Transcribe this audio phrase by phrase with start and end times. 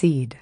[0.00, 0.38] seed.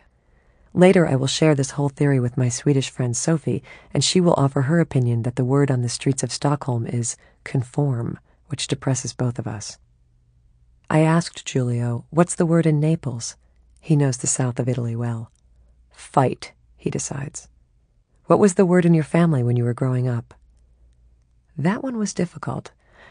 [0.72, 4.34] Later, I will share this whole theory with my Swedish friend Sophie, and she will
[4.34, 9.12] offer her opinion that the word on the streets of Stockholm is conform, which depresses
[9.12, 9.76] both of us.
[10.88, 13.34] I asked Giulio, What's the word in Naples?
[13.80, 15.32] He knows the south of Italy well.
[15.90, 17.49] Fight, he decides.
[18.27, 20.35] What was the word in your family when you were growing up?
[21.57, 22.71] That one was difficult.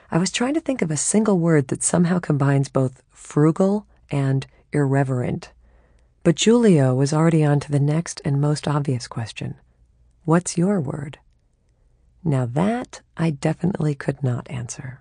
[0.09, 4.47] I was trying to think of a single word that somehow combines both frugal and
[4.71, 5.51] irreverent.
[6.27, 9.55] But Giulio was already on to the next and most obvious question
[10.25, 11.19] What's your word?
[12.21, 14.99] Now that I definitely could not answer.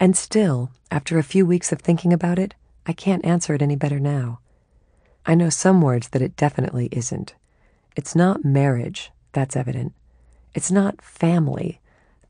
[0.00, 2.54] And still, after a few weeks of thinking about it,
[2.86, 4.40] I can't answer it any better now.
[5.26, 7.34] I know some words that it definitely isn't.
[7.94, 9.92] It's not marriage, that's evident.
[10.54, 11.78] It's not family,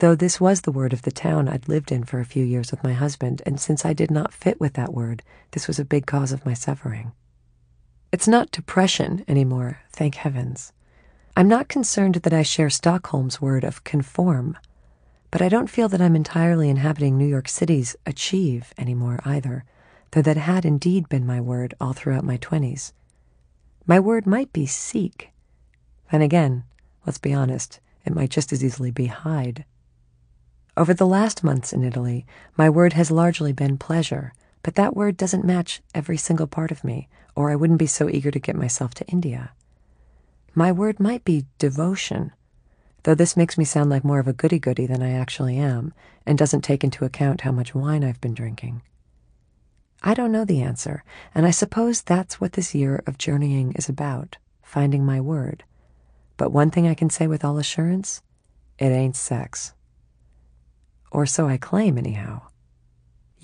[0.01, 2.73] though this was the word of the town I'd lived in for a few years
[2.73, 5.85] with my husband, and since I did not fit with that word, this was a
[5.85, 7.13] big cause of my suffering.
[8.13, 10.75] It's not depression anymore, thank heavens.
[11.35, 14.59] I'm not concerned that I share Stockholm's word of conform,
[15.31, 19.65] but I don't feel that I'm entirely inhabiting New York City's achieve anymore either,
[20.11, 22.93] though that had indeed been my word all throughout my 20s.
[23.87, 25.31] My word might be seek.
[26.11, 26.65] Then again,
[27.07, 29.65] let's be honest, it might just as easily be hide.
[30.77, 32.27] Over the last months in Italy,
[32.59, 36.85] my word has largely been pleasure, but that word doesn't match every single part of
[36.85, 39.53] me, or I wouldn't be so eager to get myself to India.
[40.55, 42.33] My word might be devotion,
[43.05, 45.95] though this makes me sound like more of a goody goody than I actually am,
[46.27, 48.83] and doesn't take into account how much wine I've been drinking.
[50.03, 53.89] I don't know the answer, and I suppose that's what this year of journeying is
[53.89, 55.65] about finding my word.
[56.37, 58.23] But one thing I can say with all assurance
[58.79, 59.75] it ain't sex.
[61.13, 62.43] Or so I claim, anyhow.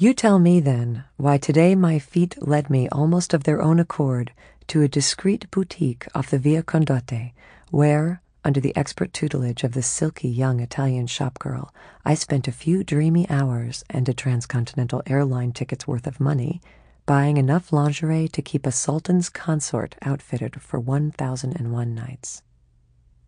[0.00, 4.30] You tell me then why today my feet led me almost of their own accord
[4.68, 7.32] to a discreet boutique off the Via Condotti,
[7.72, 11.70] where, under the expert tutelage of the silky young Italian shopgirl,
[12.04, 16.60] I spent a few dreamy hours and a transcontinental airline ticket's worth of money
[17.04, 22.44] buying enough lingerie to keep a sultan's consort outfitted for 1001 nights.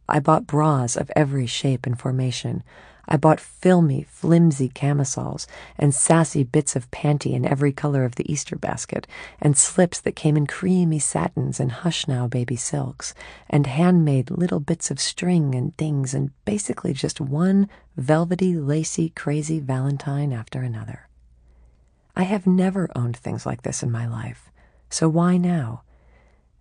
[0.09, 2.63] I bought bras of every shape and formation,
[3.11, 8.31] I bought filmy, flimsy camisoles and sassy bits of panty in every color of the
[8.33, 9.07] Easter basket,
[9.41, 13.13] and slips that came in creamy satins and hush now baby silks,
[13.49, 19.59] and handmade little bits of string and things, and basically just one velvety, lacy, crazy
[19.59, 21.09] Valentine after another.
[22.15, 24.51] I have never owned things like this in my life,
[24.89, 25.83] so why now?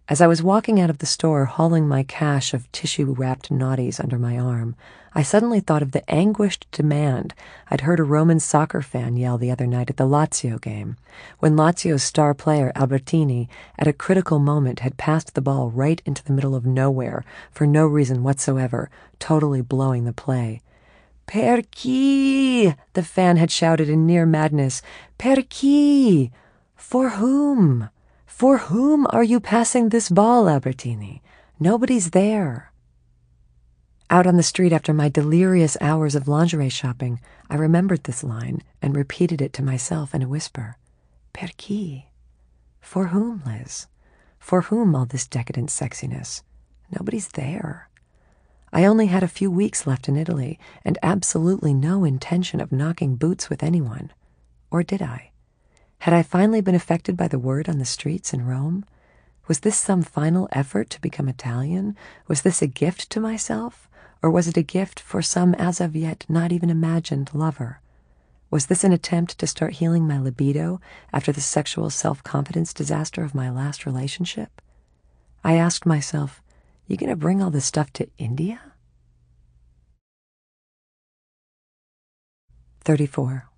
[0.09, 4.03] As I was walking out of the store, hauling my cache of tissue wrapped naughties
[4.03, 4.75] under my arm,
[5.13, 7.35] I suddenly thought of the anguished demand
[7.69, 10.97] I'd heard a Roman soccer fan yell the other night at the Lazio game,
[11.37, 16.23] when Lazio's star player, Albertini, at a critical moment had passed the ball right into
[16.23, 18.89] the middle of nowhere for no reason whatsoever,
[19.19, 20.63] totally blowing the play.
[21.27, 22.75] Per chi?
[22.93, 24.81] The fan had shouted in near madness.
[25.19, 26.31] Per chi?
[26.75, 27.89] For whom?
[28.39, 31.21] For whom are you passing this ball, Albertini?
[31.59, 32.71] Nobody's there.
[34.09, 38.63] Out on the street after my delirious hours of lingerie shopping, I remembered this line
[38.81, 40.77] and repeated it to myself in a whisper.
[41.33, 42.05] Per chi?
[42.79, 43.87] For whom, Liz?
[44.39, 46.41] For whom all this decadent sexiness?
[46.97, 47.89] Nobody's there.
[48.71, 53.17] I only had a few weeks left in Italy and absolutely no intention of knocking
[53.17, 54.13] boots with anyone.
[54.71, 55.28] Or did I?
[56.03, 58.85] Had I finally been affected by the word on the streets in Rome?
[59.49, 61.97] Was this some final effort to become Italian?
[62.25, 63.89] Was this a gift to myself?
[64.23, 67.81] Or was it a gift for some as of yet not even imagined lover?
[68.49, 70.79] Was this an attempt to start healing my libido
[71.11, 74.61] after the sexual self confidence disaster of my last relationship?
[75.43, 76.41] I asked myself,
[76.87, 78.61] you gonna bring all this stuff to India?
[82.85, 83.48] 34.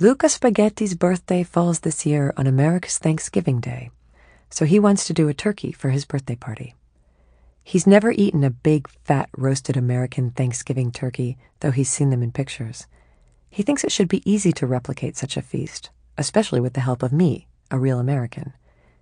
[0.00, 3.90] Luca Spaghetti's birthday falls this year on America's Thanksgiving Day,
[4.48, 6.76] so he wants to do a turkey for his birthday party.
[7.64, 12.30] He's never eaten a big, fat, roasted American Thanksgiving turkey, though he's seen them in
[12.30, 12.86] pictures.
[13.50, 17.02] He thinks it should be easy to replicate such a feast, especially with the help
[17.02, 18.52] of me, a real American.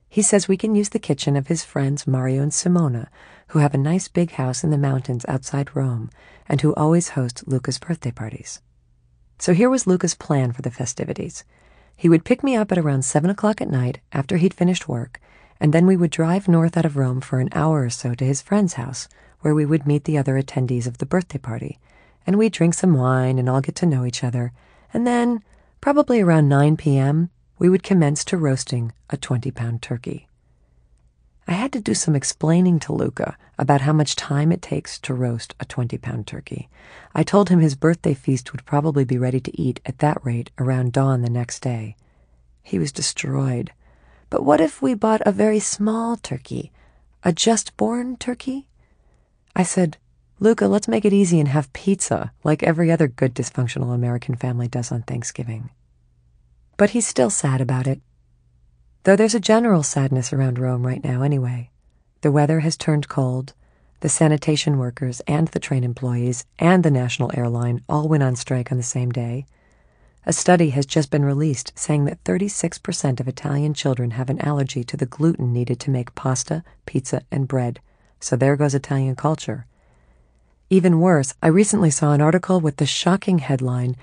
[0.08, 3.08] He says we can use the kitchen of his friends Mario and Simona,
[3.48, 6.08] who have a nice big house in the mountains outside Rome
[6.48, 8.62] and who always host Luca's birthday parties.
[9.38, 11.44] So here was Luca's plan for the festivities.
[11.96, 15.20] He would pick me up at around seven o'clock at night after he'd finished work,
[15.60, 18.24] and then we would drive north out of Rome for an hour or so to
[18.24, 19.08] his friend's house,
[19.40, 21.78] where we would meet the other attendees of the birthday party,
[22.26, 24.52] and we'd drink some wine and all get to know each other,
[24.92, 25.42] and then,
[25.80, 30.28] probably around 9 p.m., we would commence to roasting a 20 pound turkey.
[31.48, 35.14] I had to do some explaining to Luca about how much time it takes to
[35.14, 36.68] roast a 20 pound turkey.
[37.14, 40.50] I told him his birthday feast would probably be ready to eat at that rate
[40.58, 41.94] around dawn the next day.
[42.62, 43.72] He was destroyed.
[44.28, 46.72] But what if we bought a very small turkey?
[47.22, 48.66] A just born turkey?
[49.54, 49.98] I said,
[50.40, 54.66] Luca, let's make it easy and have pizza, like every other good dysfunctional American family
[54.66, 55.70] does on Thanksgiving.
[56.76, 58.00] But he's still sad about it
[59.06, 61.70] though there's a general sadness around Rome right now anyway.
[62.22, 63.54] The weather has turned cold.
[64.00, 68.72] The sanitation workers and the train employees and the national airline all went on strike
[68.72, 69.46] on the same day.
[70.26, 74.82] A study has just been released saying that 36% of Italian children have an allergy
[74.82, 77.78] to the gluten needed to make pasta, pizza, and bread.
[78.18, 79.66] So there goes Italian culture.
[80.68, 83.94] Even worse, I recently saw an article with the shocking headline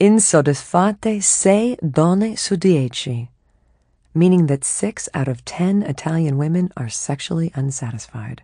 [0.00, 3.28] Insoddisfatte sei donne su dieci
[4.18, 8.42] meaning that six out of ten Italian women are sexually unsatisfied.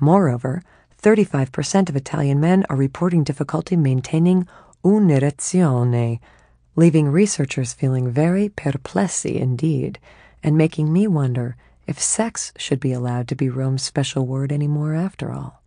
[0.00, 0.62] Moreover,
[1.02, 4.48] 35% of Italian men are reporting difficulty maintaining
[4.84, 6.18] un'erezione,
[6.74, 9.98] leaving researchers feeling very perplessi indeed,
[10.42, 11.56] and making me wonder
[11.86, 15.62] if sex should be allowed to be Rome's special word anymore after all.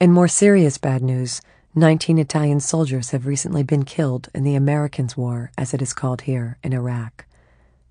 [0.00, 1.40] In more serious bad news,
[1.74, 6.22] 19 Italian soldiers have recently been killed in the Americans' War, as it is called
[6.22, 7.27] here, in Iraq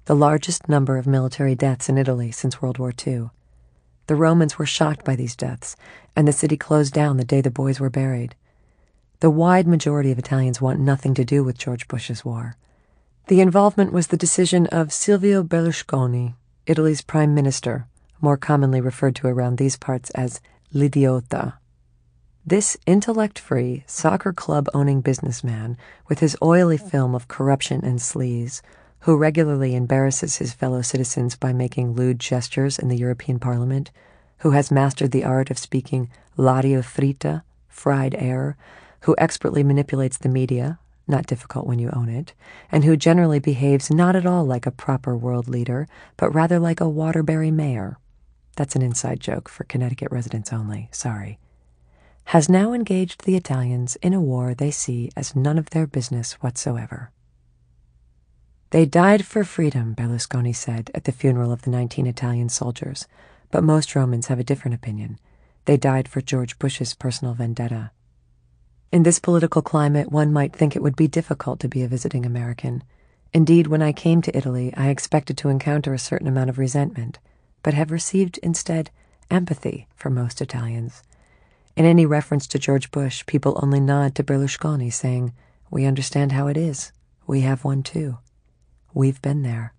[0.07, 3.30] the largest number of military deaths in Italy since World War II.
[4.07, 5.75] The Romans were shocked by these deaths,
[6.15, 8.33] and the city closed down the day the boys were buried.
[9.19, 12.56] The wide majority of Italians want nothing to do with George Bush's war.
[13.27, 17.86] The involvement was the decision of Silvio Berlusconi, Italy's prime minister,
[18.21, 20.39] more commonly referred to around these parts as
[20.74, 21.56] l'idiota.
[22.45, 25.77] This intellect free, soccer club owning businessman,
[26.07, 28.62] with his oily film of corruption and sleaze,
[29.07, 33.89] who regularly embarrasses his fellow citizens by making lewd gestures in the European Parliament,
[34.39, 38.57] who has mastered the art of speaking l'aria fritta, fried air,
[39.04, 40.77] who expertly manipulates the media,
[41.07, 42.33] not difficult when you own it,
[42.69, 45.88] and who generally behaves not at all like a proper world leader,
[46.18, 47.98] but rather like a Waterbury mayor.
[48.57, 51.39] That's an inside joke for Connecticut residents only, sorry.
[52.25, 56.33] Has now engaged the Italians in a war they see as none of their business
[56.42, 57.13] whatsoever.
[58.71, 63.07] They died for freedom, Berlusconi said at the funeral of the 19 Italian soldiers,
[63.49, 65.19] but most Romans have a different opinion.
[65.63, 67.91] They died for George Bush's personal vendetta.
[68.91, 72.25] In this political climate, one might think it would be difficult to be a visiting
[72.25, 72.83] American.
[73.33, 77.19] Indeed, when I came to Italy, I expected to encounter a certain amount of resentment,
[77.63, 78.89] but have received instead
[79.31, 81.03] empathy from most Italians.
[81.77, 85.33] In any reference to George Bush, people only nod to Berlusconi, saying,
[85.69, 86.91] We understand how it is.
[87.25, 88.17] We have one too.
[88.97, 89.75] We've been there.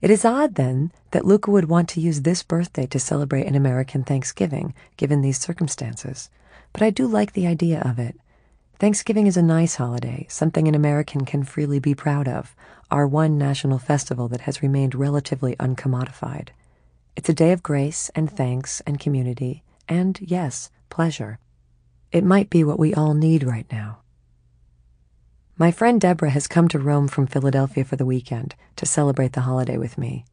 [0.00, 3.54] It is odd, then, that Luca would want to use this birthday to celebrate an
[3.54, 6.30] American Thanksgiving, given these circumstances.
[6.72, 8.18] But I do like the idea of it.
[8.80, 12.56] Thanksgiving is a nice holiday, something an American can freely be proud of,
[12.90, 16.48] our one national festival that has remained relatively uncommodified.
[17.14, 21.38] It's a day of grace and thanks and community, and, yes, pleasure.
[22.10, 24.00] It might be what we all need right now.
[25.60, 29.42] My friend Deborah has come to Rome from Philadelphia for the weekend to celebrate the
[29.42, 30.24] holiday with me.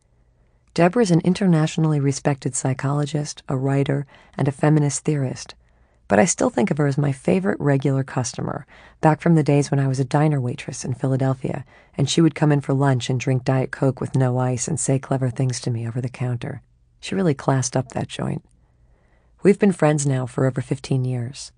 [0.74, 4.08] Deborah is an internationally respected psychologist, a writer,
[4.38, 5.54] and a feminist theorist,
[6.08, 8.66] but I still think of her as my favorite regular customer,
[9.02, 11.66] back from the days when I was a diner waitress in Philadelphia,
[11.98, 14.80] and she would come in for lunch and drink Diet Coke with no ice and
[14.80, 16.62] say clever things to me over the counter.
[17.02, 18.46] She really classed up that joint.
[19.44, 21.52] We've been friends now for over 15 years.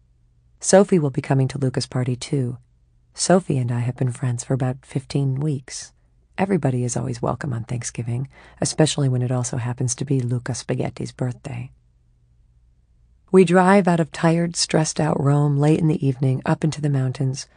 [0.60, 2.58] Sophie will be coming to Luca's party too,
[3.13, 5.92] Sophie and I have been friends for about 15 weeks.
[6.38, 8.30] Everybody is always welcome on Thanksgiving,
[8.62, 11.72] especially when it also happens to be Luca Spaghetti's birthday.
[13.32, 16.89] We drive out of tired, stressed out Rome late in the evening up into the
[16.89, 17.48] mountains.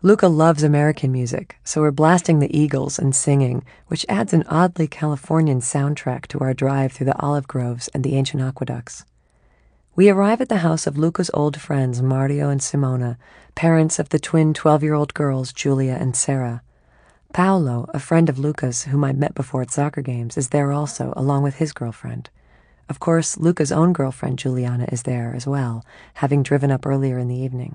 [0.00, 4.86] Luca loves American music, so we're blasting the Eagles and singing, which adds an oddly
[4.86, 9.04] Californian soundtrack to our drive through the olive groves and the ancient aqueducts.
[9.98, 13.16] We arrive at the house of Luca's old friends, Mario and Simona,
[13.56, 16.62] parents of the twin 12 year old girls, Julia and Sarah.
[17.32, 21.12] Paolo, a friend of Luca's whom I met before at soccer games, is there also,
[21.16, 22.30] along with his girlfriend.
[22.88, 27.26] Of course, Luca's own girlfriend, Juliana, is there as well, having driven up earlier in
[27.26, 27.74] the evening.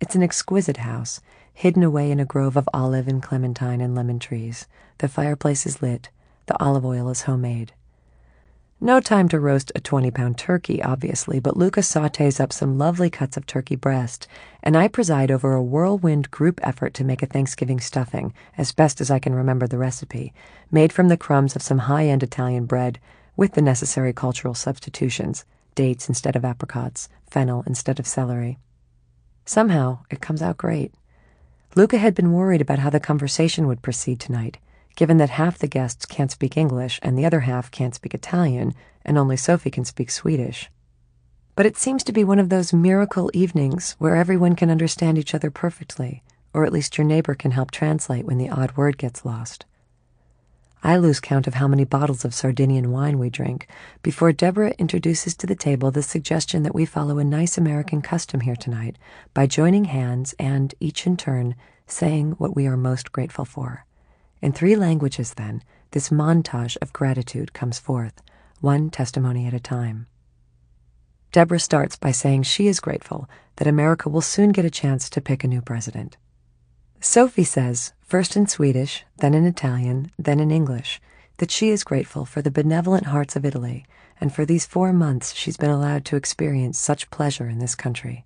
[0.00, 1.20] It's an exquisite house,
[1.52, 4.68] hidden away in a grove of olive and clementine and lemon trees.
[4.98, 6.10] The fireplace is lit,
[6.46, 7.72] the olive oil is homemade.
[8.80, 13.08] No time to roast a 20 pound turkey, obviously, but Luca sautes up some lovely
[13.08, 14.26] cuts of turkey breast,
[14.62, 19.00] and I preside over a whirlwind group effort to make a Thanksgiving stuffing, as best
[19.00, 20.34] as I can remember the recipe,
[20.70, 23.00] made from the crumbs of some high end Italian bread,
[23.34, 28.58] with the necessary cultural substitutions dates instead of apricots, fennel instead of celery.
[29.46, 30.92] Somehow, it comes out great.
[31.76, 34.58] Luca had been worried about how the conversation would proceed tonight
[34.96, 38.74] given that half the guests can't speak English and the other half can't speak Italian,
[39.04, 40.68] and only Sophie can speak Swedish.
[41.54, 45.34] But it seems to be one of those miracle evenings where everyone can understand each
[45.34, 46.22] other perfectly,
[46.52, 49.64] or at least your neighbor can help translate when the odd word gets lost.
[50.82, 53.66] I lose count of how many bottles of Sardinian wine we drink
[54.02, 58.40] before Deborah introduces to the table the suggestion that we follow a nice American custom
[58.40, 58.96] here tonight
[59.34, 61.54] by joining hands and, each in turn,
[61.86, 63.85] saying what we are most grateful for.
[64.42, 65.62] In three languages, then,
[65.92, 68.22] this montage of gratitude comes forth,
[68.60, 70.06] one testimony at a time.
[71.32, 75.20] Deborah starts by saying she is grateful that America will soon get a chance to
[75.20, 76.16] pick a new president.
[77.00, 81.00] Sophie says, first in Swedish, then in Italian, then in English,
[81.38, 83.84] that she is grateful for the benevolent hearts of Italy
[84.20, 88.24] and for these four months she's been allowed to experience such pleasure in this country.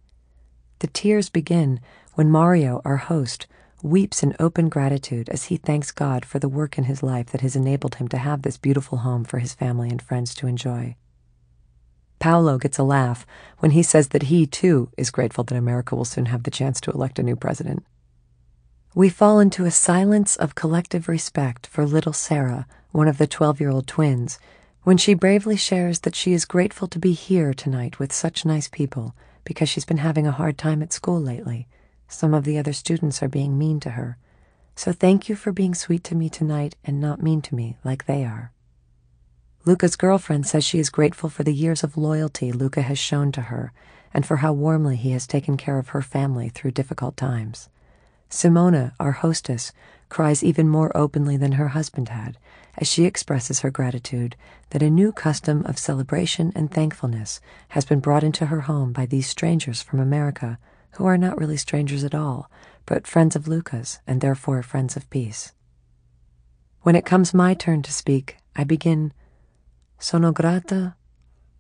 [0.79, 1.81] The tears begin
[2.15, 3.47] when Mario, our host,
[3.83, 7.41] weeps in open gratitude as he thanks God for the work in his life that
[7.41, 10.97] has enabled him to have this beautiful home for his family and friends to enjoy.
[12.19, 13.27] Paolo gets a laugh
[13.59, 16.81] when he says that he, too, is grateful that America will soon have the chance
[16.83, 17.85] to elect a new president.
[18.95, 23.61] We fall into a silence of collective respect for little Sarah, one of the 12
[23.61, 24.39] year old twins,
[24.83, 28.69] when she bravely shares that she is grateful to be here tonight with such nice
[28.69, 31.67] people because she's been having a hard time at school lately
[32.11, 34.19] some of the other students are being mean to her.
[34.75, 38.07] So thank you for being sweet to me tonight and not mean to me like
[38.07, 38.53] they are.
[39.65, 43.43] Luca's girlfriend says she is grateful for the years of loyalty Luca has shown to
[43.43, 43.73] her
[44.13, 47.69] and for how warmly he has taken care of her family through difficult times.
[48.29, 49.73] Simona, our hostess,
[50.09, 52.39] cries even more openly than her husband had
[52.79, 54.35] as she expresses her gratitude
[54.71, 59.07] that a new custom of celebration and thankfulness has been brought into her home by
[59.07, 60.59] these strangers from America
[60.93, 62.51] who are not really strangers at all,
[62.87, 65.53] but friends of Luca's and therefore friends of peace.
[66.83, 69.13] When it comes my turn to speak, I begin,
[69.99, 70.95] Sono grata,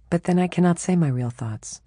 [0.08, 1.82] but then I cannot say my real thoughts,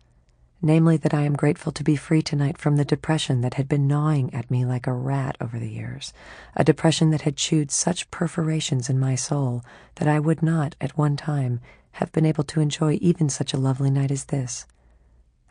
[0.61, 3.87] namely that I am grateful to be free tonight from the depression that had been
[3.87, 6.13] gnawing at me like a rat over the years,
[6.55, 9.63] a depression that had chewed such perforations in my soul
[9.95, 11.59] that I would not, at one time,
[11.93, 14.65] have been able to enjoy even such a lovely night as this.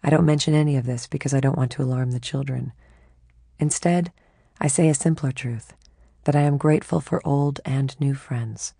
[0.04, 2.72] I don't mention any of this because I don't want to alarm the children.
[3.58, 4.12] Instead,
[4.60, 5.74] I say a simpler truth
[6.24, 8.74] that I am grateful for old and new friends,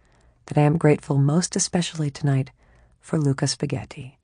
[0.47, 2.51] that I am grateful most especially tonight
[3.01, 4.19] for Luca Spaghetti,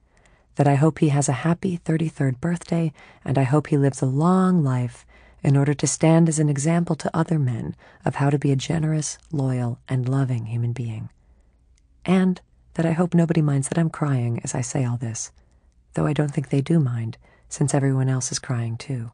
[0.57, 2.93] that I hope he has a happy 33rd birthday,
[3.25, 5.05] and I hope he lives a long life
[5.43, 8.57] in order to stand as an example to other men of how to be a
[8.57, 11.11] generous, loyal, and loving human being.
[12.05, 12.41] And
[12.75, 15.31] that I hope nobody minds that I'm crying as I say all this
[15.99, 19.11] though I don't think they do mind, since everyone else is crying too.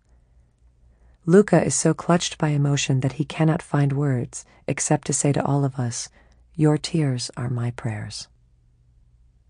[1.25, 5.43] Luca is so clutched by emotion that he cannot find words except to say to
[5.43, 6.11] all of us,
[6.55, 8.29] Your tears are my prayers.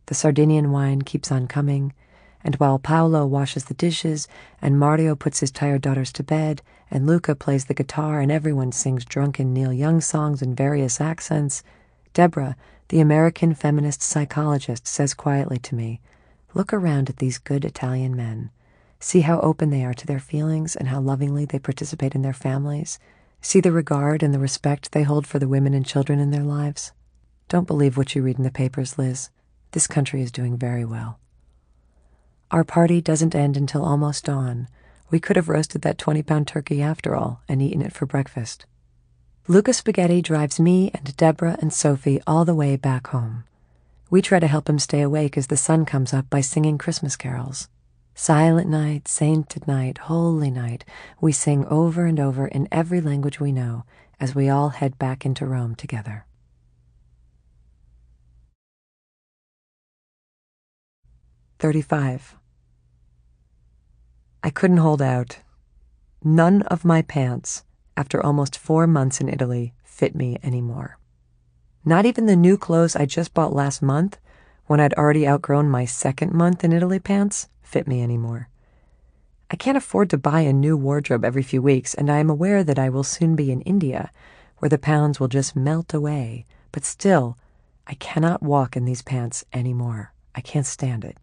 [0.07, 1.93] The Sardinian wine keeps on coming,
[2.45, 4.29] and while Paolo washes the dishes,
[4.63, 8.71] and Mario puts his tired daughters to bed, and Luca plays the guitar, and everyone
[8.71, 11.65] sings drunken Neil Young songs in various accents,
[12.13, 12.55] Deborah,
[12.91, 16.01] the American feminist psychologist, says quietly to me,
[16.55, 18.51] Look around at these good Italian men.
[19.01, 22.33] See how open they are to their feelings and how lovingly they participate in their
[22.33, 23.01] families.
[23.41, 26.45] See the regard and the respect they hold for the women and children in their
[26.45, 26.93] lives.
[27.49, 29.31] Don't believe what you read in the papers, Liz.
[29.73, 31.19] This country is doing very well.
[32.53, 34.69] Our party doesn't end until almost dawn.
[35.11, 38.65] We could have roasted that 20 pound turkey after all and eaten it for breakfast.
[39.49, 43.43] Luca Spaghetti drives me and Deborah and Sophie all the way back home.
[44.11, 47.17] We try to help him stay awake as the sun comes up by singing Christmas
[47.17, 47.69] carols.
[48.15, 50.85] Silent night, sainted night, holy night,
[51.21, 53.85] we sing over and over in every language we know
[54.21, 56.27] as we all head back into Rome together.
[61.59, 62.37] Thirty-five.
[64.43, 65.39] I couldn't hold out.
[66.23, 67.65] None of my pants,
[67.97, 70.99] after almost four months in Italy, fit me anymore.
[71.87, 74.19] Not even the new clothes I just bought last month,
[74.67, 78.49] when I'd already outgrown my second month in Italy pants, fit me anymore.
[79.51, 82.65] I can't afford to buy a new wardrobe every few weeks, and I am aware
[82.65, 84.11] that I will soon be in India,
[84.59, 87.37] where the pounds will just melt away, but still,
[87.87, 90.15] I cannot walk in these pants anymore.
[90.35, 91.19] I can't stand it.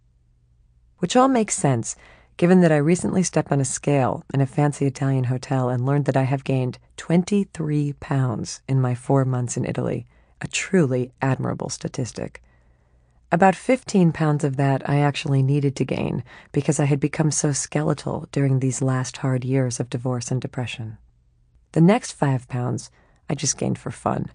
[0.99, 1.95] Which all makes sense,
[2.37, 6.05] given that I recently stepped on a scale in a fancy Italian hotel and learned
[6.05, 10.05] that I have gained 23 pounds in my four months in Italy,
[10.41, 12.41] a truly admirable statistic.
[13.31, 17.53] About 15 pounds of that I actually needed to gain because I had become so
[17.53, 20.97] skeletal during these last hard years of divorce and depression.
[21.71, 22.91] The next five pounds
[23.29, 24.31] I just gained for fun.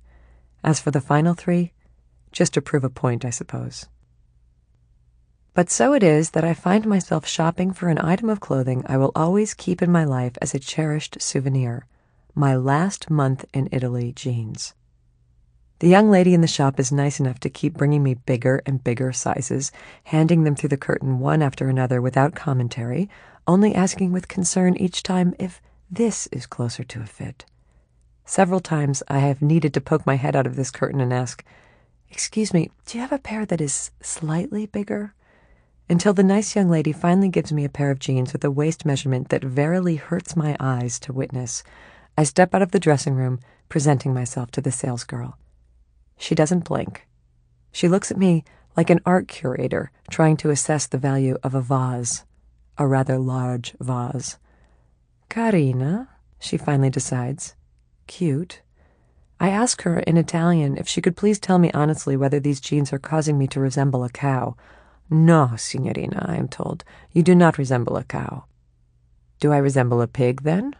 [0.65, 1.73] As for the final three,
[2.33, 3.87] just to prove a point, I suppose.
[5.53, 8.97] But so it is that I find myself shopping for an item of clothing I
[8.97, 11.87] will always keep in my life as a cherished souvenir
[12.35, 14.75] my last month in Italy jeans.
[15.79, 18.83] The young lady in the shop is nice enough to keep bringing me bigger and
[18.83, 19.73] bigger sizes,
[20.05, 23.11] handing them through the curtain one after another without commentary,
[23.47, 27.45] only asking with concern each time if this is closer to a fit.
[28.25, 31.45] Several times I have needed to poke my head out of this curtain and ask,
[32.11, 35.15] Excuse me, do you have a pair that is slightly bigger?
[35.89, 38.85] until the nice young lady finally gives me a pair of jeans with a waist
[38.85, 41.63] measurement that verily hurts my eyes to witness.
[42.19, 45.35] I step out of the dressing room, presenting myself to the salesgirl.
[46.17, 47.07] She doesn't blink.
[47.73, 48.45] She looks at me
[48.77, 52.25] like an art curator trying to assess the value of a vase,
[52.79, 54.39] a rather large vase.
[55.29, 56.09] Carina,
[56.39, 57.55] she finally decides.
[58.07, 58.63] Cute.
[59.39, 62.93] I ask her in Italian if she could please tell me honestly whether these jeans
[62.93, 64.57] are causing me to resemble a cow
[65.09, 66.85] no, signorina, I am told.
[67.13, 68.45] You do not resemble a cow.
[69.39, 70.75] Do I resemble a pig, then?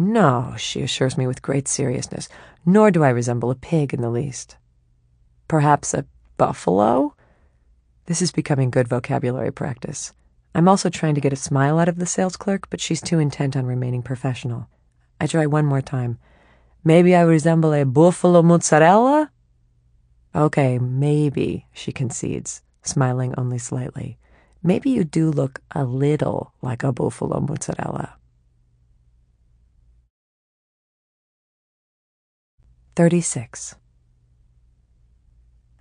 [0.00, 2.30] No, she assures me with great seriousness,
[2.64, 4.56] nor do I resemble a pig in the least.
[5.46, 6.06] Perhaps a
[6.38, 7.14] buffalo?
[8.06, 10.14] This is becoming good vocabulary practice.
[10.54, 13.18] I'm also trying to get a smile out of the sales clerk, but she's too
[13.18, 14.70] intent on remaining professional.
[15.20, 16.18] I try one more time.
[16.82, 19.30] Maybe I resemble a buffalo mozzarella?
[20.34, 24.16] Okay, maybe, she concedes smiling only slightly.
[24.62, 28.14] Maybe you do look a little like a buffalo mozzarella.
[32.96, 33.76] 36.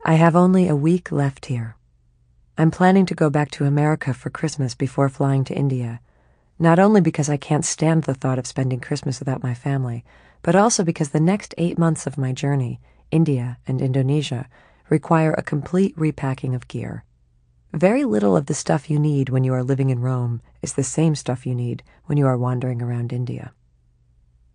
[0.06, 1.76] I have only a week left here.
[2.56, 6.02] I'm planning to go back to America for Christmas before flying to India,
[6.60, 10.06] not only because I can't stand the thought of spending Christmas without my family,
[10.44, 14.48] but also because the next eight months of my journey, India and Indonesia,
[14.90, 17.06] require a complete repacking of gear.
[17.74, 20.84] Very little of the stuff you need when you are living in Rome is the
[20.84, 23.52] same stuff you need when you are wandering around India.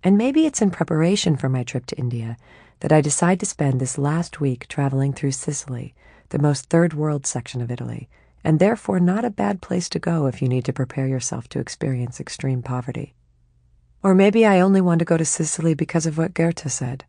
[0.05, 2.37] And maybe it's in preparation for my trip to India
[2.81, 5.95] that I decide to spend this last week traveling through Sicily,
[6.29, 8.11] the most third world section of Italy,
[8.45, 11.59] and therefore not a bad place to go if you need to prepare yourself to
[11.59, 13.15] experience extreme poverty.
[14.03, 17.07] Or maybe I only want to go to Sicily because of what Goethe said.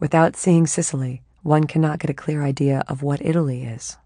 [0.00, 3.98] Without seeing Sicily, one cannot get a clear idea of what Italy is.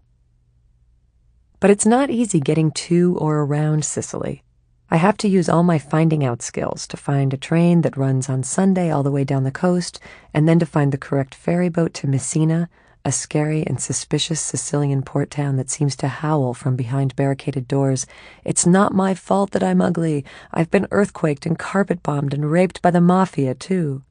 [1.61, 4.43] But it's not easy getting to or around Sicily.
[4.89, 8.29] I have to use all my finding out skills to find a train that runs
[8.29, 9.99] on Sunday all the way down the coast,
[10.33, 12.69] and then to find the correct ferry boat to Messina,
[13.03, 18.07] a scary and suspicious Sicilian port town that seems to howl from behind barricaded doors.
[18.45, 20.23] It's not my fault that I'm ugly.
[20.53, 24.03] I've been earthquaked and carpet bombed and raped by the mafia, too.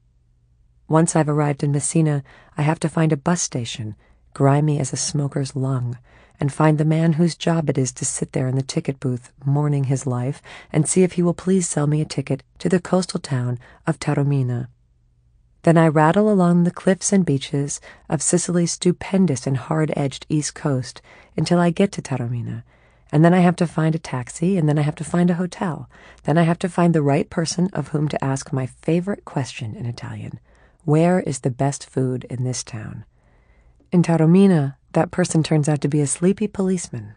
[0.87, 2.23] Once I've arrived in Messina,
[2.55, 3.95] I have to find a bus station,
[4.35, 5.97] grimy as a smoker's lung,
[6.39, 9.31] and find the man whose job it is to sit there in the ticket booth,
[9.45, 12.79] mourning his life, and see if he will please sell me a ticket to the
[12.79, 14.67] coastal town of Taormina.
[15.63, 20.55] Then I rattle along the cliffs and beaches of Sicily's stupendous and hard edged east
[20.55, 21.01] coast
[21.35, 22.63] until I get to Taormina.
[23.11, 25.35] And then I have to find a taxi, and then I have to find a
[25.35, 25.89] hotel.
[26.23, 29.75] Then I have to find the right person of whom to ask my favorite question
[29.75, 30.39] in Italian
[30.87, 33.03] where is the best food in this town?
[33.91, 37.15] In Taormina, that person turns out to be a sleepy policeman.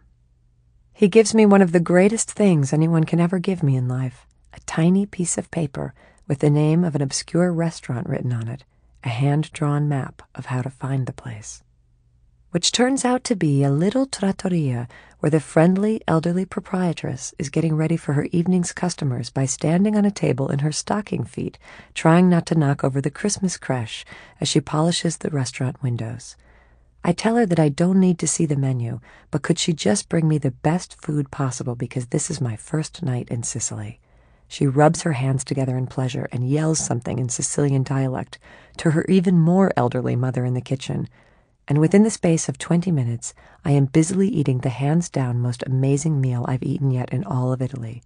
[0.92, 4.26] He gives me one of the greatest things anyone can ever give me in life
[4.52, 5.94] a tiny piece of paper
[6.26, 8.64] with the name of an obscure restaurant written on it,
[9.04, 11.62] a hand drawn map of how to find the place.
[12.50, 14.88] Which turns out to be a little trattoria
[15.20, 20.04] where the friendly elderly proprietress is getting ready for her evening's customers by standing on
[20.04, 21.58] a table in her stocking feet,
[21.94, 24.04] trying not to knock over the Christmas creche
[24.40, 26.36] as she polishes the restaurant windows.
[27.04, 30.08] I tell her that I don't need to see the menu, but could she just
[30.08, 34.00] bring me the best food possible because this is my first night in Sicily.
[34.48, 38.38] She rubs her hands together in pleasure and yells something in Sicilian dialect
[38.78, 41.08] to her even more elderly mother in the kitchen
[41.70, 43.32] and within the space of 20 minutes,
[43.64, 47.52] I am busily eating the hands down most amazing meal I've eaten yet in all
[47.52, 48.02] of Italy.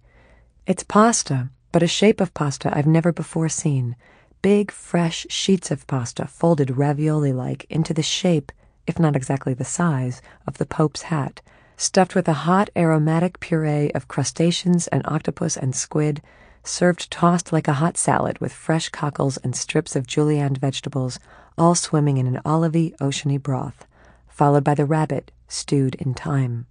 [0.67, 3.95] It's pasta, but a shape of pasta I've never before seen.
[4.43, 8.51] Big, fresh sheets of pasta folded ravioli like into the shape
[8.87, 11.41] if not exactly the size, of the Pope's hat,
[11.77, 16.21] stuffed with a hot aromatic puree of crustaceans and octopus and squid,
[16.63, 21.19] served tossed like a hot salad with fresh cockles and strips of julienne vegetables,
[21.57, 23.85] all swimming in an olivey, oceany broth,
[24.27, 26.65] followed by the rabbit stewed in thyme.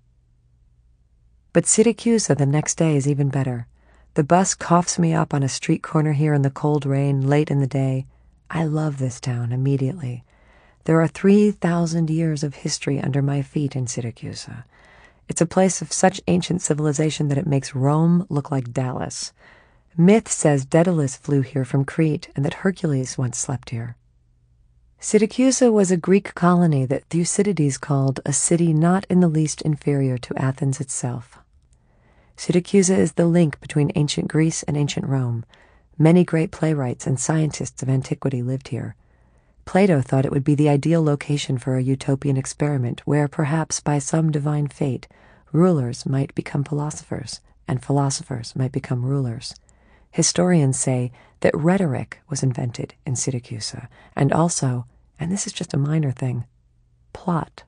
[1.52, 3.68] But Syracuse the next day is even better.
[4.14, 7.50] The bus coughs me up on a street corner here in the cold rain late
[7.50, 8.06] in the day.
[8.50, 10.24] I love this town immediately.
[10.84, 14.46] There are 3,000 years of history under my feet in Syracuse.
[15.30, 19.32] It's a place of such ancient civilization that it makes Rome look like Dallas.
[19.96, 23.96] Myth says Daedalus flew here from Crete and that Hercules once slept here.
[25.00, 30.18] Syracuse was a Greek colony that Thucydides called a city not in the least inferior
[30.18, 31.38] to Athens itself.
[32.36, 35.46] Syracuse is the link between ancient Greece and ancient Rome.
[35.96, 38.96] Many great playwrights and scientists of antiquity lived here.
[39.64, 43.98] Plato thought it would be the ideal location for a utopian experiment where, perhaps by
[43.98, 45.08] some divine fate,
[45.52, 49.54] rulers might become philosophers and philosophers might become rulers.
[50.10, 53.74] Historians say that rhetoric was invented in Syracuse,
[54.14, 54.86] and also,
[55.18, 56.44] and this is just a minor thing,
[57.12, 57.64] plot.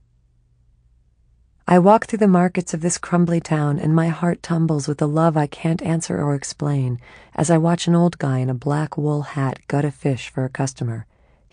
[1.67, 5.07] I walk through the markets of this crumbly town, and my heart tumbles with a
[5.07, 7.01] love I can't answer or explain
[7.35, 10.45] as I watch an old guy in a black wool hat gut a fish for
[10.45, 11.07] a customer.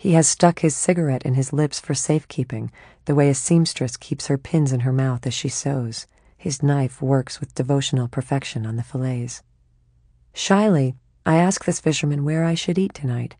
[0.04, 2.70] He has stuck his cigarette in his lips for safekeeping,
[3.06, 6.06] the way a seamstress keeps her pins in her mouth as she sews.
[6.36, 9.42] His knife works with devotional perfection on the fillets.
[10.34, 13.36] Shyly, I ask this fisherman where I should eat tonight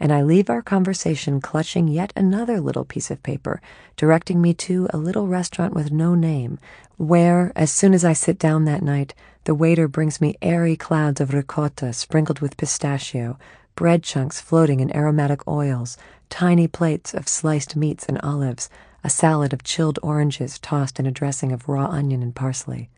[0.00, 3.60] and I leave our conversation clutching yet another little piece of paper,
[3.96, 6.58] directing me to a little restaurant with no name,
[6.96, 11.20] where, as soon as I sit down that night, the waiter brings me airy clouds
[11.20, 13.38] of ricotta sprinkled with pistachio,
[13.80, 15.96] bread chunks floating in aromatic oils,
[16.28, 18.68] tiny plates of sliced meats and olives,
[19.02, 22.90] a salad of chilled oranges tossed in a dressing of raw onion and parsley.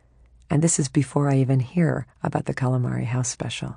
[0.50, 3.76] And this is before I even hear about the calamari house special.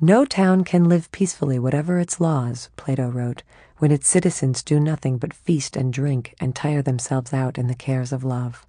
[0.00, 3.42] No town can live peacefully, whatever its laws, Plato wrote,
[3.76, 7.74] when its citizens do nothing but feast and drink and tire themselves out in the
[7.74, 8.66] cares of love.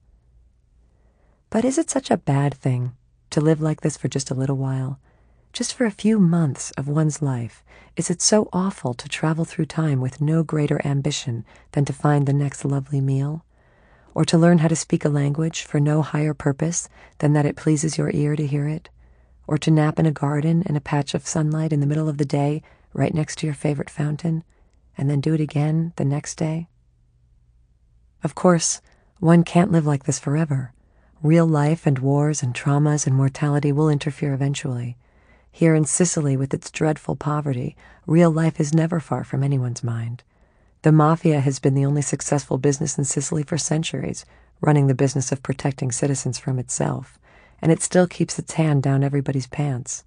[1.50, 2.98] But is it such a bad thing
[3.30, 5.00] to live like this for just a little while?
[5.56, 7.64] Just for a few months of one's life,
[7.96, 12.26] is it so awful to travel through time with no greater ambition than to find
[12.26, 13.46] the next lovely meal?
[14.14, 16.90] Or to learn how to speak a language for no higher purpose
[17.20, 18.90] than that it pleases your ear to hear it?
[19.48, 22.18] or to nap in a garden in a patch of sunlight in the middle of
[22.18, 24.44] the day right next to your favorite fountain,
[24.98, 26.68] and then do it again the next day?
[28.26, 28.82] Of course,
[29.22, 30.74] one can't live like this forever.
[31.24, 34.98] Real life and wars and traumas and mortality will interfere eventually.
[35.56, 40.22] Here in Sicily, with its dreadful poverty, real life is never far from anyone's mind.
[40.82, 44.26] The mafia has been the only successful business in Sicily for centuries,
[44.60, 47.18] running the business of protecting citizens from itself
[47.62, 50.04] and it still keeps its hand down everybody's pants.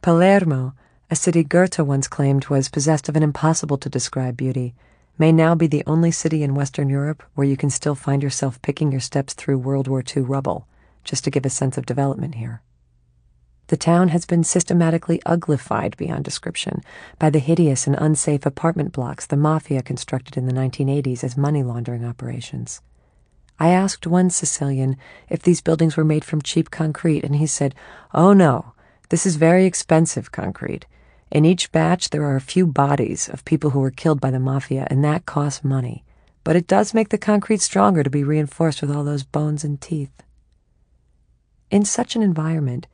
[0.00, 0.74] Palermo,
[1.10, 4.74] a city Goethe once claimed was possessed of an impossible to describe beauty,
[5.18, 8.60] may now be the only city in Western Europe where you can still find yourself
[8.62, 10.66] picking your steps through World War II rubble,
[11.04, 12.62] just to give a sense of development here.
[13.68, 16.82] The town has been systematically uglified beyond description
[17.18, 21.62] by the hideous and unsafe apartment blocks the mafia constructed in the 1980s as money
[21.62, 22.80] laundering operations.
[23.58, 24.96] I asked one Sicilian
[25.28, 27.74] if these buildings were made from cheap concrete, and he said,
[28.14, 28.72] Oh no,
[29.08, 30.86] this is very expensive concrete.
[31.30, 34.38] In each batch, there are a few bodies of people who were killed by the
[34.38, 36.04] mafia, and that costs money.
[36.44, 39.80] But it does make the concrete stronger to be reinforced with all those bones and
[39.80, 40.22] teeth.
[41.70, 42.86] In such an environment,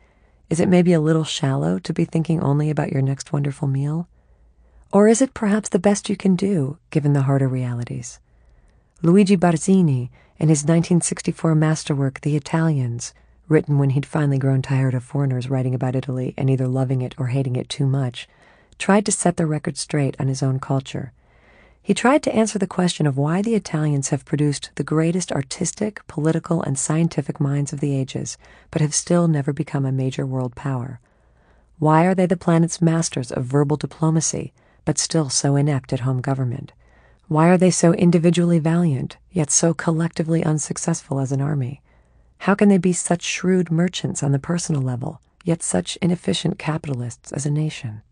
[0.52, 4.06] is it maybe a little shallow to be thinking only about your next wonderful meal?
[4.92, 8.20] Or is it perhaps the best you can do, given the harder realities?
[9.00, 13.14] Luigi Barzini in his 1964 masterwork, The Italians,
[13.48, 17.14] written when he'd finally grown tired of foreigners writing about Italy and either loving it
[17.16, 18.28] or hating it too much,
[18.76, 21.14] tried to set the record straight on his own culture.
[21.84, 26.06] He tried to answer the question of why the Italians have produced the greatest artistic,
[26.06, 28.38] political, and scientific minds of the ages,
[28.70, 31.00] but have still never become a major world power.
[31.80, 34.52] Why are they the planet's masters of verbal diplomacy,
[34.84, 36.70] but still so inept at home government?
[37.26, 41.82] Why are they so individually valiant, yet so collectively unsuccessful as an army?
[42.38, 47.32] How can they be such shrewd merchants on the personal level, yet such inefficient capitalists
[47.32, 48.02] as a nation?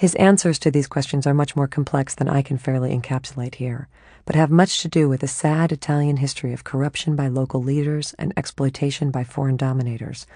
[0.00, 3.86] His answers to these questions are much more complex than I can fairly encapsulate here,
[4.24, 8.14] but have much to do with a sad Italian history of corruption by local leaders
[8.18, 10.26] and exploitation by foreign dominators,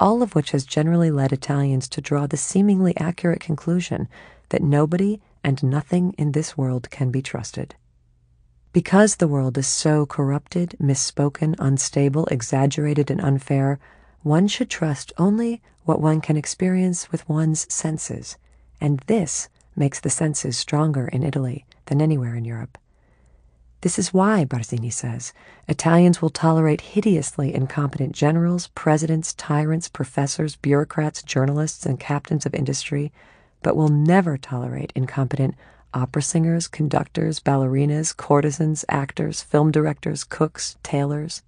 [0.00, 4.08] all of which has generally led Italians to draw the seemingly accurate conclusion
[4.48, 7.74] that nobody and nothing in this world can be trusted.
[8.72, 13.78] Because the world is so corrupted, misspoken, unstable, exaggerated, and unfair,
[14.22, 18.38] one should trust only what one can experience with one's senses,
[18.80, 22.78] and this makes the senses stronger in Italy than anywhere in Europe.
[23.82, 25.32] This is why, Barzini says,
[25.66, 33.10] Italians will tolerate hideously incompetent generals, presidents, tyrants, professors, bureaucrats, journalists, and captains of industry,
[33.62, 35.54] but will never tolerate incompetent
[35.94, 41.42] opera singers, conductors, ballerinas, courtesans, actors, film directors, cooks, tailors.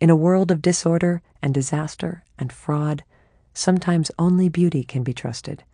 [0.00, 3.04] In a world of disorder and disaster and fraud,
[3.52, 5.64] sometimes only beauty can be trusted.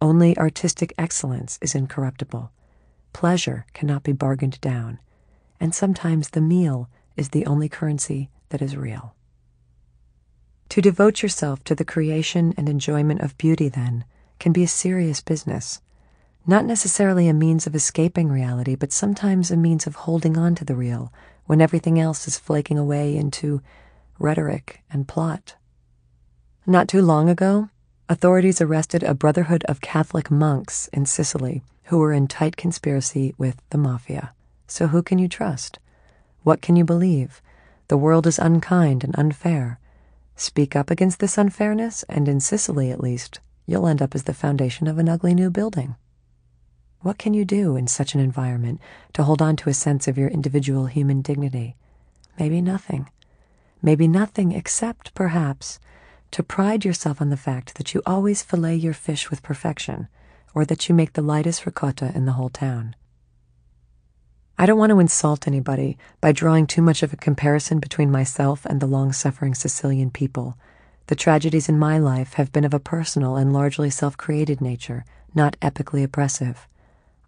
[0.00, 2.50] Only artistic excellence is incorruptible.
[3.12, 4.98] Pleasure cannot be bargained down,
[5.58, 9.14] and sometimes the meal is the only currency that is real.
[10.70, 14.04] To devote yourself to the creation and enjoyment of beauty, then,
[14.38, 15.80] can be a serious business.
[16.46, 20.64] Not necessarily a means of escaping reality, but sometimes a means of holding on to
[20.64, 21.12] the real
[21.46, 23.62] when everything else is flaking away into
[24.18, 25.54] rhetoric and plot.
[26.66, 27.70] Not too long ago,
[28.08, 33.60] authorities arrested a brotherhood of Catholic monks in Sicily who were in tight conspiracy with
[33.70, 34.32] the mafia.
[34.66, 35.78] So who can you trust?
[36.42, 37.40] What can you believe?
[37.88, 39.78] The world is unkind and unfair.
[40.34, 44.34] Speak up against this unfairness, and in Sicily at least, you'll end up as the
[44.34, 45.96] foundation of an ugly new building.
[47.00, 48.80] What can you do in such an environment
[49.12, 51.76] to hold on to a sense of your individual human dignity?
[52.38, 53.08] Maybe nothing.
[53.80, 55.78] Maybe nothing except, perhaps,
[56.36, 60.06] to pride yourself on the fact that you always fillet your fish with perfection
[60.54, 62.94] or that you make the lightest ricotta in the whole town.
[64.58, 68.66] I don't want to insult anybody by drawing too much of a comparison between myself
[68.66, 70.58] and the long suffering Sicilian people.
[71.06, 75.06] The tragedies in my life have been of a personal and largely self created nature,
[75.34, 76.68] not epically oppressive.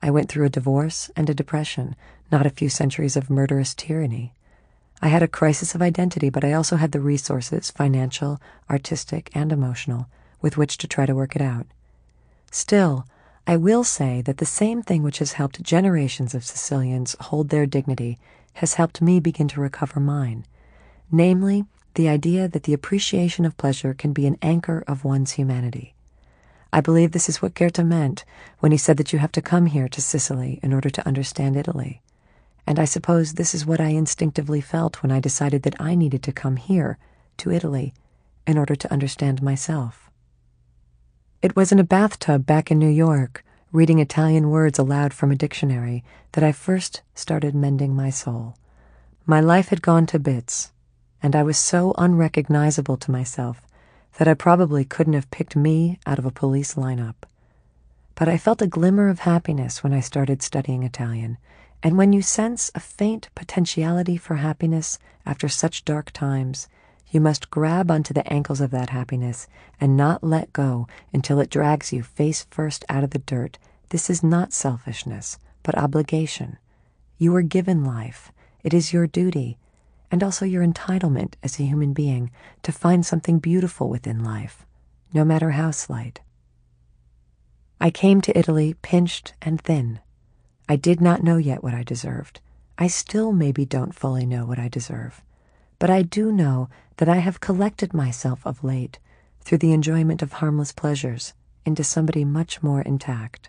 [0.02, 1.96] I went through a divorce and a depression,
[2.30, 4.34] not a few centuries of murderous tyranny.
[5.00, 9.52] I had a crisis of identity, but I also had the resources, financial, artistic, and
[9.52, 10.08] emotional,
[10.40, 11.66] with which to try to work it out.
[12.50, 13.06] Still,
[13.46, 17.66] I will say that the same thing which has helped generations of Sicilians hold their
[17.66, 18.18] dignity
[18.54, 20.44] has helped me begin to recover mine,
[21.12, 25.94] namely, the idea that the appreciation of pleasure can be an anchor of one's humanity.
[26.72, 28.24] I believe this is what Goethe meant
[28.58, 31.56] when he said that you have to come here to Sicily in order to understand
[31.56, 32.02] Italy.
[32.68, 36.22] And I suppose this is what I instinctively felt when I decided that I needed
[36.24, 36.98] to come here,
[37.38, 37.94] to Italy,
[38.46, 40.10] in order to understand myself.
[41.40, 45.34] It was in a bathtub back in New York, reading Italian words aloud from a
[45.34, 48.54] dictionary, that I first started mending my soul.
[49.24, 50.70] My life had gone to bits,
[51.22, 53.62] and I was so unrecognizable to myself
[54.18, 57.24] that I probably couldn't have picked me out of a police lineup.
[58.14, 61.38] But I felt a glimmer of happiness when I started studying Italian,
[61.82, 66.68] and when you sense a faint potentiality for happiness after such dark times,
[67.10, 69.46] you must grab onto the ankles of that happiness
[69.80, 73.58] and not let go until it drags you face first out of the dirt.
[73.90, 76.58] This is not selfishness, but obligation.
[77.16, 78.30] You were given life.
[78.62, 79.56] It is your duty,
[80.10, 82.30] and also your entitlement as a human being,
[82.62, 84.66] to find something beautiful within life,
[85.14, 86.20] no matter how slight.
[87.80, 90.00] I came to Italy pinched and thin.
[90.68, 92.40] I did not know yet what I deserved.
[92.76, 95.22] I still maybe don't fully know what I deserve
[95.78, 98.98] but I do know that I have collected myself of late
[99.40, 101.32] through the enjoyment of harmless pleasures
[101.64, 103.48] into somebody much more intact.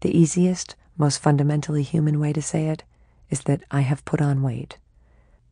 [0.00, 2.84] The easiest, most fundamentally human way to say it
[3.30, 4.78] is that I have put on weight.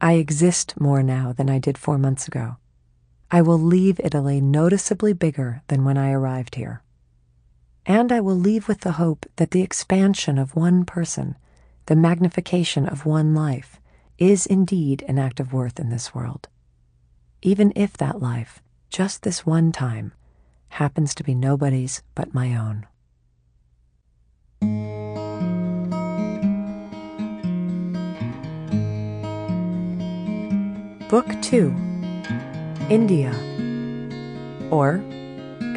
[0.01, 2.57] I exist more now than I did four months ago.
[3.31, 6.83] I will leave Italy noticeably bigger than when I arrived here.
[7.87, 11.37] And I will leave with the hope that the expansion of one person,
[11.87, 13.81] the magnification of one life,
[14.19, 16.49] is indeed an act of worth in this world.
[17.43, 20.13] Even if that life, just this one time,
[20.69, 22.87] happens to be nobody's but my own.
[31.09, 31.75] Book 2
[32.89, 33.33] India
[34.71, 34.99] or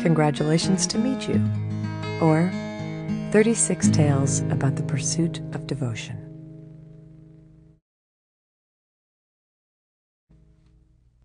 [0.01, 1.62] Congratulations to Meet You
[2.23, 2.49] or
[3.31, 6.17] 36 Tales about the Pursuit of Devotion.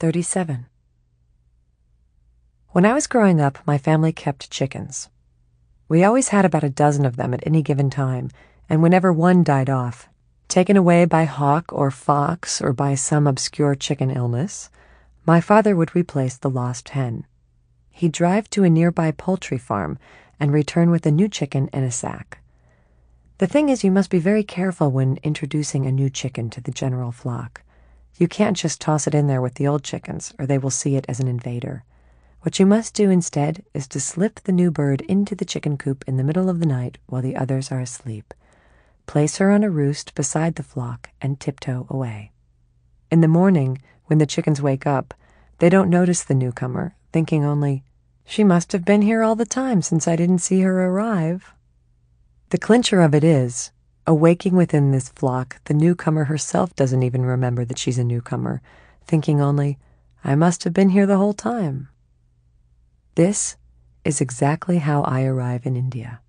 [0.01, 0.67] 37.
[2.71, 5.09] When I was growing up, my family kept chickens.
[5.89, 8.31] We always had about a dozen of them at any given time,
[8.69, 10.09] and whenever one died off,
[10.49, 14.69] taken away by hawk or fox or by some obscure chicken illness,
[15.25, 17.25] my father would replace the lost hen.
[17.93, 19.99] He'd drive to a nearby poultry farm
[20.41, 22.39] and return with a new chicken in a sack.
[23.39, 26.73] The thing is, you must be very careful when introducing a new chicken to the
[26.73, 27.63] general flock.
[28.17, 30.97] You can't just toss it in there with the old chickens, or they will see
[30.97, 31.85] it as an invader.
[32.43, 36.05] What you must do instead is to slip the new bird into the chicken coop
[36.07, 38.35] in the middle of the night while the others are asleep.
[39.07, 42.33] Place her on a roost beside the flock and tiptoe away.
[43.11, 45.15] In the morning, when the chickens wake up,
[45.59, 47.85] they don't notice the newcomer, thinking only,
[48.29, 51.55] she must have been here all the time since I didn't see her arrive.
[52.51, 53.73] The clincher of it is,
[54.07, 58.61] awaking within this flock, the newcomer herself doesn't even remember that she's a newcomer,
[59.07, 59.79] thinking only,
[60.23, 61.89] I must have been here the whole time.
[63.15, 63.57] This
[64.05, 66.21] is exactly how I arrive in India.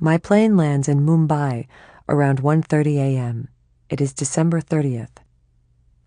[0.00, 1.68] My plane lands in Mumbai
[2.08, 3.48] around 1:30 a.m.
[3.88, 5.22] It is December 30th.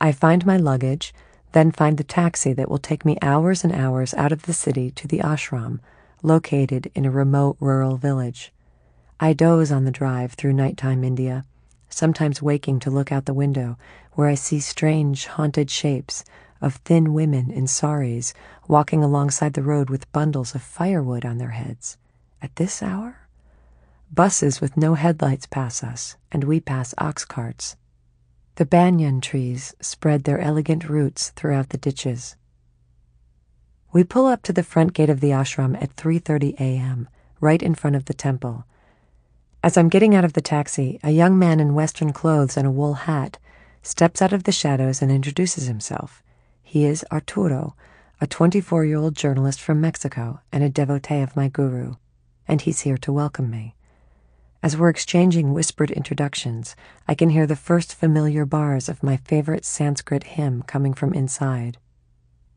[0.02, 1.14] I find my luggage,
[1.56, 4.92] then find the taxi that will take me hours and hours out of the city
[4.92, 5.80] to the ashram,
[6.22, 8.52] located in a remote rural village.
[9.22, 11.46] I doze on the drive through nighttime India,
[11.90, 13.78] sometimes waking to look out the window
[14.16, 16.26] where I see strange, haunted shapes
[16.60, 18.34] of thin women in saris
[18.68, 21.98] walking alongside the road with bundles of firewood on their heads.
[22.42, 23.30] At this hour?
[24.12, 27.78] Buses with no headlights pass us, and we pass ox carts.
[28.56, 32.36] The banyan trees spread their elegant roots throughout the ditches.
[33.92, 37.76] We pull up to the front gate of the ashram at 3:30 a.m., right in
[37.76, 38.66] front of the temple
[39.66, 42.72] as I'm getting out of the taxi, a young man in Western clothes and a
[42.72, 43.40] wool hat
[43.82, 46.22] steps out of the shadows and introduces himself.
[46.62, 47.76] He is Arturo,
[48.22, 51.96] a 24 year old journalist from Mexico and a devotee of my guru,
[52.48, 53.75] and he's here to welcome me.
[54.66, 56.76] As we're exchanging whispered introductions,
[57.08, 61.78] I can hear the first familiar bars of my favorite Sanskrit hymn coming from inside.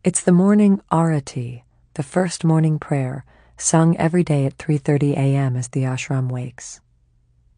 [0.02, 1.64] It's the morning arati,
[1.96, 3.26] the first morning prayer,
[3.58, 5.54] sung every day at 3:30 a.m.
[5.54, 6.80] as the ashram wakes.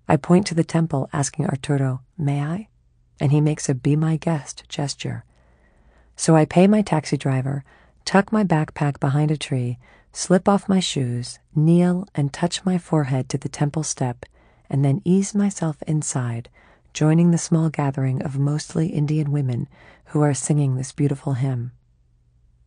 [0.09, 2.69] I point to the temple, asking Arturo, May I?
[3.21, 5.25] And he makes a be my guest gesture.
[6.17, 7.63] So I pay my taxi driver,
[8.05, 9.79] tuck my backpack behind a tree,
[10.13, 14.27] slip off my shoes, kneel and touch my forehead to the temple step,
[14.71, 16.49] and then ease myself inside,
[16.95, 19.69] joining the small gathering of mostly Indian women
[20.07, 21.73] who are singing this beautiful hymn.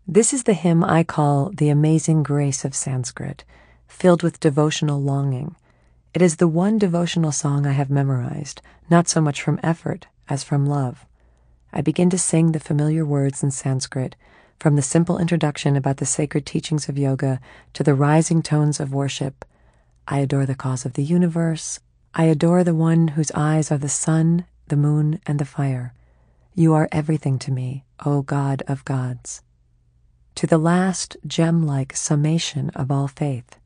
[0.08, 3.44] This is the hymn I call the amazing grace of Sanskrit,
[3.88, 5.56] filled with devotional longing
[6.14, 10.44] it is the one devotional song I have memorized, not so much from effort as
[10.44, 11.08] from love.
[11.72, 14.16] I begin to sing the familiar words in Sanskrit,
[14.60, 17.40] from the simple introduction about the sacred teachings of yoga
[17.74, 19.44] to the rising tones of worship.
[20.08, 21.80] I adore the cause of the universe.
[22.16, 25.94] I adore the one whose eyes are the sun, the moon, and the fire.
[26.56, 29.42] You are everything to me, O God of gods.
[30.36, 33.58] To the last gem like summation of all faith.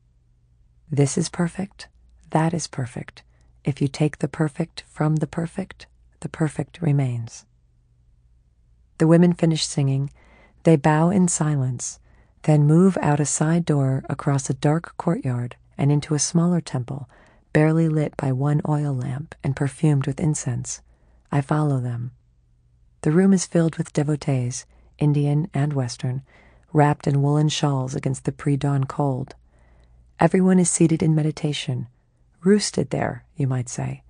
[0.90, 1.88] This is perfect
[2.30, 3.22] that is perfect.
[3.64, 5.86] If you take the perfect from the perfect,
[6.20, 7.46] the perfect remains.
[8.98, 10.10] The women finish singing.
[10.64, 12.00] They bow in silence,
[12.42, 17.08] then move out a side door across a dark courtyard and into a smaller temple,
[17.52, 20.80] barely lit by one oil lamp and perfumed with incense.
[21.30, 22.12] I follow them.
[23.02, 24.66] The room is filled with devotees,
[24.98, 26.22] Indian and Western,
[26.72, 29.34] wrapped in woolen shawls against the pre dawn cold.
[30.20, 31.86] Everyone is seated in meditation
[32.44, 34.02] roosted there, you might say,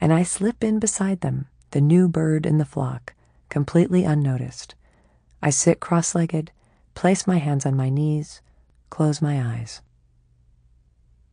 [0.00, 3.14] and I slip in beside them, the new bird in the flock,
[3.48, 4.74] completely unnoticed.
[5.42, 6.50] I sit cross legged,
[6.94, 8.40] place my hands on my knees,
[8.90, 9.80] close my eyes.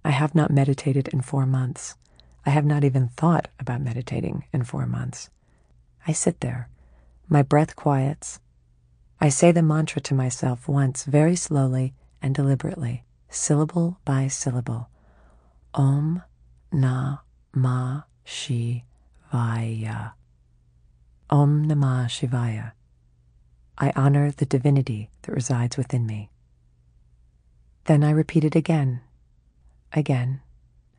[0.04, 1.96] I have not meditated in four months.
[2.46, 5.30] I have not even thought about meditating in four months.
[6.08, 6.70] I sit there.
[7.30, 8.40] My breath quiets.
[9.20, 14.90] I say the mantra to myself once very slowly and deliberately, syllable by syllable.
[15.76, 16.24] Om
[16.72, 17.18] Na
[17.54, 18.82] Ma Shivaya.
[21.30, 22.72] Om Namah Shivaya.
[23.78, 26.30] I honor the divinity that resides within me.
[27.86, 29.02] Then I repeat it again,
[29.94, 30.42] again,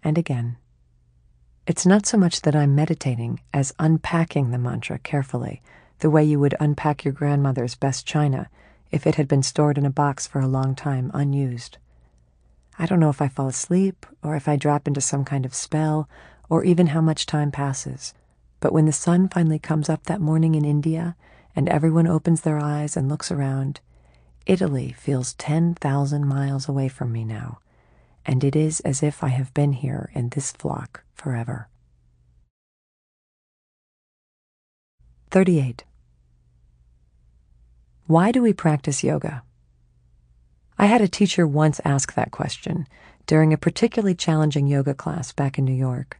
[0.02, 0.56] and again.
[1.66, 5.62] It's not so much that I'm meditating as unpacking the mantra carefully,
[6.00, 8.48] the way you would unpack your grandmother's best china
[8.90, 11.78] if it had been stored in a box for a long time unused.
[12.78, 15.54] I don't know if I fall asleep or if I drop into some kind of
[15.54, 16.08] spell
[16.48, 18.14] or even how much time passes.
[18.60, 21.16] But when the sun finally comes up that morning in India
[21.54, 23.80] and everyone opens their eyes and looks around,
[24.46, 27.58] Italy feels 10,000 miles away from me now,
[28.24, 31.68] and it is as if I have been here in this flock forever.
[35.30, 35.84] 38.
[38.06, 39.42] Why do we practice yoga?
[40.78, 42.86] I had a teacher once ask that question
[43.26, 46.18] during a particularly challenging yoga class back in New York.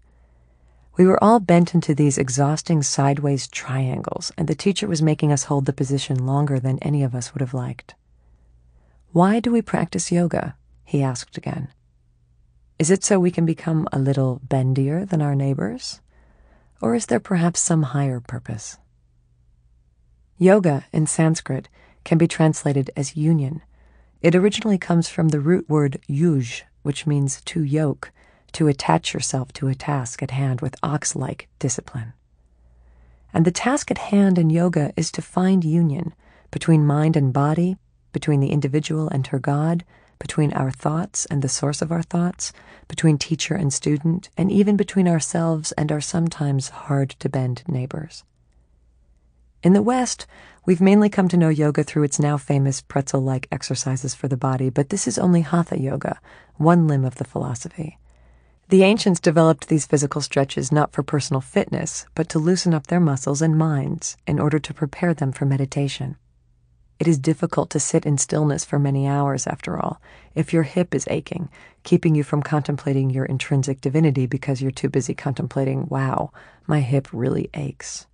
[0.97, 5.45] We were all bent into these exhausting sideways triangles, and the teacher was making us
[5.45, 7.95] hold the position longer than any of us would have liked.
[9.13, 10.57] Why do we practice yoga?
[10.85, 11.69] he asked again.
[12.83, 16.01] Is it so we can become a little bendier than our neighbors?
[16.81, 18.77] Or is there perhaps some higher purpose?
[20.37, 21.69] Yoga in Sanskrit
[22.03, 23.63] can be translated as union.
[24.21, 28.11] It originally comes from the root word yuj, which means to yoke,
[28.51, 32.15] to attach yourself to a task at hand with ox like discipline.
[33.33, 36.15] And the task at hand in yoga is to find union
[36.51, 37.77] between mind and body,
[38.13, 39.85] between the individual and her God,
[40.23, 42.53] between our thoughts and the source of our thoughts,
[42.87, 48.23] between teacher and student, and even between ourselves and our sometimes hard to bend neighbors.
[49.65, 50.29] In the West,
[50.65, 54.37] we've mainly come to know yoga through its now famous pretzel like exercises for the
[54.37, 56.21] body, but this is only hatha yoga,
[56.57, 57.99] one limb of the philosophy.
[58.69, 63.01] The ancients developed these physical stretches not for personal fitness, but to loosen up their
[63.01, 66.17] muscles and minds in order to prepare them for meditation.
[67.03, 70.01] It is difficult to sit in stillness for many hours, after all,
[70.37, 71.49] if your hip is aching,
[71.83, 76.31] keeping you from contemplating your intrinsic divinity because you're too busy contemplating, wow,
[76.65, 78.07] my hip really aches.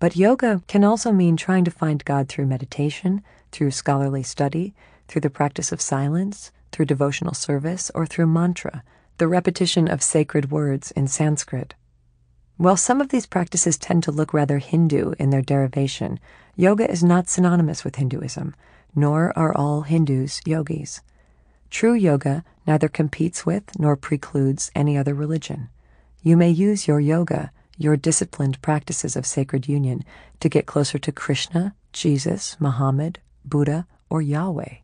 [0.00, 4.74] But yoga can also mean trying to find God through meditation, through scholarly study,
[5.08, 8.82] through the practice of silence, through devotional service, or through mantra,
[9.16, 11.74] the repetition of sacred words in Sanskrit.
[12.56, 16.20] While some of these practices tend to look rather Hindu in their derivation,
[16.54, 18.54] yoga is not synonymous with Hinduism,
[18.94, 21.00] nor are all Hindus yogis.
[21.70, 25.68] True yoga neither competes with nor precludes any other religion.
[26.22, 30.04] You may use your yoga, your disciplined practices of sacred union,
[30.38, 34.76] to get closer to Krishna, Jesus, Muhammad, Buddha, or Yahweh.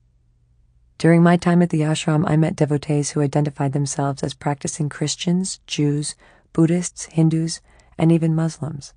[0.99, 5.61] During my time at the ashram, I met devotees who identified themselves as practicing Christians,
[5.67, 6.15] Jews,
[6.53, 7.61] Buddhists, Hindus,
[7.99, 8.95] and even Muslims.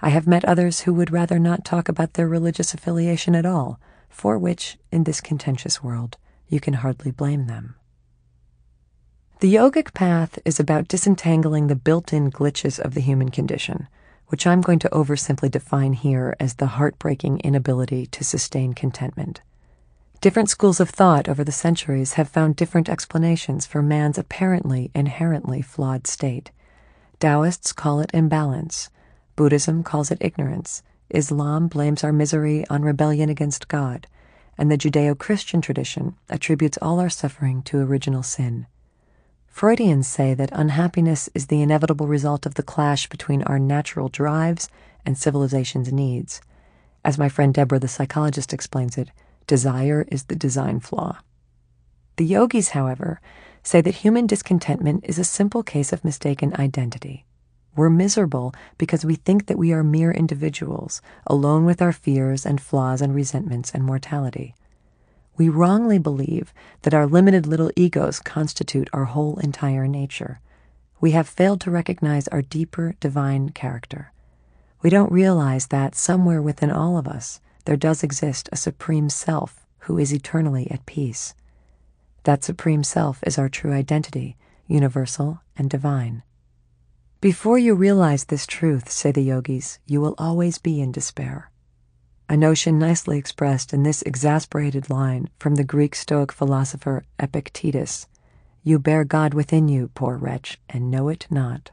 [0.00, 3.80] I have met others who would rather not talk about their religious affiliation at all,
[4.08, 6.16] for which, in this contentious world,
[6.48, 7.74] you can hardly blame them.
[9.40, 13.88] The yogic path is about disentangling the built in glitches of the human condition,
[14.28, 19.42] which I'm going to oversimply define here as the heartbreaking inability to sustain contentment.
[20.22, 25.60] Different schools of thought over the centuries have found different explanations for man's apparently inherently
[25.60, 26.50] flawed state.
[27.18, 28.90] Taoists call it imbalance.
[29.36, 30.82] Buddhism calls it ignorance.
[31.08, 34.06] Islam blames our misery on rebellion against God.
[34.58, 38.66] And the Judeo Christian tradition attributes all our suffering to original sin.
[39.46, 44.68] Freudians say that unhappiness is the inevitable result of the clash between our natural drives
[45.06, 46.42] and civilization's needs.
[47.02, 49.10] As my friend Deborah, the psychologist, explains it,
[49.46, 51.20] desire is the design flaw.
[52.16, 53.20] The yogis, however,
[53.66, 57.26] say that human discontentment is a simple case of mistaken identity.
[57.74, 62.60] We're miserable because we think that we are mere individuals, alone with our fears and
[62.60, 64.54] flaws and resentments and mortality.
[65.36, 70.38] We wrongly believe that our limited little egos constitute our whole entire nature.
[71.00, 74.12] We have failed to recognize our deeper divine character.
[74.80, 79.66] We don't realize that somewhere within all of us there does exist a supreme self
[79.80, 81.34] who is eternally at peace.
[82.26, 86.24] That Supreme Self is our true identity, universal and divine.
[87.20, 91.52] Before you realize this truth, say the yogis, you will always be in despair.
[92.28, 98.08] A notion nicely expressed in this exasperated line from the Greek Stoic philosopher Epictetus
[98.64, 101.70] You bear God within you, poor wretch, and know it not.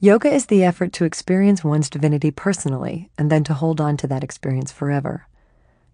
[0.00, 4.08] Yoga is the effort to experience one's divinity personally and then to hold on to
[4.08, 5.28] that experience forever.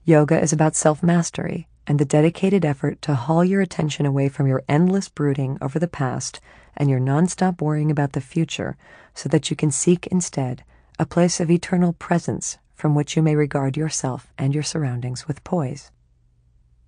[0.07, 4.47] Yoga is about self mastery, and the dedicated effort to haul your attention away from
[4.47, 6.41] your endless brooding over the past
[6.77, 8.77] and your nonstop worrying about the future
[9.15, 10.65] so that you can seek instead
[10.99, 15.45] a place of eternal presence from which you may regard yourself and your surroundings with
[15.45, 15.91] poise.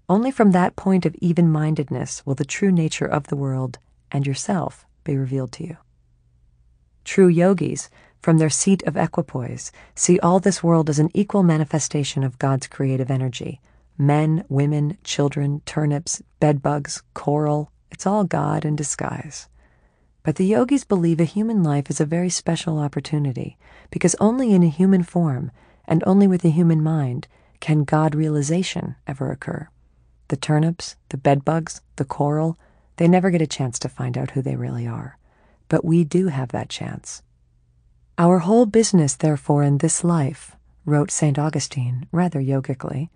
[0.08, 3.78] Only from that point of even mindedness will the true nature of the world
[4.12, 5.76] and yourself be revealed to you.
[7.04, 7.88] True yogis,
[8.20, 12.66] from their seat of equipoise, see all this world as an equal manifestation of God's
[12.66, 13.60] creative energy
[13.98, 19.48] Men, women, children, turnips, bedbugs, coral, it's all God in disguise.
[20.22, 23.56] But the yogis believe a human life is a very special opportunity
[23.90, 25.50] because only in a human form
[25.86, 27.28] and only with a human mind
[27.60, 29.68] can God realization ever occur.
[30.28, 32.58] The turnips, the bedbugs, the coral,
[32.96, 35.16] they never get a chance to find out who they really are.
[35.68, 37.22] But we do have that chance.
[38.18, 41.38] Our whole business, therefore, in this life, wrote St.
[41.38, 43.10] Augustine rather yogically,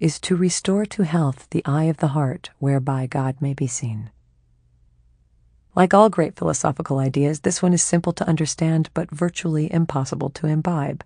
[0.00, 4.10] is to restore to health the eye of the heart whereby God may be seen.
[5.74, 10.46] Like all great philosophical ideas, this one is simple to understand but virtually impossible to
[10.46, 11.04] imbibe.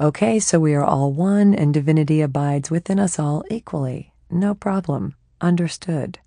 [0.00, 4.12] Okay, so we are all one and divinity abides within us all equally.
[4.30, 5.14] No problem.
[5.40, 6.18] Understood.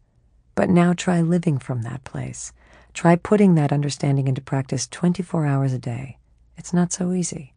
[0.55, 2.53] But now try living from that place.
[2.93, 6.17] Try putting that understanding into practice 24 hours a day.
[6.57, 7.53] It's not so easy.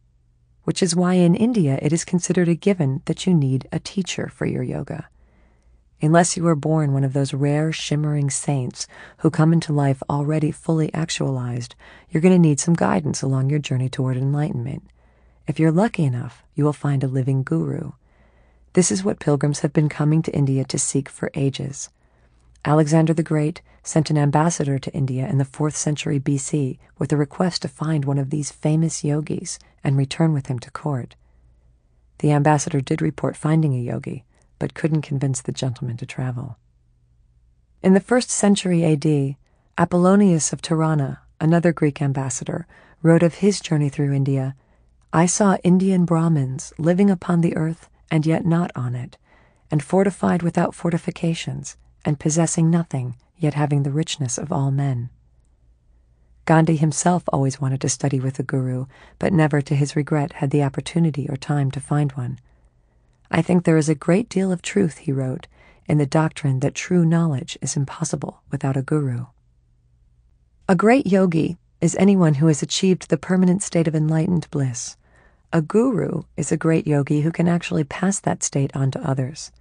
[0.64, 4.28] Which is why in India it is considered a given that you need a teacher
[4.28, 5.08] for your yoga.
[6.02, 8.86] Unless you are born one of those rare, shimmering saints
[9.18, 11.74] who come into life already fully actualized,
[12.10, 14.82] you're going to need some guidance along your journey toward enlightenment.
[15.46, 17.92] If you're lucky enough, you will find a living guru.
[18.72, 21.90] This is what pilgrims have been coming to India to seek for ages.
[22.64, 27.16] Alexander the Great sent an ambassador to India in the 4th century BC with a
[27.16, 31.14] request to find one of these famous yogis and return with him to court.
[32.18, 34.24] The ambassador did report finding a yogi,
[34.58, 36.56] but couldn't convince the gentleman to travel.
[37.82, 39.36] In the 1st century AD,
[39.76, 42.66] Apollonius of Tyana, another Greek ambassador,
[43.02, 44.56] wrote of his journey through India
[45.12, 49.18] I saw Indian Brahmins living upon the earth and yet not on it,
[49.70, 55.10] and fortified without fortifications and possessing nothing, yet having the richness of all men.
[56.46, 58.86] Gandhi himself always wanted to study with a guru,
[59.18, 62.38] but never, to his regret, had the opportunity or time to find one.
[63.30, 65.46] I think there is a great deal of truth, he wrote,
[65.86, 69.26] in the doctrine that true knowledge is impossible without a guru.
[70.68, 74.96] A great yogi is anyone who has achieved the permanent state of enlightened bliss.
[75.52, 79.52] A guru is a great yogi who can actually pass that state on to others.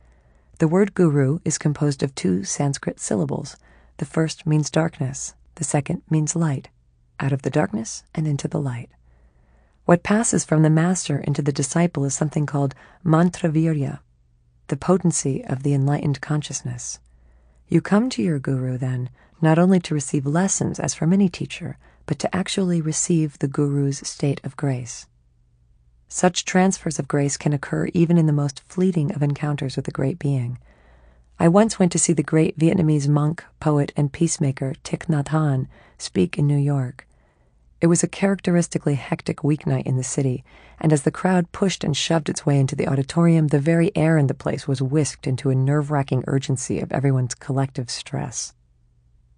[0.64, 3.57] The word guru is composed of two Sanskrit syllables.
[3.97, 6.70] The first means darkness, the second means light,
[7.20, 8.89] out of the darkness and into the light.
[9.84, 13.99] What passes from the master into the disciple is something called mantravirya,
[14.68, 16.99] the potency of the enlightened consciousness.
[17.68, 19.09] You come to your guru, then,
[19.41, 24.07] not only to receive lessons as from any teacher, but to actually receive the guru's
[24.07, 25.07] state of grace.
[26.16, 29.91] Such transfers of grace can occur even in the most fleeting of encounters with a
[29.91, 30.59] great being.
[31.39, 35.66] I once went to see the great Vietnamese monk, poet, and peacemaker Thich Nhat Hanh
[35.97, 37.07] speak in New York.
[37.82, 40.43] It was a characteristically hectic weeknight in the city,
[40.80, 44.20] and as the crowd pushed and shoved its way into the auditorium, the very air
[44.20, 48.53] in the place was whisked into a nerve wracking urgency of everyone's collective stress.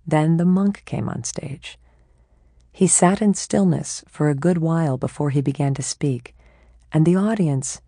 [0.05, 1.79] Then the monk came on stage.
[2.73, 6.35] He sat in stillness for a good while before he began to speak
[6.91, 7.81] and the audience,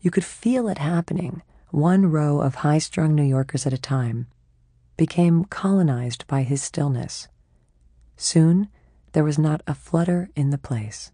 [0.00, 4.26] you could feel it happening, one row of high strung New Yorkers at a time,
[4.96, 7.28] became colonized by his stillness.
[8.16, 8.68] Soon,
[9.12, 11.12] there was not a flutter in the place.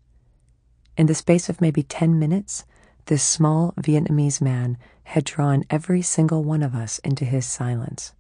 [0.97, 2.65] In the space of maybe 10 minutes,
[3.07, 8.13] this small Vietnamese man had drawn every single one of us into his silence.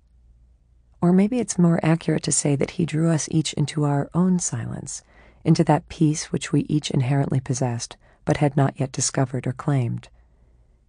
[1.00, 4.38] Or maybe it's more accurate to say that he drew us each into our own
[4.38, 5.02] silence,
[5.44, 7.96] into that peace which we each inherently possessed,
[8.26, 10.10] but had not yet discovered or claimed.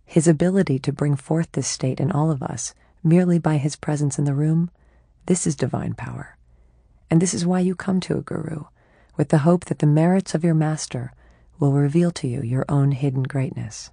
[0.04, 4.20] His ability to bring forth this state in all of us, merely by his presence
[4.20, 4.70] in the room,
[5.28, 6.36] this is divine power.
[7.10, 8.66] And this is why you come to a guru,
[9.16, 11.14] with the hope that the merits of your master
[11.60, 13.92] will reveal to you your own hidden greatness.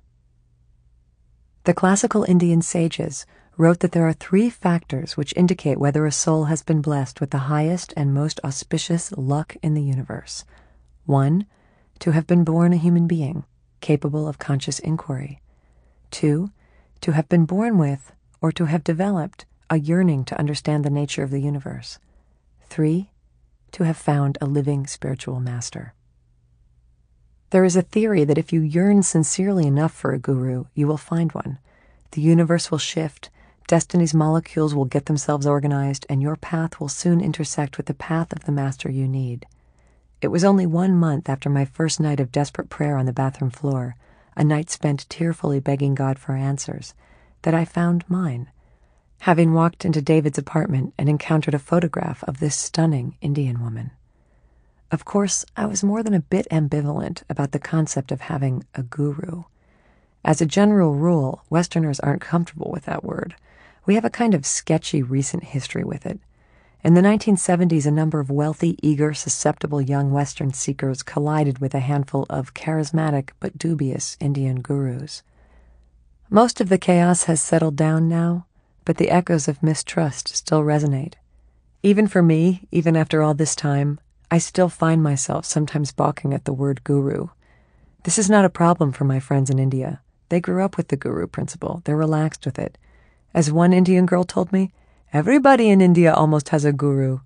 [1.64, 3.24] The classical Indian sages
[3.56, 7.30] wrote that there are three factors which indicate whether a soul has been blessed with
[7.30, 10.44] the highest and most auspicious luck in the universe.
[11.06, 11.46] One,
[12.00, 13.44] to have been born a human being,
[13.80, 15.40] capable of conscious inquiry.
[16.10, 16.50] Two,
[17.00, 21.22] to have been born with, or to have developed, a yearning to understand the nature
[21.22, 21.98] of the universe.
[22.62, 23.10] Three,
[23.72, 25.94] to have found a living spiritual master.
[27.50, 30.96] There is a theory that if you yearn sincerely enough for a guru, you will
[30.96, 31.58] find one.
[32.12, 33.30] The universe will shift,
[33.66, 38.32] destiny's molecules will get themselves organized, and your path will soon intersect with the path
[38.32, 39.46] of the master you need.
[40.24, 43.50] It was only one month after my first night of desperate prayer on the bathroom
[43.50, 43.94] floor,
[44.34, 46.94] a night spent tearfully begging God for answers,
[47.42, 48.50] that I found mine,
[49.18, 53.90] having walked into David's apartment and encountered a photograph of this stunning Indian woman.
[54.90, 58.82] Of course, I was more than a bit ambivalent about the concept of having a
[58.82, 59.42] guru.
[60.24, 63.34] As a general rule, Westerners aren't comfortable with that word.
[63.84, 66.18] We have a kind of sketchy recent history with it.
[66.84, 71.80] In the 1970s, a number of wealthy, eager, susceptible young Western seekers collided with a
[71.80, 75.22] handful of charismatic but dubious Indian gurus.
[76.28, 78.44] Most of the chaos has settled down now,
[78.84, 81.14] but the echoes of mistrust still resonate.
[81.82, 83.98] Even for me, even after all this time,
[84.30, 87.28] I still find myself sometimes balking at the word guru.
[88.02, 90.02] This is not a problem for my friends in India.
[90.28, 92.76] They grew up with the guru principle, they're relaxed with it.
[93.32, 94.70] As one Indian girl told me,
[95.14, 97.20] everybody in India almost has a guru.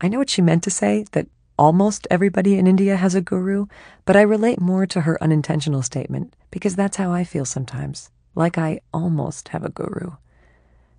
[0.00, 1.26] I know what she meant to say, that
[1.58, 3.66] almost everybody in India has a guru,
[4.06, 8.56] but I relate more to her unintentional statement because that's how I feel sometimes, like
[8.56, 10.12] I almost have a guru.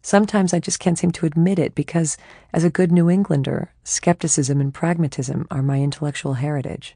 [0.03, 2.15] Sometimes I just can't seem to admit it because,
[2.53, 6.95] as a good New Englander, skepticism and pragmatism are my intellectual heritage.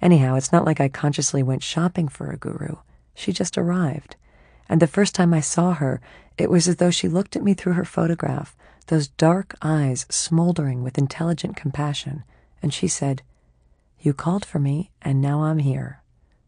[0.00, 2.76] Anyhow, it's not like I consciously went shopping for a guru.
[3.16, 4.14] She just arrived.
[4.68, 6.00] And the first time I saw her,
[6.38, 8.56] it was as though she looked at me through her photograph,
[8.86, 12.24] those dark eyes smoldering with intelligent compassion,
[12.62, 13.22] and she said,
[14.00, 16.02] You called for me, and now I'm here.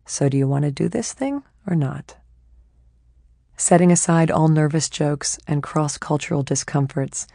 [0.06, 2.16] So do you want to do this thing or not?
[3.56, 7.26] Setting aside all nervous jokes and cross cultural discomforts,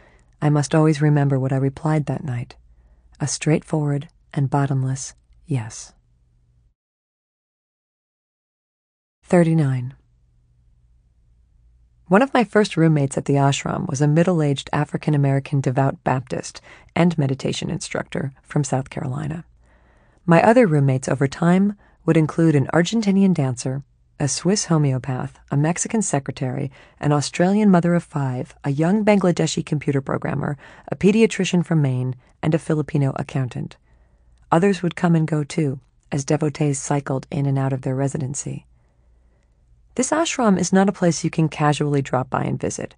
[0.42, 2.56] I must always remember what I replied that night
[3.22, 5.12] a straightforward and bottomless
[5.46, 5.92] yes.
[9.24, 9.94] 39.
[12.10, 16.02] One of my first roommates at the ashram was a middle aged African American devout
[16.02, 16.60] Baptist
[16.96, 19.44] and meditation instructor from South Carolina.
[20.26, 23.84] My other roommates over time would include an Argentinian dancer,
[24.18, 30.00] a Swiss homeopath, a Mexican secretary, an Australian mother of five, a young Bangladeshi computer
[30.00, 30.58] programmer,
[30.88, 33.76] a pediatrician from Maine, and a Filipino accountant.
[34.50, 35.78] Others would come and go too,
[36.10, 38.66] as devotees cycled in and out of their residency.
[39.96, 42.94] This ashram is not a place you can casually drop by and visit.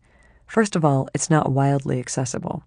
[0.47, 2.65] First of all, it's not wildly accessible.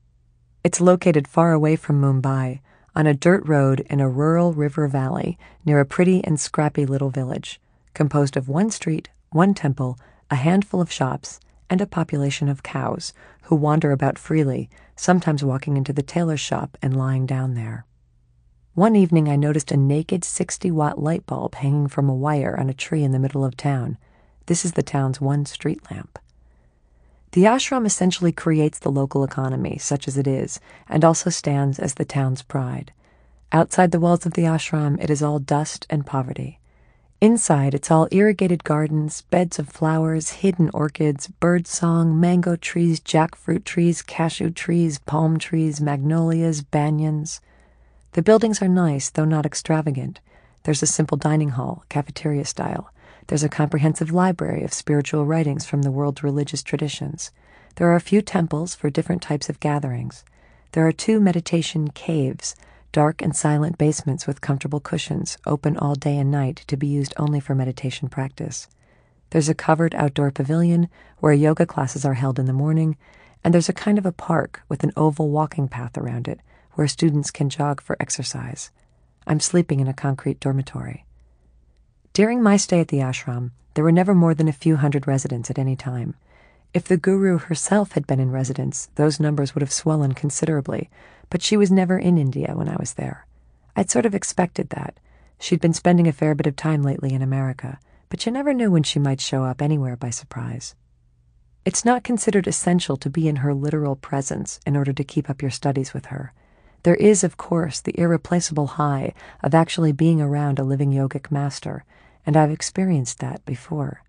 [0.63, 2.59] It's located far away from Mumbai,
[2.95, 7.11] on a dirt road in a rural river valley near a pretty and scrappy little
[7.11, 7.61] village,
[7.93, 9.99] composed of one street, one temple,
[10.32, 13.13] a handful of shops, and a population of cows
[13.43, 17.86] who wander about freely, sometimes walking into the tailor's shop and lying down there.
[18.73, 22.69] One evening I noticed a naked 60 watt light bulb hanging from a wire on
[22.69, 23.97] a tree in the middle of town.
[24.48, 26.20] This is the town's one street lamp.
[27.32, 31.96] The ashram essentially creates the local economy, such as it is, and also stands as
[31.96, 32.93] the town's pride.
[33.52, 36.60] Outside the walls of the ashram, it is all dust and poverty.
[37.22, 43.64] Inside, it's all irrigated gardens, beds of flowers, hidden orchids, bird song, mango trees, jackfruit
[43.64, 47.39] trees, cashew trees, palm trees, magnolias, banyans.
[48.12, 50.20] The buildings are nice, though not extravagant.
[50.64, 52.91] There's a simple dining hall, cafeteria style.
[53.28, 57.32] There's a comprehensive library of spiritual writings from the world's religious traditions.
[57.76, 60.23] There are a few temples for different types of gatherings.
[60.73, 62.55] There are two meditation caves,
[62.91, 67.13] dark and silent basements with comfortable cushions, open all day and night to be used
[67.17, 68.67] only for meditation practice.
[69.32, 70.88] There's a covered outdoor pavilion
[71.19, 72.95] where yoga classes are held in the morning,
[73.43, 76.39] and there's a kind of a park with an oval walking path around it
[76.73, 78.69] where students can jog for exercise.
[79.26, 81.05] I'm sleeping in a concrete dormitory.
[82.16, 85.49] During my stay at the ashram, there were never more than a few hundred residents
[85.49, 86.16] at any time.
[86.74, 90.89] If the guru herself had been in residence, those numbers would have swollen considerably,
[91.30, 93.28] but she was never in India when I was there.
[93.76, 94.97] I'd sort of expected that.
[95.41, 98.72] She'd been spending a fair bit of time lately in America, but you never knew
[98.72, 100.74] when she might show up anywhere by surprise.
[101.66, 105.41] It's not considered essential to be in her literal presence in order to keep up
[105.41, 106.32] your studies with her.
[106.84, 109.13] There is, of course, the irreplaceable high
[109.43, 111.84] of actually being around a living yogic master
[112.26, 114.01] and I've experienced that before.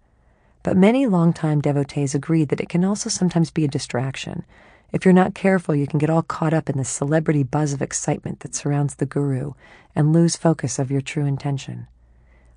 [0.62, 4.44] But many longtime devotees agree that it can also sometimes be a distraction.
[4.92, 7.82] If you're not careful, you can get all caught up in the celebrity buzz of
[7.82, 9.52] excitement that surrounds the guru
[9.94, 11.86] and lose focus of your true intention.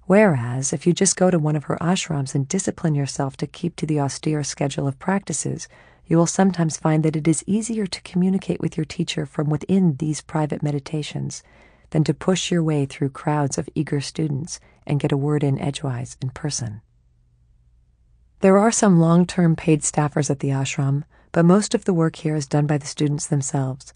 [0.05, 3.76] Whereas, if you just go to one of her ashrams and discipline yourself to keep
[3.76, 5.68] to the austere schedule of practices,
[6.07, 9.97] you will sometimes find that it is easier to communicate with your teacher from within
[9.97, 11.43] these private meditations
[11.92, 15.60] than to push your way through crowds of eager students and get a word in
[15.60, 16.82] edgewise in person.
[18.42, 22.16] There are some long term paid staffers at the ashram, but most of the work
[22.18, 23.94] here is done by the students themselves.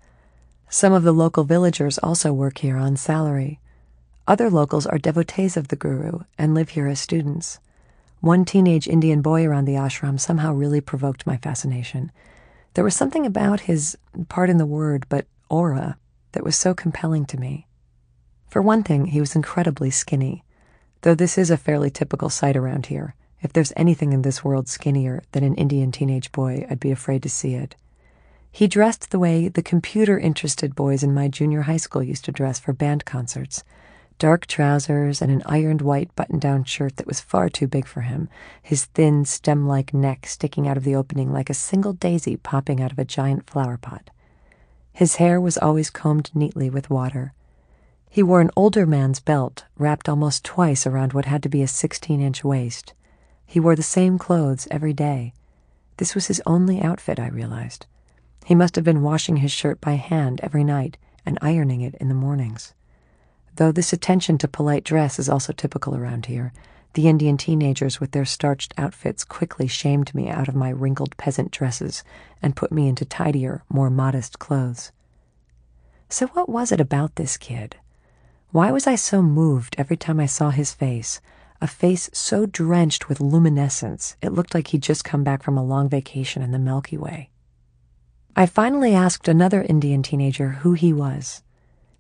[0.69, 3.59] Some of the local villagers also work here on salary.
[4.27, 7.59] Other locals are devotees of the Guru and live here as students.
[8.21, 12.11] One teenage Indian boy around the ashram somehow really provoked my fascination.
[12.73, 13.97] There was something about his,
[14.29, 15.97] pardon the word, but aura,
[16.31, 17.67] that was so compelling to me.
[18.53, 20.43] For one thing, he was incredibly skinny,
[21.01, 23.15] though this is a fairly typical sight around here.
[23.41, 27.23] If there's anything in this world skinnier than an Indian teenage boy, I'd be afraid
[27.23, 27.75] to see it.
[28.51, 32.31] He dressed the way the computer interested boys in my junior high school used to
[32.31, 33.63] dress for band concerts
[34.19, 38.01] dark trousers and an ironed white button down shirt that was far too big for
[38.01, 38.29] him,
[38.61, 42.79] his thin stem like neck sticking out of the opening like a single daisy popping
[42.79, 44.11] out of a giant flower pot.
[44.91, 47.33] His hair was always combed neatly with water.
[48.13, 51.67] He wore an older man's belt, wrapped almost twice around what had to be a
[51.67, 52.93] 16 inch waist.
[53.43, 55.33] He wore the same clothes every day.
[55.97, 57.87] This was his only outfit, I realized.
[58.45, 60.95] He must have been washing his shirt by hand every night
[61.25, 62.75] and ironing it in the mornings.
[63.55, 66.53] Though this attention to polite dress is also typical around here,
[66.93, 71.49] the Indian teenagers with their starched outfits quickly shamed me out of my wrinkled peasant
[71.49, 72.03] dresses
[72.43, 74.91] and put me into tidier, more modest clothes.
[76.09, 77.77] So, what was it about this kid?
[78.53, 81.21] Why was I so moved every time I saw his face?
[81.59, 85.63] A face so drenched with luminescence, it looked like he'd just come back from a
[85.63, 87.31] long vacation in the Milky Way.
[88.35, 91.41] I finally asked another Indian teenager who he was.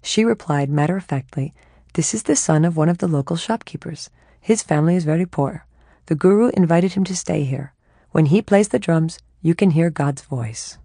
[0.03, 1.55] She replied matter of factly,
[1.95, 4.11] This is the son of one of the local shopkeepers.
[4.39, 5.65] His family is very poor.
[6.05, 7.73] The Guru invited him to stay here.
[8.11, 10.77] When he plays the drums, you can hear God's voice.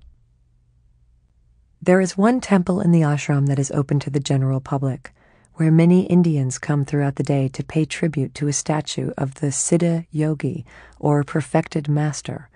[1.83, 5.13] There is one temple in the ashram that is open to the general public,
[5.59, 9.49] where many Indians come throughout the day to pay tribute to a statue of the
[9.49, 10.65] Siddha Yogi,
[11.01, 12.49] or perfected master,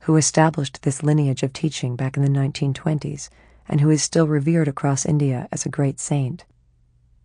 [0.00, 3.30] who established this lineage of teaching back in the 1920s
[3.66, 6.44] and who is still revered across India as a great saint.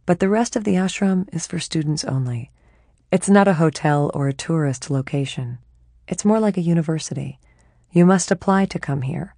[0.05, 2.49] But the rest of the ashram is for students only
[3.11, 5.57] it's not a hotel or a tourist location.
[6.07, 7.39] It's more like a university.
[7.91, 9.34] You must apply to come here,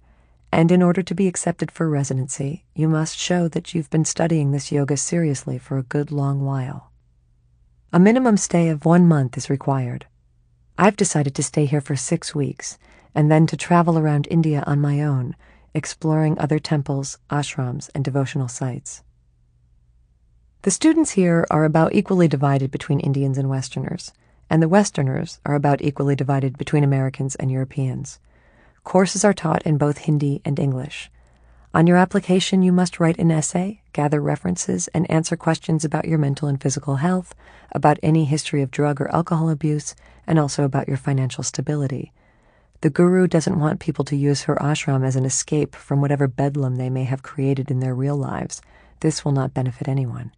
[0.50, 4.50] and in order to be accepted for residency, you must show that you've been studying
[4.50, 6.90] this yoga seriously for a good long while.
[7.92, 10.06] A minimum stay of one month is required.
[10.76, 12.78] I've decided to stay here for six weeks
[13.14, 15.34] and then to travel around India on my own,
[15.74, 19.02] exploring other temples, ashrams, and devotional sites.
[20.62, 24.12] The students here are about equally divided between Indians and Westerners,
[24.50, 28.18] and the Westerners are about equally divided between Americans and Europeans.
[28.84, 31.10] Courses are taught in both Hindi and English.
[31.74, 36.18] On your application, you must write an essay, gather references, and answer questions about your
[36.18, 37.34] mental and physical health,
[37.72, 39.94] about any history of drug or alcohol abuse,
[40.26, 42.12] and also about your financial stability.
[42.80, 46.76] The Guru doesn't want people to use her ashram as an escape from whatever bedlam
[46.76, 48.62] they may have created in their real lives.
[49.00, 50.32] This will not benefit anyone.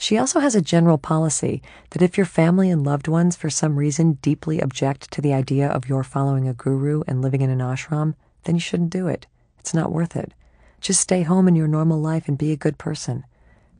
[0.00, 3.76] She also has a general policy that if your family and loved ones for some
[3.76, 7.58] reason deeply object to the idea of your following a guru and living in an
[7.58, 9.26] ashram, then you shouldn't do it.
[9.58, 10.32] It's not worth it.
[10.80, 13.26] Just stay home in your normal life and be a good person.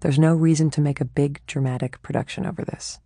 [0.00, 2.98] There's no reason to make a big dramatic production over this.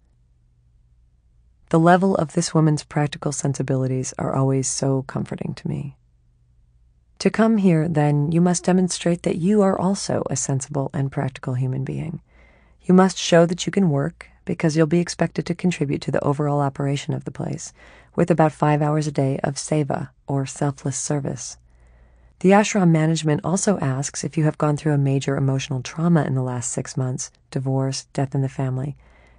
[1.68, 5.96] The level of this woman's practical sensibilities are always so comforting to me.
[7.20, 11.54] To come here, then, you must demonstrate that you are also a sensible and practical
[11.54, 12.20] human being
[12.85, 16.22] you must show that you can work because you'll be expected to contribute to the
[16.22, 17.72] overall operation of the place
[18.14, 21.57] with about five hours a day of seva, or selfless service.
[22.41, 26.35] The ashram management also asks if you have gone through a major emotional trauma in
[26.35, 28.97] the last six months divorce, death in the family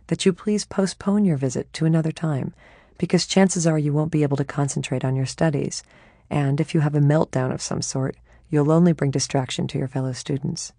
[0.08, 2.54] that you please postpone your visit to another time
[2.98, 5.84] because chances are you won't be able to concentrate on your studies,
[6.30, 8.16] and if you have a meltdown of some sort,
[8.50, 10.72] you'll only bring distraction to your fellow students.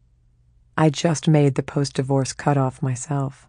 [0.79, 3.49] I just made the post divorce cutoff myself.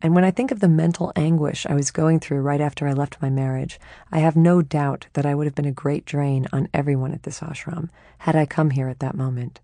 [0.00, 2.92] And when I think of the mental anguish I was going through right after I
[2.92, 3.78] left my marriage,
[4.10, 7.24] I have no doubt that I would have been a great drain on everyone at
[7.24, 9.60] this ashram had I come here at that moment.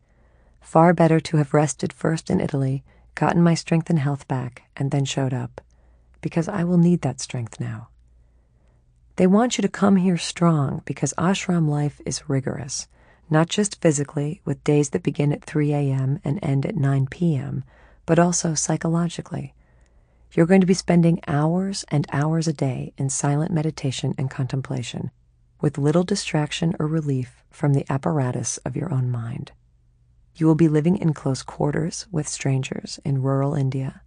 [0.60, 2.84] Far better to have rested first in Italy,
[3.14, 5.62] gotten my strength and health back, and then showed up,
[6.20, 7.88] because I will need that strength now.
[9.16, 12.86] They want you to come here strong because ashram life is rigorous
[13.30, 16.18] not just physically, with days that begin at 3 a.m.
[16.24, 17.64] and end at 9 p.m.,
[18.06, 19.54] but also psychologically.
[20.32, 25.10] You're going to be spending hours and hours a day in silent meditation and contemplation,
[25.60, 29.52] with little distraction or relief from the apparatus of your own mind.
[30.36, 34.02] You will be living in close quarters with strangers in rural India.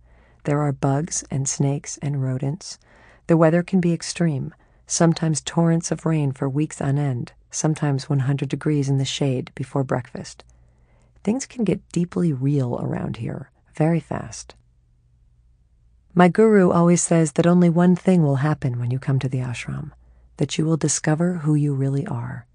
[0.46, 2.80] There are bugs and snakes and rodents.
[3.28, 4.54] The weather can be extreme,
[4.88, 9.84] sometimes torrents of rain for weeks on end sometimes 100 degrees in the shade before
[9.84, 10.44] breakfast.
[11.24, 14.56] Things can get deeply real around here very fast.
[16.14, 19.40] My guru always says that only one thing will happen when you come to the
[19.40, 19.92] ashram
[20.38, 22.48] that you will discover who you really are.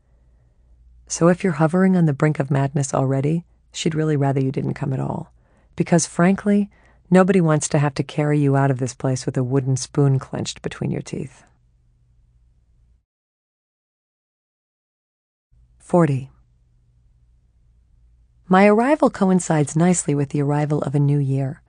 [1.07, 4.74] So if you're hovering on the brink of madness already, she'd really rather you didn't
[4.74, 5.32] come at all.
[5.76, 6.68] Because frankly,
[7.11, 10.18] nobody wants to have to carry you out of this place with a wooden spoon
[10.18, 11.44] clenched between your teeth.
[15.87, 16.30] 40.
[18.49, 21.62] My arrival coincides nicely with the arrival of a new year.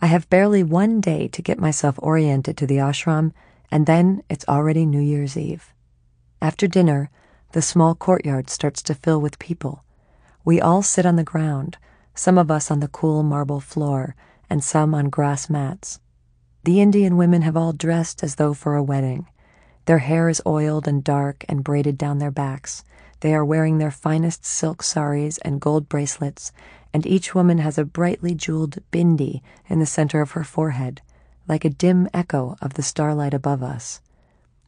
[0.00, 3.32] I have barely one day to get myself oriented to the ashram,
[3.70, 5.74] and then it's already New Year's Eve.
[6.40, 7.10] After dinner,
[7.52, 9.84] the small courtyard starts to fill with people.
[10.42, 11.76] We all sit on the ground,
[12.14, 14.16] some of us on the cool marble floor,
[14.48, 16.00] and some on grass mats.
[16.64, 19.26] The Indian women have all dressed as though for a wedding.
[19.84, 22.84] Their hair is oiled and dark and braided down their backs.
[23.20, 26.52] They are wearing their finest silk saris and gold bracelets,
[26.92, 31.02] and each woman has a brightly jeweled bindi in the center of her forehead,
[31.46, 34.00] like a dim echo of the starlight above us.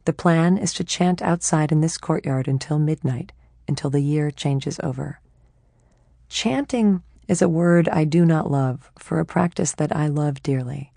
[0.05, 3.33] The plan is to chant outside in this courtyard until midnight,
[3.67, 5.21] until the year changes over.
[6.29, 10.92] Chanting is a word I do not love for a practice that I love dearly.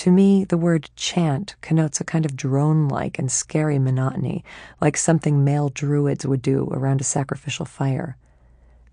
[0.00, 4.42] To me, the word chant connotes a kind of drone like and scary monotony,
[4.80, 8.16] like something male druids would do around a sacrificial fire.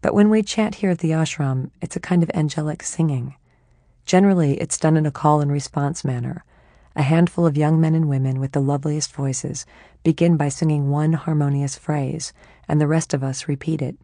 [0.02, 3.36] But when we chant here at the ashram, it's a kind of angelic singing.
[4.06, 6.44] Generally, it's done in a call and response manner.
[6.94, 9.66] A handful of young men and women with the loveliest voices
[10.04, 12.34] begin by singing one harmonious phrase,
[12.68, 13.98] and the rest of us repeat it.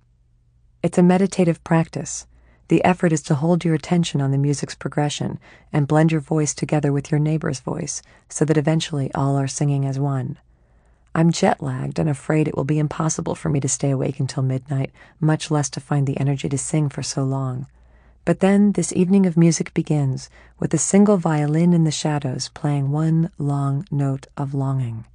[0.81, 2.27] It's a meditative practice
[2.67, 5.39] the effort is to hold your attention on the music's progression
[5.71, 9.85] and blend your voice together with your neighbor's voice so that eventually all are singing
[9.85, 10.37] as one.
[11.15, 14.41] I'm jet lagged and afraid it will be impossible for me to stay awake until
[14.41, 17.67] midnight, much less to find the energy to sing for so long.
[18.25, 22.89] But then this evening of music begins with a single violin in the shadows playing
[22.89, 25.05] one long note of longing.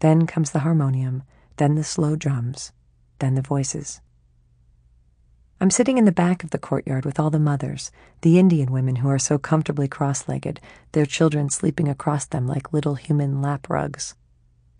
[0.00, 1.22] Then comes the harmonium,
[1.56, 2.72] then the slow drums,
[3.18, 4.00] then the voices.
[5.62, 7.92] I'm sitting in the back of the courtyard with all the mothers,
[8.22, 10.58] the Indian women who are so comfortably cross legged,
[10.92, 14.14] their children sleeping across them like little human lap rugs.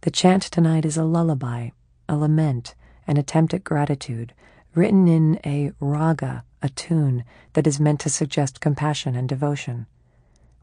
[0.01, 1.72] The chant tonight is a lullaby,
[2.09, 2.74] a lament,
[3.07, 4.33] an attempt at gratitude,
[4.74, 9.85] written in a raga, a tune that is meant to suggest compassion and devotion.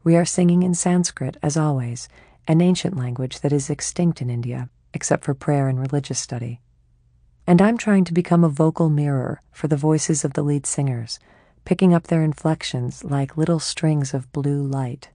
[0.02, 2.08] We are singing in Sanskrit, as always,
[2.48, 6.60] an ancient language that is extinct in India, except for prayer and religious study.
[7.48, 11.18] And I'm trying to become a vocal mirror for the voices of the lead singers,
[11.64, 15.08] picking up their inflections like little strings of blue light.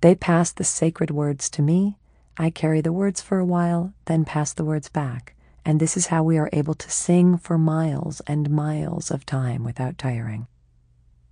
[0.00, 1.98] They pass the sacred words to me,
[2.36, 5.34] I carry the words for a while, then pass the words back.
[5.64, 9.64] And this is how we are able to sing for miles and miles of time
[9.64, 10.46] without tiring.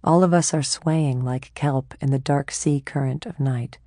[0.02, 3.78] All of us are swaying like kelp in the dark sea current of night.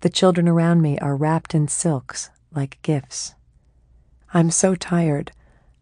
[0.00, 3.36] The children around me are wrapped in silks like gifts.
[4.34, 5.30] I'm so tired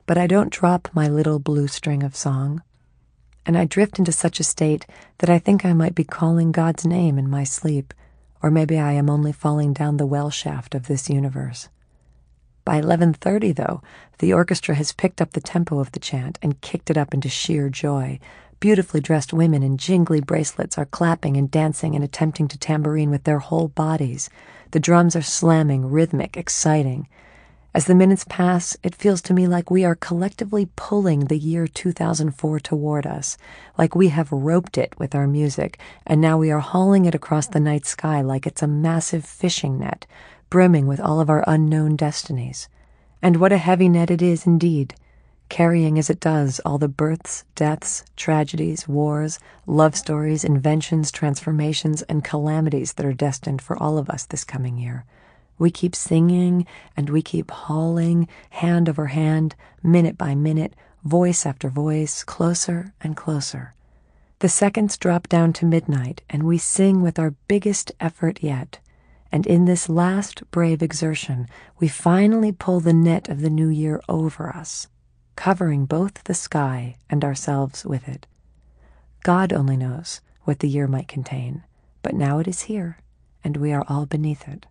[0.07, 2.63] but I don't drop my little blue string of song.
[3.45, 4.87] And I drift into such a state
[5.19, 7.93] that I think I might be calling God's name in my sleep,
[8.43, 11.69] or maybe I am only falling down the well shaft of this universe.
[12.65, 13.83] By 11:30 though,
[14.19, 17.29] the orchestra has picked up the tempo of the chant and kicked it up into
[17.29, 18.19] sheer joy.
[18.59, 23.23] Beautifully dressed women in jingly bracelets are clapping and dancing and attempting to tambourine with
[23.23, 24.31] their whole bodies.
[24.73, 27.07] The drums are slamming, rhythmic, exciting.
[27.77, 31.67] As the minutes pass, it feels to me like we are collectively pulling the year
[31.67, 33.37] 2004 toward us,
[33.77, 37.47] like we have roped it with our music, and now we are hauling it across
[37.47, 40.07] the night sky like it's a massive fishing net,
[40.49, 42.71] brimming with all of our unknown destinies.
[43.21, 44.95] And what a heavy net it is indeed,
[45.51, 52.25] carrying as it does all the births, deaths, tragedies, wars, love stories, inventions, transformations, and
[52.25, 55.05] calamities that are destined for all of us this coming year.
[55.59, 61.69] We keep singing and we keep hauling, hand over hand, minute by minute, voice after
[61.69, 63.75] voice, closer and closer.
[64.41, 68.81] The seconds drop down to midnight, and we sing with our biggest effort yet.
[69.33, 71.49] And in this last brave exertion,
[71.79, 74.89] we finally pull the net of the new year over us,
[75.37, 78.27] covering both the sky and ourselves with it.
[79.23, 81.65] God only knows what the year might contain,
[82.03, 82.99] but now it is here,
[83.43, 84.67] and we are all beneath it.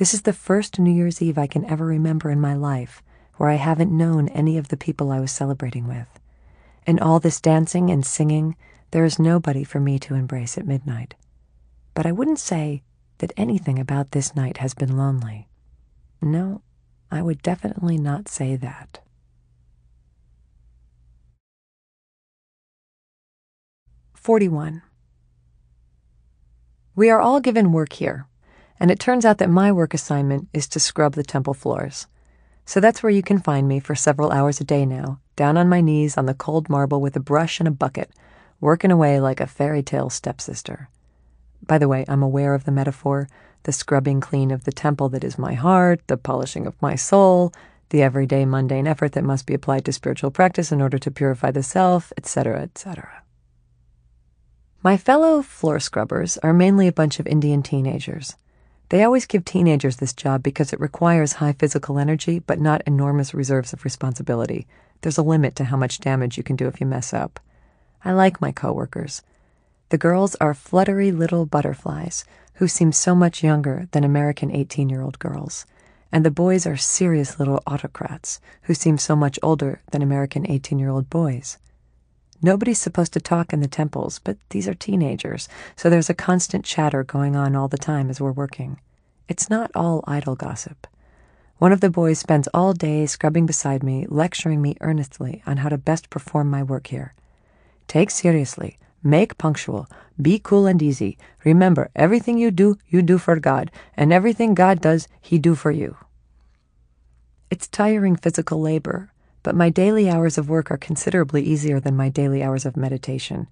[0.00, 3.02] This is the first New Year's Eve I can ever remember in my life
[3.36, 6.08] where I haven't known any of the people I was celebrating with.
[6.86, 8.56] In all this dancing and singing,
[8.92, 11.16] there is nobody for me to embrace at midnight.
[11.92, 12.82] But I wouldn't say
[13.18, 15.48] that anything about this night has been lonely.
[16.22, 16.62] No,
[17.10, 19.00] I would definitely not say that.
[24.14, 24.80] Forty-one.
[26.96, 28.26] We are all given work here,
[28.80, 32.06] and it turns out that my work assignment is to scrub the temple floors.
[32.64, 35.68] So that's where you can find me for several hours a day now, down on
[35.68, 38.10] my knees on the cold marble with a brush and a bucket,
[38.60, 40.88] working away like a fairy tale stepsister.
[41.66, 43.28] By the way, I'm aware of the metaphor
[43.64, 47.52] the scrubbing clean of the temple that is my heart, the polishing of my soul,
[47.90, 51.50] the everyday mundane effort that must be applied to spiritual practice in order to purify
[51.50, 53.22] the self, etc., etc.
[54.82, 58.36] My fellow floor scrubbers are mainly a bunch of Indian teenagers.
[58.90, 63.32] They always give teenagers this job because it requires high physical energy, but not enormous
[63.32, 64.66] reserves of responsibility.
[65.00, 67.38] There's a limit to how much damage you can do if you mess up.
[68.04, 69.22] I like my coworkers.
[69.90, 72.24] The girls are fluttery little butterflies
[72.54, 75.66] who seem so much younger than American 18 year old girls.
[76.12, 80.78] and the boys are serious little autocrats who seem so much older than American 18
[80.78, 81.56] year old boys.
[82.42, 86.64] Nobody's supposed to talk in the temples, but these are teenagers, so there's a constant
[86.64, 88.80] chatter going on all the time as we're working.
[89.28, 90.86] It's not all idle gossip.
[91.58, 95.68] One of the boys spends all day scrubbing beside me, lecturing me earnestly on how
[95.68, 97.14] to best perform my work here.
[97.86, 99.86] Take seriously, make punctual,
[100.20, 101.18] be cool and easy.
[101.44, 105.70] Remember, everything you do, you do for God, and everything God does, He do for
[105.70, 105.96] you.
[107.50, 109.12] It's tiring physical labor,
[109.42, 113.46] but my daily hours of work are considerably easier than my daily hours of meditation.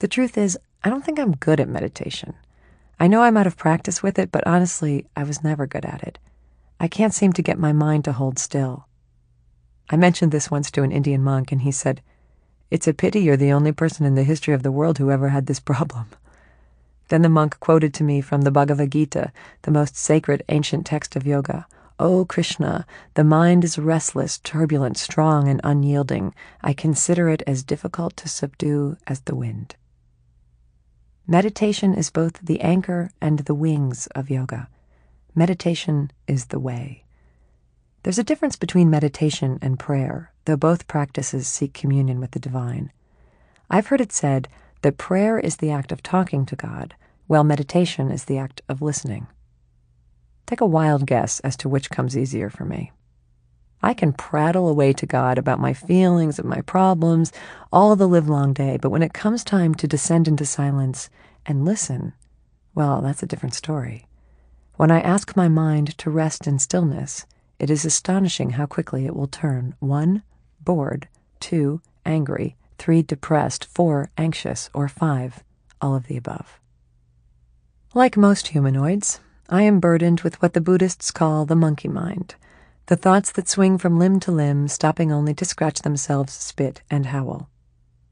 [0.00, 2.34] The truth is, I don't think I'm good at meditation.
[3.00, 6.02] I know I'm out of practice with it, but honestly, I was never good at
[6.02, 6.18] it.
[6.80, 8.86] I can't seem to get my mind to hold still.
[9.90, 12.02] I mentioned this once to an Indian monk, and he said,
[12.70, 15.30] It's a pity you're the only person in the history of the world who ever
[15.30, 16.06] had this problem.
[17.08, 19.32] Then the monk quoted to me from the Bhagavad Gita,
[19.62, 21.66] the most sacred ancient text of yoga.
[22.00, 26.32] O Krishna, the mind is restless, turbulent, strong, and unyielding.
[26.62, 29.74] I consider it as difficult to subdue as the wind.
[31.26, 34.68] Meditation is both the anchor and the wings of yoga.
[35.34, 37.04] Meditation is the way.
[38.02, 42.92] There's a difference between meditation and prayer, though both practices seek communion with the divine.
[43.68, 44.48] I've heard it said
[44.82, 46.94] that prayer is the act of talking to God,
[47.26, 49.26] while meditation is the act of listening.
[50.48, 52.90] Take a wild guess as to which comes easier for me.
[53.82, 57.32] I can prattle away to God about my feelings and my problems
[57.70, 61.10] all the livelong day, but when it comes time to descend into silence
[61.44, 62.14] and listen,
[62.74, 64.06] well, that's a different story.
[64.76, 67.26] When I ask my mind to rest in stillness,
[67.58, 70.22] it is astonishing how quickly it will turn one,
[70.62, 71.08] bored,
[71.40, 75.44] two, angry, three, depressed, four, anxious, or five,
[75.82, 76.58] all of the above.
[77.92, 79.20] Like most humanoids,
[79.50, 82.34] I am burdened with what the Buddhists call the monkey mind,
[82.84, 87.06] the thoughts that swing from limb to limb, stopping only to scratch themselves, spit, and
[87.06, 87.48] howl.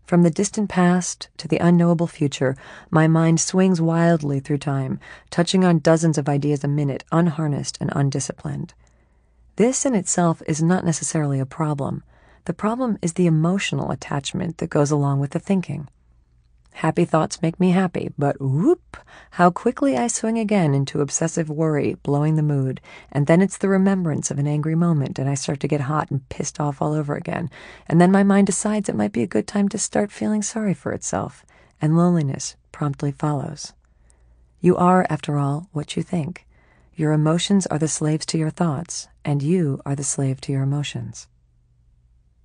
[0.07, 2.57] From the distant past to the unknowable future,
[2.91, 7.93] my mind swings wildly through time, touching on dozens of ideas a minute, unharnessed and
[7.95, 8.73] undisciplined.
[9.57, 12.03] This in itself is not necessarily a problem.
[12.47, 15.89] The problem is the emotional attachment that goes along with the thinking.
[16.81, 18.99] Happy thoughts make me happy, but whoop,
[19.31, 23.71] how quickly I swing again into obsessive worry, blowing the mood, and then it's the
[23.71, 26.93] remembrance of an angry moment, and I start to get hot and pissed off all
[26.93, 27.49] over again.
[27.87, 30.75] And then my mind decides it might be a good time to start feeling sorry
[30.75, 31.47] for itself,
[31.81, 33.73] and loneliness promptly follows.
[34.61, 36.47] You are, after all, what you think.
[36.95, 40.65] Your emotions are the slaves to your thoughts, and you are the slave to your
[40.65, 41.27] emotions.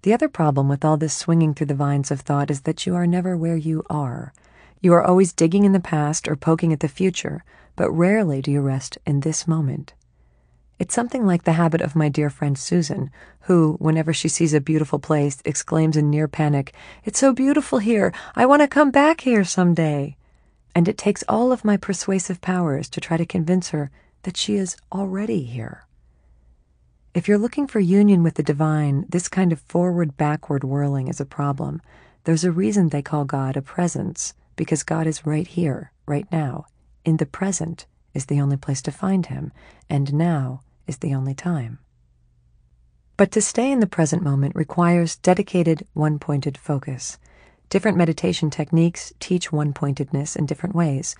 [0.03, 2.95] The other problem with all this swinging through the vines of thought is that you
[2.95, 4.33] are never where you are.
[4.79, 7.43] You are always digging in the past or poking at the future,
[7.75, 9.93] but rarely do you rest in this moment.
[10.79, 14.59] It's something like the habit of my dear friend Susan, who, whenever she sees a
[14.59, 16.73] beautiful place, exclaims in near panic,
[17.05, 18.11] It's so beautiful here!
[18.35, 20.17] I want to come back here some day!
[20.73, 23.91] And it takes all of my persuasive powers to try to convince her
[24.23, 25.85] that she is already here.
[27.13, 31.19] If you're looking for union with the divine, this kind of forward backward whirling is
[31.19, 31.81] a problem.
[32.23, 36.67] There's a reason they call God a presence, because God is right here, right now.
[37.03, 39.51] In the present is the only place to find him,
[39.89, 41.79] and now is the only time.
[43.17, 47.17] But to stay in the present moment requires dedicated, one pointed focus.
[47.67, 51.17] Different meditation techniques teach one pointedness in different ways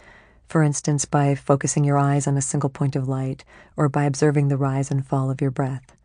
[0.52, 3.46] for instance, by focusing your eyes on a single point of light
[3.78, 5.96] or by observing the rise and fall of your breath.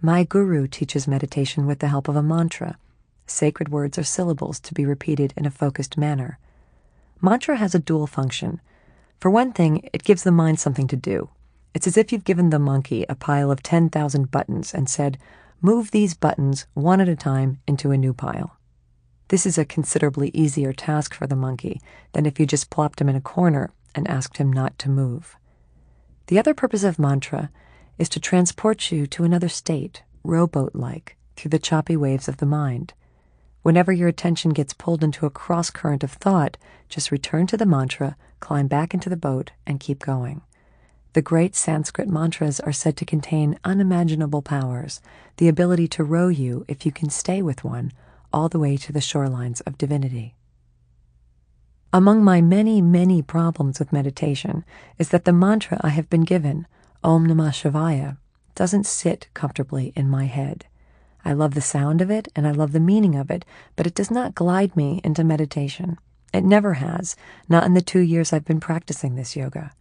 [0.00, 2.78] My guru teaches meditation with the help of a mantra.
[3.26, 6.38] Sacred words or syllables to be repeated in a focused manner.
[7.20, 8.60] Mantra has a dual function.
[9.18, 11.30] For one thing, it gives the mind something to do.
[11.74, 15.18] It's as if you've given the monkey a pile of 10,000 buttons and said,
[15.60, 18.58] move these buttons one at a time into a new pile.
[19.26, 21.80] This is a considerably easier task for the monkey
[22.12, 25.36] than if you just plopped him in a corner and asked him not to move.
[26.28, 27.50] The other purpose of mantra
[27.98, 32.46] is to transport you to another state, rowboat like, through the choppy waves of the
[32.46, 32.94] mind.
[33.62, 36.56] Whenever your attention gets pulled into a cross current of thought,
[36.88, 40.40] just return to the mantra, climb back into the boat, and keep going.
[41.14, 45.00] The great Sanskrit mantras are said to contain unimaginable powers,
[45.38, 47.92] the ability to row you, if you can stay with one,
[48.32, 50.36] all the way to the shorelines of divinity.
[51.90, 54.62] Among my many, many problems with meditation
[54.98, 56.66] is that the mantra I have been given,
[57.02, 58.18] Om Namah Shivaya,
[58.54, 60.66] doesn't sit comfortably in my head.
[61.24, 63.94] I love the sound of it and I love the meaning of it, but it
[63.94, 65.96] does not glide me into meditation.
[66.34, 67.16] It never has,
[67.48, 69.72] not in the two years I've been practicing this yoga.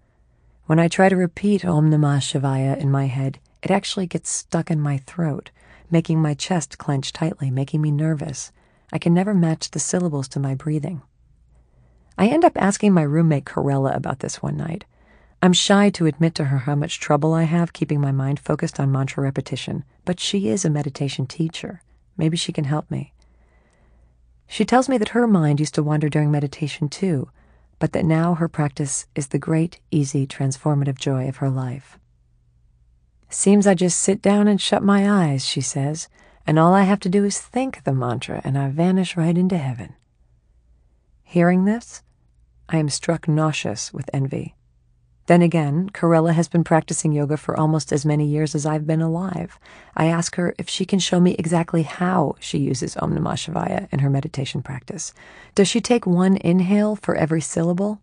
[0.66, 4.72] When I try to repeat Om Namah Shivaya in my head, it actually gets stuck
[4.72, 5.52] in my throat,
[5.92, 8.54] making my chest clench tightly, making me nervous.
[8.94, 11.02] I can never match the syllables to my breathing.
[12.18, 14.86] I end up asking my roommate Corella about this one night.
[15.42, 18.80] I'm shy to admit to her how much trouble I have keeping my mind focused
[18.80, 21.84] on mantra repetition, but she is a meditation teacher.
[22.18, 23.14] Maybe she can help me.
[24.48, 27.30] She tells me that her mind used to wander during meditation too,
[27.78, 32.00] but that now her practice is the great, easy, transformative joy of her life.
[33.30, 36.08] Seems I just sit down and shut my eyes, she says,
[36.48, 39.58] and all I have to do is think the mantra and I vanish right into
[39.58, 39.94] heaven.
[41.24, 42.02] Hearing this,
[42.70, 44.56] I am struck nauseous with envy.
[45.28, 49.02] Then again, Corella has been practicing yoga for almost as many years as I've been
[49.02, 49.60] alive.
[49.96, 53.88] I ask her if she can show me exactly how she uses Om Namah Shivaya
[53.92, 55.14] in her meditation practice.
[55.54, 58.02] Does she take one inhale for every syllable?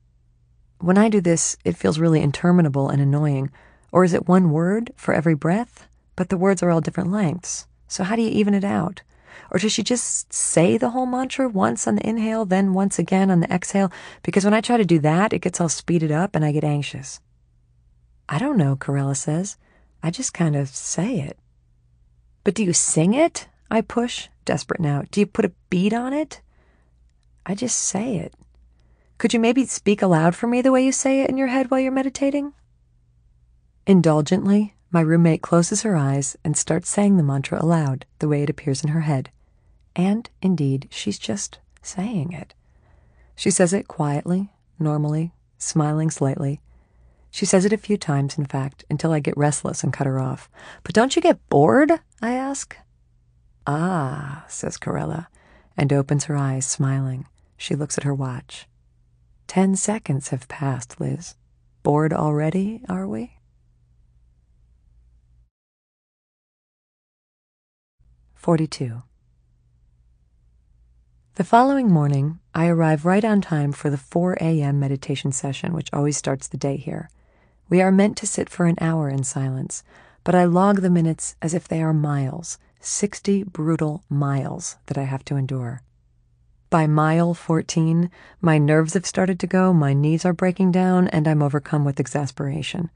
[0.80, 3.50] When I do this, it feels really interminable and annoying.
[3.90, 5.88] Or is it one word for every breath?
[6.16, 7.66] But the words are all different lengths.
[7.88, 9.00] So how do you even it out?
[9.54, 13.30] Or does she just say the whole mantra once on the inhale, then once again
[13.30, 13.92] on the exhale?
[14.24, 16.64] Because when I try to do that, it gets all speeded up and I get
[16.64, 17.20] anxious.
[18.28, 19.56] I don't know, Corella says.
[20.02, 21.38] I just kind of say it.
[22.42, 23.46] But do you sing it?
[23.70, 25.04] I push, desperate now.
[25.12, 26.40] Do you put a beat on it?
[27.46, 28.34] I just say it.
[29.18, 31.70] Could you maybe speak aloud for me the way you say it in your head
[31.70, 32.54] while you're meditating?
[33.86, 38.50] Indulgently, my roommate closes her eyes and starts saying the mantra aloud, the way it
[38.50, 39.30] appears in her head.
[39.96, 42.54] And, indeed, she's just saying it.
[43.36, 46.60] She says it quietly, normally, smiling slightly.
[47.30, 50.20] She says it a few times, in fact, until I get restless and cut her
[50.20, 50.48] off.
[50.82, 51.92] But don't you get bored?
[52.22, 52.76] I ask.
[53.66, 55.26] Ah, says Corella,
[55.76, 57.26] and opens her eyes, smiling.
[57.56, 58.68] She looks at her watch.
[59.46, 61.34] Ten seconds have passed, Liz.
[61.82, 63.38] Bored already, are we?
[68.34, 69.02] 42.
[71.36, 74.78] The following morning, I arrive right on time for the 4 a.m.
[74.78, 77.10] meditation session, which always starts the day here.
[77.68, 79.82] We are meant to sit for an hour in silence,
[80.22, 85.02] but I log the minutes as if they are miles 60 brutal miles that I
[85.02, 85.82] have to endure.
[86.70, 91.26] By mile 14, my nerves have started to go, my knees are breaking down, and
[91.26, 92.90] I'm overcome with exasperation,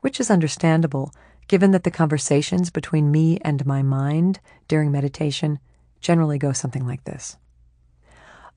[0.00, 1.12] which is understandable
[1.46, 5.58] given that the conversations between me and my mind during meditation
[6.00, 7.36] generally go something like this.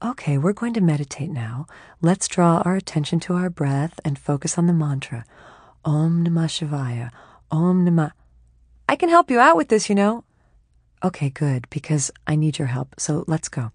[0.03, 1.67] Okay, we're going to meditate now.
[2.01, 5.23] Let's draw our attention to our breath and focus on the mantra
[5.85, 7.11] Om Namah Shivaya,
[7.49, 8.11] Om Namah.
[8.89, 10.25] I can help you out with this, you know.
[11.01, 13.71] Okay, good, because I need your help, so let's go.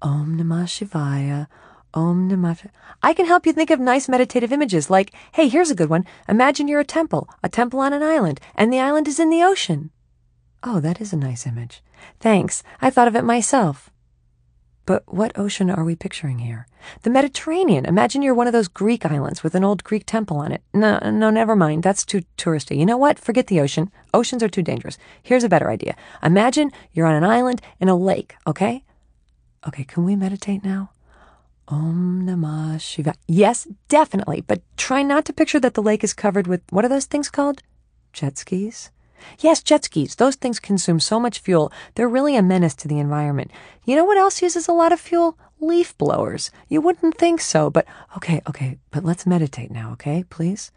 [0.00, 1.48] Om Namah Shivaya,
[1.92, 2.70] Om Namah.
[3.02, 6.06] I can help you think of nice meditative images like, hey, here's a good one.
[6.30, 9.42] Imagine you're a temple, a temple on an island, and the island is in the
[9.42, 9.90] ocean.
[10.62, 11.82] Oh, that is a nice image.
[12.20, 12.62] Thanks.
[12.80, 13.91] I thought of it myself.
[14.84, 16.66] But what ocean are we picturing here?
[17.02, 17.86] The Mediterranean.
[17.86, 20.62] Imagine you're one of those Greek islands with an old Greek temple on it.
[20.74, 21.82] No, no, never mind.
[21.82, 22.76] That's too touristy.
[22.76, 23.18] You know what?
[23.18, 23.90] Forget the ocean.
[24.12, 24.98] Oceans are too dangerous.
[25.22, 25.94] Here's a better idea.
[26.22, 28.82] Imagine you're on an island in a lake, okay?
[29.66, 30.90] Okay, can we meditate now?
[31.68, 33.14] Om Namah Shiva.
[33.28, 36.88] Yes, definitely, but try not to picture that the lake is covered with what are
[36.88, 37.62] those things called?
[38.12, 38.90] Jet skis?
[39.38, 40.14] Yes, jet skis.
[40.14, 41.72] Those things consume so much fuel.
[41.94, 43.50] They're really a menace to the environment.
[43.84, 45.38] You know what else uses a lot of fuel?
[45.60, 46.50] Leaf blowers.
[46.68, 50.72] You wouldn't think so, but okay, okay, but let's meditate now, okay, please?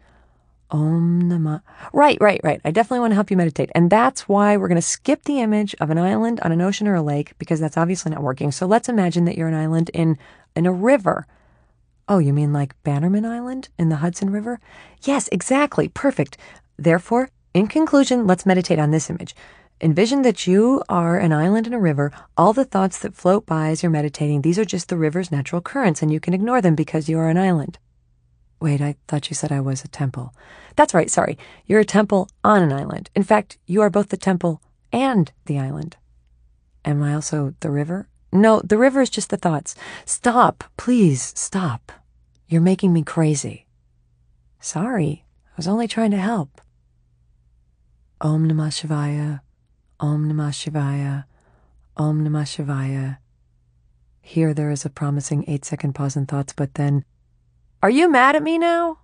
[0.70, 1.62] Om Namah.
[1.92, 2.60] Right, right, right.
[2.64, 3.70] I definitely want to help you meditate.
[3.74, 6.88] And that's why we're going to skip the image of an island on an ocean
[6.88, 8.50] or a lake because that's obviously not working.
[8.50, 10.18] So let's imagine that you're an island in
[10.56, 11.26] in a river.
[12.08, 14.60] Oh, you mean like Bannerman Island in the Hudson River?
[15.02, 15.88] Yes, exactly.
[15.88, 16.36] Perfect.
[16.76, 19.34] Therefore, in conclusion, let's meditate on this image.
[19.80, 22.12] Envision that you are an island in a river.
[22.36, 25.62] All the thoughts that float by as you're meditating, these are just the river's natural
[25.62, 27.78] currents, and you can ignore them because you are an island.
[28.60, 30.34] Wait, I thought you said I was a temple.
[30.76, 31.38] That's right, sorry.
[31.64, 33.08] You're a temple on an island.
[33.14, 34.60] In fact, you are both the temple
[34.92, 35.96] and the island.
[36.84, 38.06] Am I also the river?
[38.34, 39.74] No, the river is just the thoughts.
[40.04, 41.90] Stop, please, stop.
[42.48, 43.66] You're making me crazy.
[44.60, 46.60] Sorry, I was only trying to help.
[48.22, 49.40] Om Namah Shivaya,
[50.00, 51.24] Om Namah Shivaya,
[51.98, 53.18] Om Namah Shivaya.
[54.22, 57.04] Here there is a promising eight second pause in thoughts, but then,
[57.82, 59.00] Are you mad at me now?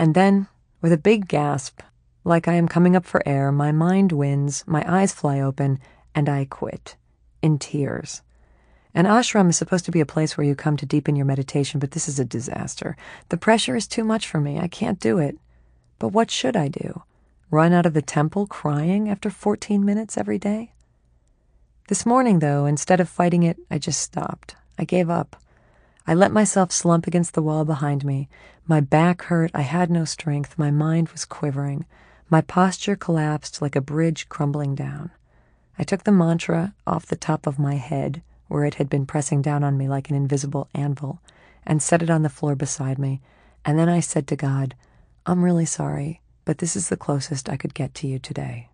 [0.00, 0.48] And then,
[0.82, 1.80] with a big gasp,
[2.24, 5.78] like I am coming up for air, my mind wins, my eyes fly open,
[6.12, 6.96] and I quit
[7.40, 8.22] in tears.
[8.94, 11.78] An ashram is supposed to be a place where you come to deepen your meditation,
[11.78, 12.96] but this is a disaster.
[13.28, 14.58] The pressure is too much for me.
[14.58, 15.38] I can't do it.
[15.98, 17.02] But what should I do?
[17.50, 20.72] Run out of the temple crying after 14 minutes every day?
[21.88, 24.56] This morning, though, instead of fighting it, I just stopped.
[24.78, 25.36] I gave up.
[26.06, 28.28] I let myself slump against the wall behind me.
[28.66, 29.50] My back hurt.
[29.54, 30.58] I had no strength.
[30.58, 31.84] My mind was quivering.
[32.28, 35.10] My posture collapsed like a bridge crumbling down.
[35.78, 39.42] I took the mantra off the top of my head, where it had been pressing
[39.42, 41.20] down on me like an invisible anvil,
[41.64, 43.20] and set it on the floor beside me.
[43.64, 44.74] And then I said to God,
[45.28, 48.70] I'm really sorry, but this is the closest I could get to you today.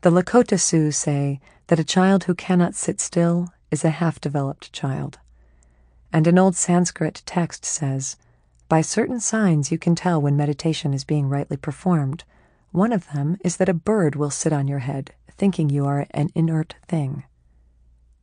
[0.00, 4.72] The Lakota Sioux say that a child who cannot sit still is a half developed
[4.72, 5.20] child.
[6.12, 8.16] And an old Sanskrit text says,
[8.68, 12.24] By certain signs you can tell when meditation is being rightly performed.
[12.72, 16.08] One of them is that a bird will sit on your head, thinking you are
[16.10, 17.22] an inert thing.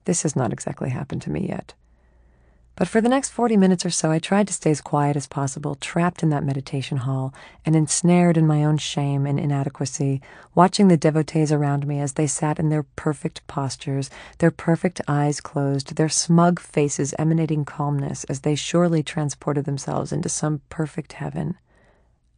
[0.03, 1.73] This has not exactly happened to me yet.
[2.77, 5.25] But for the next 40 minutes or so, I tried to stay as quiet as
[5.25, 7.33] possible, trapped in that meditation hall
[7.65, 10.21] and ensnared in my own shame and inadequacy,
[10.53, 15.41] watching the devotees around me as they sat in their perfect postures, their perfect eyes
[15.41, 21.57] closed, their smug faces emanating calmness as they surely transported themselves into some perfect heaven.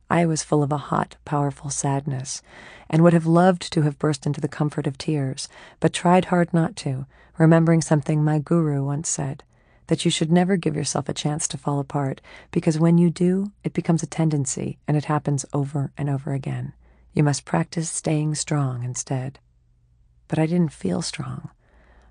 [0.09, 2.41] I was full of a hot, powerful sadness,
[2.89, 5.49] and would have loved to have burst into the comfort of tears,
[5.81, 7.07] but tried hard not to,
[7.37, 9.43] remembering something my guru once said
[9.89, 12.21] that you should never give yourself a chance to fall apart,
[12.51, 16.73] because when you do, it becomes a tendency and it happens over and over again.
[17.13, 19.39] You must practice staying strong instead.
[20.27, 21.49] But I didn't feel strong.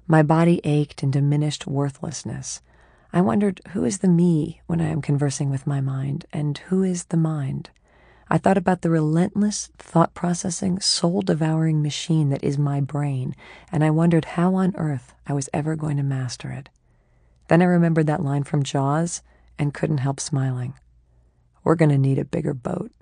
[0.08, 2.62] My body ached in diminished worthlessness.
[3.12, 6.82] I wondered who is the me when I am conversing with my mind, and who
[6.82, 7.70] is the mind?
[8.28, 13.36] I thought about the relentless, thought processing, soul devouring machine that is my brain,
[13.70, 16.68] and I wondered how on earth I was ever going to master it.
[17.48, 19.22] Then I remembered that line from Jaws
[19.58, 20.74] and couldn't help smiling.
[21.64, 22.92] We're going to need a bigger boat.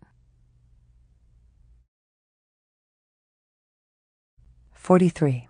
[4.73, 5.49] 43.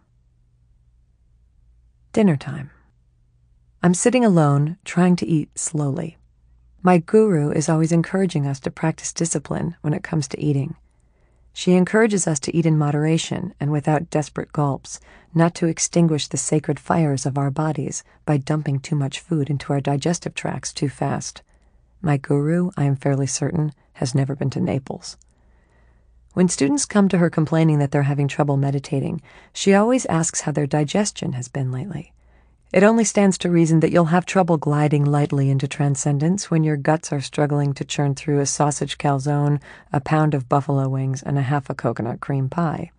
[2.13, 2.71] Dinner time.
[3.83, 6.17] I'm sitting alone, trying to eat slowly.
[6.83, 10.77] My guru is always encouraging us to practice discipline when it comes to eating.
[11.59, 15.01] She encourages us to eat in moderation and without desperate gulps,
[15.35, 19.73] not to extinguish the sacred fires of our bodies by dumping too much food into
[19.73, 21.41] our digestive tracts too fast.
[22.03, 25.17] My guru, I am fairly certain, has never been to Naples.
[26.35, 29.23] When students come to her complaining that they're having trouble meditating,
[29.55, 32.13] she always asks how their digestion has been lately.
[32.73, 36.77] It only stands to reason that you'll have trouble gliding lightly into transcendence when your
[36.77, 39.61] guts are struggling to churn through a sausage calzone,
[39.93, 42.91] a pound of buffalo wings, and a half a coconut cream pie.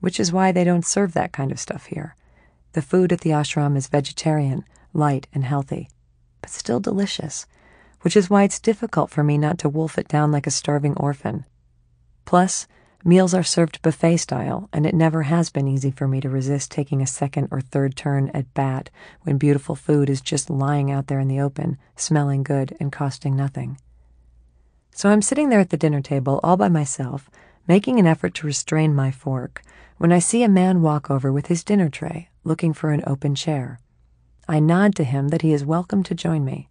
[0.00, 2.14] Which is why they don't serve that kind of stuff here.
[2.72, 5.88] The food at the ashram is vegetarian, light, and healthy,
[6.42, 7.46] but still delicious,
[8.02, 10.94] which is why it's difficult for me not to wolf it down like a starving
[10.98, 11.46] orphan.
[12.26, 12.66] Plus,
[13.04, 16.70] Meals are served buffet style, and it never has been easy for me to resist
[16.70, 18.90] taking a second or third turn at bat
[19.22, 23.36] when beautiful food is just lying out there in the open, smelling good and costing
[23.36, 23.78] nothing.
[24.90, 27.30] So I'm sitting there at the dinner table all by myself,
[27.68, 29.62] making an effort to restrain my fork,
[29.98, 33.34] when I see a man walk over with his dinner tray, looking for an open
[33.34, 33.78] chair.
[34.48, 36.68] I nod to him that he is welcome to join me.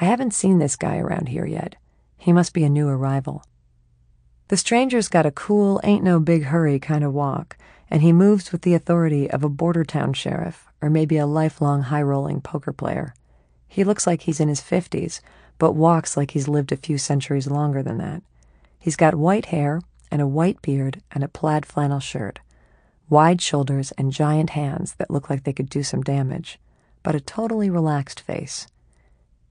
[0.00, 1.76] I haven't seen this guy around here yet.
[2.16, 3.44] He must be a new arrival.
[4.48, 7.56] The stranger's got a cool, ain't no big hurry kind of walk,
[7.90, 11.84] and he moves with the authority of a border town sheriff or maybe a lifelong
[11.84, 13.14] high rolling poker player.
[13.66, 15.20] He looks like he's in his 50s,
[15.58, 18.22] but walks like he's lived a few centuries longer than that.
[18.78, 19.80] He's got white hair
[20.10, 22.40] and a white beard and a plaid flannel shirt,
[23.08, 26.58] wide shoulders and giant hands that look like they could do some damage,
[27.02, 28.66] but a totally relaxed face.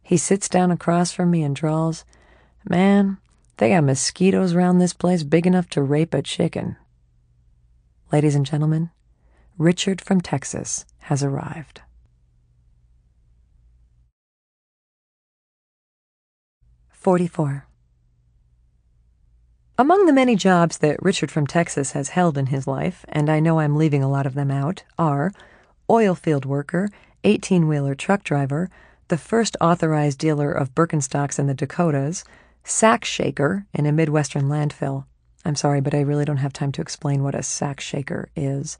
[0.03, 2.03] He sits down across from me and drawls,
[2.70, 3.18] Man,
[3.57, 6.75] they got mosquitoes around this place big enough to rape a chicken.
[8.11, 8.91] Ladies and gentlemen,
[9.57, 11.81] Richard from Texas has arrived.
[16.89, 17.67] Forty-four.
[19.77, 23.39] Among the many jobs that Richard from Texas has held in his life, and I
[23.39, 25.34] know I'm leaving a lot of them out, are
[25.89, 26.89] oil field worker,
[27.23, 28.69] 18 wheeler truck driver,
[29.07, 32.23] the first authorized dealer of Birkenstocks in the Dakotas,
[32.64, 35.06] sack shaker in a Midwestern landfill.
[35.45, 38.77] I'm sorry, but I really don't have time to explain what a sack shaker is.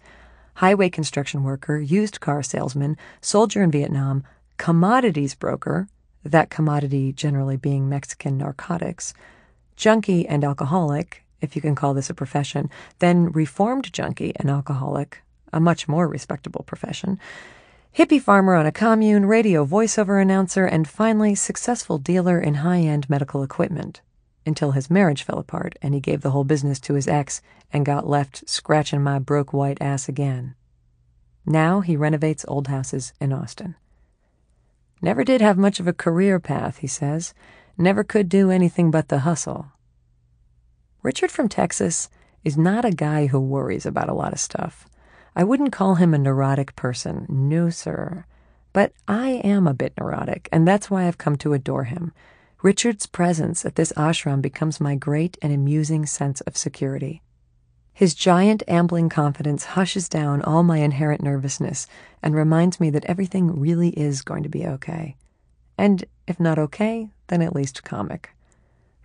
[0.56, 4.24] Highway construction worker, used car salesman, soldier in Vietnam,
[4.58, 5.88] commodities broker,
[6.24, 9.14] that commodity generally being Mexican narcotics,
[9.76, 12.70] junkie and alcoholic, if you can call this a profession,
[13.00, 17.20] then reformed junkie and alcoholic, a much more respectable profession,
[17.96, 23.10] hippie farmer on a commune, radio voiceover announcer, and finally, successful dealer in high end
[23.10, 24.02] medical equipment.
[24.46, 27.42] until his marriage fell apart and he gave the whole business to his ex
[27.72, 30.56] and got left scratching my broke white ass again.
[31.46, 33.76] Now he renovates old houses in Austin.
[35.02, 37.34] Never did have much of a career path, he says.
[37.78, 39.68] Never could do anything but the hustle.
[41.02, 42.10] Richard from Texas
[42.44, 44.88] is not a guy who worries about a lot of stuff.
[45.36, 47.26] I wouldn't call him a neurotic person.
[47.30, 48.26] No, sir.
[48.72, 52.12] But I am a bit neurotic, and that's why I've come to adore him.
[52.62, 57.22] Richard's presence at this ashram becomes my great and amusing sense of security.
[57.94, 61.86] His giant, ambling confidence hushes down all my inherent nervousness
[62.24, 65.16] and reminds me that everything really is going to be okay.
[65.78, 68.32] And if not okay, then at least comic.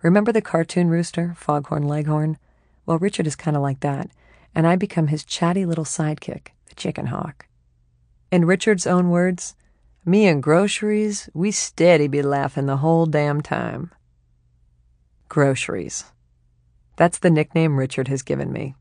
[0.01, 2.37] Remember the cartoon rooster, Foghorn Leghorn?
[2.85, 4.09] Well, Richard is kind of like that,
[4.53, 7.47] and I become his chatty little sidekick, the chicken hawk.
[8.31, 9.55] In Richard's own words,
[10.05, 13.91] me and groceries, we steady be laughing the whole damn time.
[15.27, 16.05] Groceries.
[16.95, 18.75] That's the nickname Richard has given me.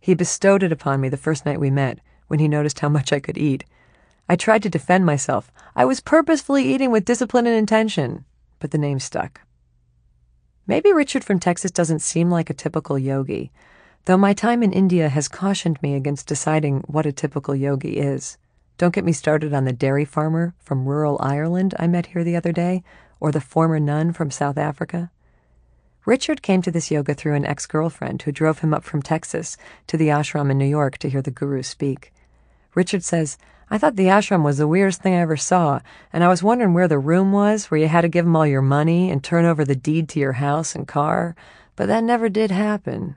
[0.00, 1.98] He bestowed it upon me the first night we met,
[2.28, 3.64] when he noticed how much I could eat.
[4.28, 5.52] I tried to defend myself.
[5.76, 8.24] I was purposefully eating with discipline and intention,
[8.58, 9.40] but the name stuck.
[10.66, 13.52] Maybe Richard from Texas doesn't seem like a typical yogi,
[14.04, 18.36] though my time in India has cautioned me against deciding what a typical yogi is.
[18.78, 22.36] Don't get me started on the dairy farmer from rural Ireland I met here the
[22.36, 22.82] other day,
[23.20, 25.10] or the former nun from South Africa.
[26.04, 29.56] Richard came to this yoga through an ex girlfriend who drove him up from Texas
[29.86, 32.12] to the ashram in New York to hear the guru speak.
[32.74, 33.38] Richard says,
[33.70, 35.78] I thought the ashram was the weirdest thing I ever saw,
[36.12, 38.46] and I was wondering where the room was where you had to give him all
[38.46, 41.36] your money and turn over the deed to your house and car,
[41.76, 43.14] but that never did happen.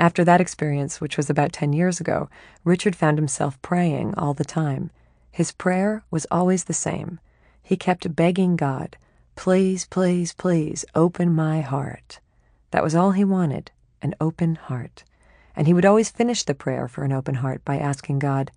[0.00, 2.30] After that experience, which was about 10 years ago,
[2.64, 4.90] Richard found himself praying all the time.
[5.30, 7.20] His prayer was always the same.
[7.62, 8.96] He kept begging God,
[9.36, 12.18] Please, please, please, open my heart.
[12.70, 15.04] That was all he wanted an open heart.
[15.54, 18.50] And he would always finish the prayer for an open heart by asking God,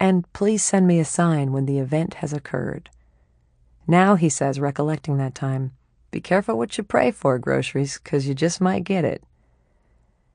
[0.00, 2.90] And please send me a sign when the event has occurred.
[3.86, 5.70] Now, he says, recollecting that time,
[6.10, 9.22] Be careful what you pray for, groceries, 'cause you just might get it.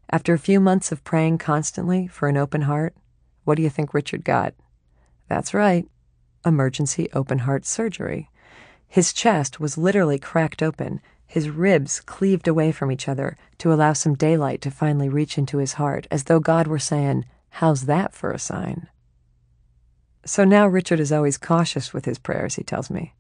[0.09, 2.95] After a few months of praying constantly for an open heart,
[3.43, 4.53] what do you think Richard got?
[5.27, 5.87] That's right,
[6.45, 8.29] emergency open heart surgery.
[8.87, 13.93] His chest was literally cracked open, his ribs cleaved away from each other to allow
[13.93, 18.13] some daylight to finally reach into his heart, as though God were saying, How's that
[18.13, 18.87] for a sign?
[20.25, 23.13] So now Richard is always cautious with his prayers, he tells me.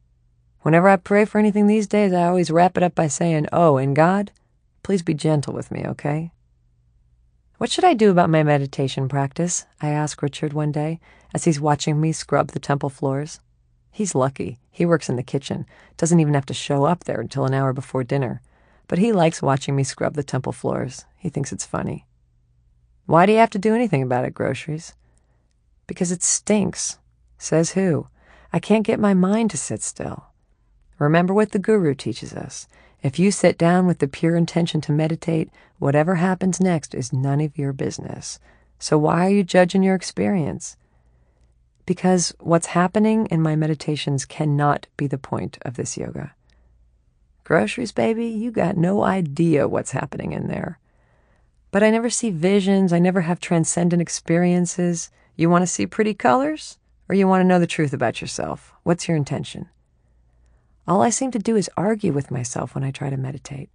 [0.61, 3.77] Whenever I pray for anything these days, I always wrap it up by saying, Oh,
[3.77, 4.31] and God,
[4.81, 6.31] please be gentle with me, okay?
[7.57, 9.65] What should I do about my meditation practice?
[9.81, 10.99] I asked Richard one day
[11.33, 13.39] as he's watching me scrub the temple floors.
[13.91, 14.59] He's lucky.
[14.71, 15.65] He works in the kitchen,
[15.95, 18.41] doesn't even have to show up there until an hour before dinner.
[18.89, 21.05] But he likes watching me scrub the temple floors.
[21.15, 22.05] He thinks it's funny.
[23.05, 24.93] Why do you have to do anything about it, groceries?
[25.87, 26.97] Because it stinks.
[27.37, 28.09] Says who?
[28.51, 30.25] I can't get my mind to sit still.
[30.99, 32.67] Remember what the guru teaches us.
[33.05, 37.39] If you sit down with the pure intention to meditate, whatever happens next is none
[37.39, 38.39] of your business.
[38.79, 40.75] So why are you judging your experience?
[41.85, 46.33] Because what's happening in my meditations cannot be the point of this yoga.
[47.43, 50.79] Groceries, baby, you got no idea what's happening in there.
[51.69, 55.11] But I never see visions, I never have transcendent experiences.
[55.35, 56.79] You want to see pretty colors?
[57.07, 58.73] Or you want to know the truth about yourself?
[58.81, 59.69] What's your intention?
[60.87, 63.69] All I seem to do is argue with myself when I try to meditate.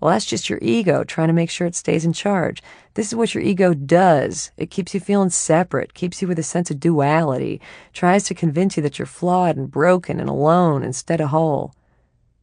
[0.00, 2.62] Well, that's just your ego trying to make sure it stays in charge.
[2.94, 4.50] This is what your ego does.
[4.56, 7.60] It keeps you feeling separate, keeps you with a sense of duality,
[7.92, 11.74] tries to convince you that you're flawed and broken and alone instead of whole.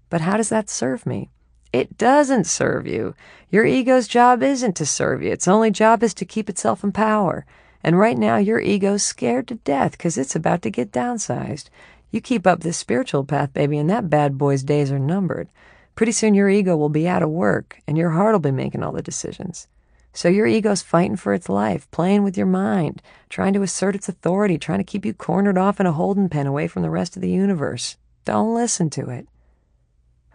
[0.09, 1.29] But how does that serve me?
[1.71, 3.15] It doesn't serve you.
[3.49, 5.31] Your ego's job isn't to serve you.
[5.31, 7.45] Its only job is to keep itself in power.
[7.83, 11.69] And right now, your ego's scared to death because it's about to get downsized.
[12.13, 15.49] You keep up this spiritual path, baby, and that bad boy's days are numbered.
[15.95, 18.83] Pretty soon your ego will be out of work and your heart will be making
[18.83, 19.67] all the decisions.
[20.13, 24.07] So your ego's fighting for its life, playing with your mind, trying to assert its
[24.07, 27.15] authority, trying to keep you cornered off in a holding pen away from the rest
[27.15, 27.97] of the universe.
[28.25, 29.27] Don't listen to it.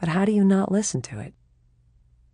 [0.00, 1.32] But how do you not listen to it?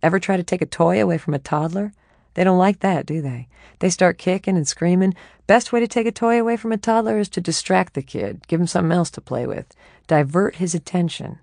[0.01, 1.93] Ever try to take a toy away from a toddler?
[2.33, 3.47] They don't like that, do they?
[3.77, 5.13] They start kicking and screaming.
[5.47, 8.47] Best way to take a toy away from a toddler is to distract the kid,
[8.47, 9.75] give him something else to play with,
[10.07, 11.37] divert his attention.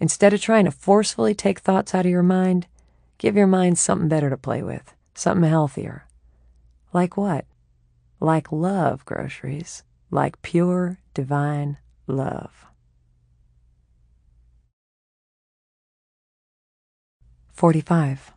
[0.00, 2.66] Instead of trying to forcefully take thoughts out of your mind,
[3.18, 6.06] give your mind something better to play with, something healthier.
[6.94, 7.44] Like what?
[8.20, 9.82] Like love, groceries.
[10.10, 11.76] Like pure, divine
[12.06, 12.66] love.
[17.52, 18.32] 45.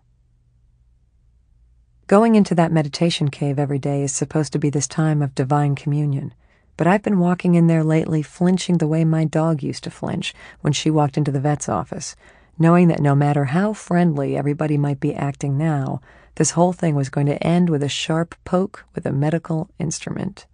[2.07, 5.73] Going into that meditation cave every day is supposed to be this time of divine
[5.73, 6.35] communion,
[6.77, 10.35] but I've been walking in there lately flinching the way my dog used to flinch
[10.61, 12.15] when she walked into the vet's office,
[12.59, 15.99] knowing that no matter how friendly everybody might be acting now,
[16.35, 20.45] this whole thing was going to end with a sharp poke with a medical instrument.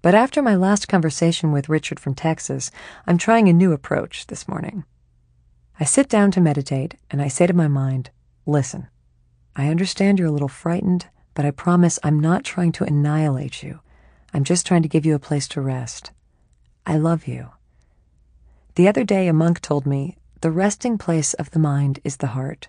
[0.00, 2.70] But after my last conversation with Richard from Texas,
[3.06, 4.84] I'm trying a new approach this morning.
[5.78, 8.08] I sit down to meditate and I say to my mind,
[8.46, 8.88] listen.
[9.58, 13.80] I understand you're a little frightened, but I promise I'm not trying to annihilate you.
[14.32, 16.12] I'm just trying to give you a place to rest.
[16.86, 17.48] I love you.
[18.76, 22.28] The other day, a monk told me the resting place of the mind is the
[22.28, 22.68] heart.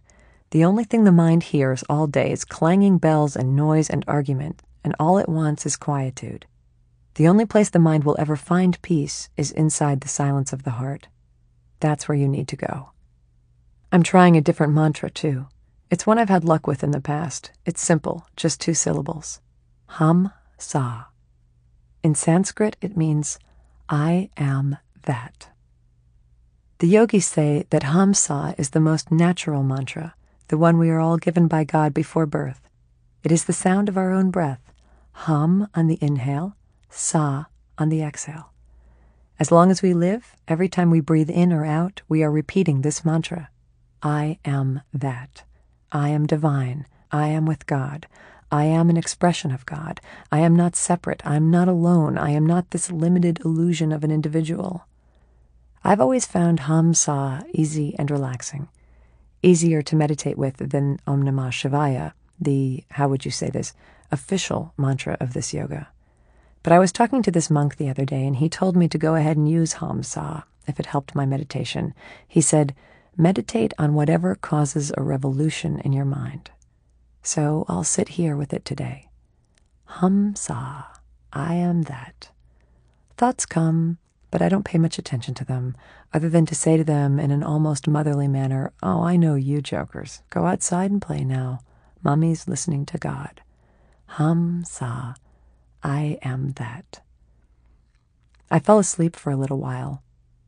[0.50, 4.64] The only thing the mind hears all day is clanging bells and noise and argument,
[4.84, 6.48] and all it wants is quietude.
[7.14, 10.72] The only place the mind will ever find peace is inside the silence of the
[10.72, 11.08] heart.
[11.82, 12.90] That's where you need to go.
[13.92, 15.46] I'm trying a different mantra, too.
[15.92, 17.50] It's one I've had luck with in the past.
[17.66, 19.42] It's simple, just two syllables.
[19.88, 21.06] Hum Sa.
[22.04, 23.40] In Sanskrit, it means,
[23.90, 25.50] I am that.
[26.78, 30.14] The yogis say that Hum Sa is the most natural mantra,
[30.50, 32.70] the one we are all given by God before birth.
[33.24, 34.62] It is the sound of our own breath,
[35.12, 36.56] hum on the inhale,
[36.90, 37.46] sa
[37.80, 38.54] on the exhale.
[39.40, 42.82] As long as we live, every time we breathe in or out, we are repeating
[42.82, 43.50] this mantra
[44.04, 45.44] I am that.
[45.92, 46.86] I am divine.
[47.12, 48.08] I am with God.
[48.52, 50.02] I am an expression of God.
[50.32, 51.22] I am not separate.
[51.26, 52.18] I am not alone.
[52.18, 54.86] I am not this limited illusion of an individual.
[55.84, 58.68] I've always found Hamsa easy and relaxing,
[59.42, 63.74] easier to meditate with than Om Namah Shivaya, the, how would you say this,
[64.12, 65.88] official mantra of this yoga.
[66.64, 68.98] But I was talking to this monk the other day, and he told me to
[68.98, 71.94] go ahead and use Hamsa if it helped my meditation.
[72.28, 72.76] He said,
[73.20, 76.52] Meditate on whatever causes a revolution in your mind.
[77.22, 79.10] So I'll sit here with it today.
[79.84, 80.86] Hum sa,
[81.34, 82.30] I am that.
[83.18, 83.98] Thoughts come,
[84.32, 85.76] but I don't pay much attention to them,
[86.14, 89.62] other than to say to them in an almost motherly manner, Oh, I know you
[89.62, 90.22] jokers.
[90.30, 91.60] Go outside and play now.
[92.02, 93.42] Mummy's listening to God.
[94.06, 95.16] Hum sa,
[95.84, 97.02] I am that.
[98.50, 100.04] I fell asleep for a little while,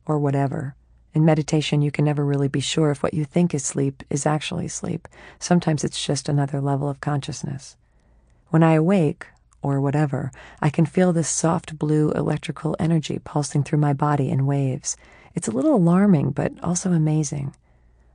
[0.06, 0.74] or whatever
[1.14, 4.26] in meditation, you can never really be sure if what you think is sleep is
[4.26, 5.08] actually sleep.
[5.38, 7.76] Sometimes it's just another level of consciousness.
[8.48, 9.26] When I awake,
[9.62, 14.44] or whatever, I can feel this soft blue electrical energy pulsing through my body in
[14.44, 14.96] waves.
[15.34, 17.54] It's a little alarming, but also amazing.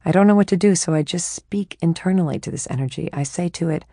[0.05, 3.09] I don't know what to do, so I just speak internally to this energy.
[3.13, 3.85] I say to it,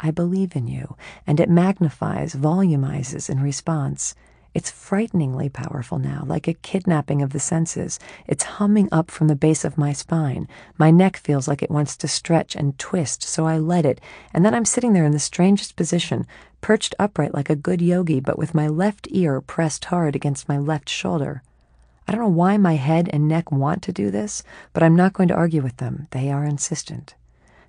[0.00, 4.14] I believe in you, and it magnifies, volumizes in response.
[4.54, 7.98] It's frighteningly powerful now, like a kidnapping of the senses.
[8.28, 10.46] It's humming up from the base of my spine.
[10.78, 14.00] My neck feels like it wants to stretch and twist, so I let it,
[14.32, 16.24] and then I'm sitting there in the strangest position,
[16.60, 20.56] perched upright like a good yogi, but with my left ear pressed hard against my
[20.56, 21.42] left shoulder.
[22.06, 25.14] I don't know why my head and neck want to do this, but I'm not
[25.14, 26.06] going to argue with them.
[26.12, 27.16] They are insistent.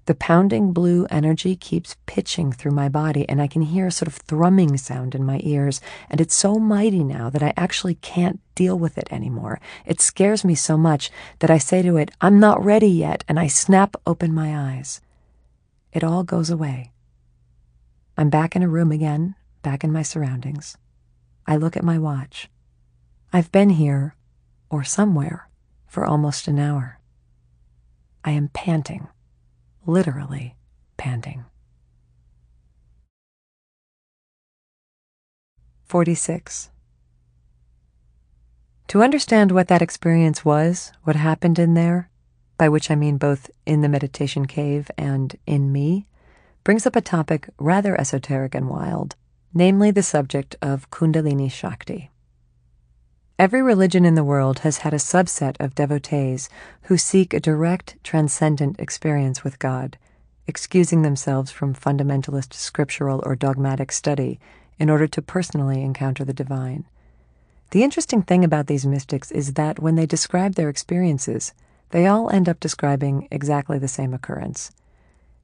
[0.06, 4.08] The pounding blue energy keeps pitching through my body, and I can hear a sort
[4.08, 5.82] of thrumming sound in my ears.
[6.12, 9.60] And it's so mighty now that I actually can't deal with it anymore.
[9.84, 11.10] It scares me so much
[11.40, 15.02] that I say to it, I'm not ready yet, and I snap open my eyes.
[15.92, 16.92] It all goes away.
[18.16, 19.34] I'm back in a room again,
[19.64, 20.78] back in my surroundings.
[21.48, 22.48] I look at my watch.
[23.34, 24.16] I've been here,
[24.70, 25.50] or somewhere,
[25.88, 27.00] for almost an hour.
[28.24, 29.08] I am panting
[29.86, 30.56] literally
[30.98, 31.46] panting.
[35.86, 36.70] 46.
[38.88, 42.10] To understand what that experience was, what happened in there,
[42.58, 46.08] by which I mean both in the meditation cave and in me,
[46.64, 49.16] brings up a topic rather esoteric and wild,
[49.54, 52.12] namely the subject of Kundalini Shakti.
[53.38, 56.48] Every religion in the world has had a subset of devotees
[56.84, 59.98] who seek a direct, transcendent experience with God,
[60.48, 64.40] excusing themselves from fundamentalist scriptural or dogmatic study
[64.80, 66.86] in order to personally encounter the divine.
[67.72, 71.54] The interesting thing about these mystics is that when they describe their experiences,
[71.90, 74.72] they all end up describing exactly the same occurrence.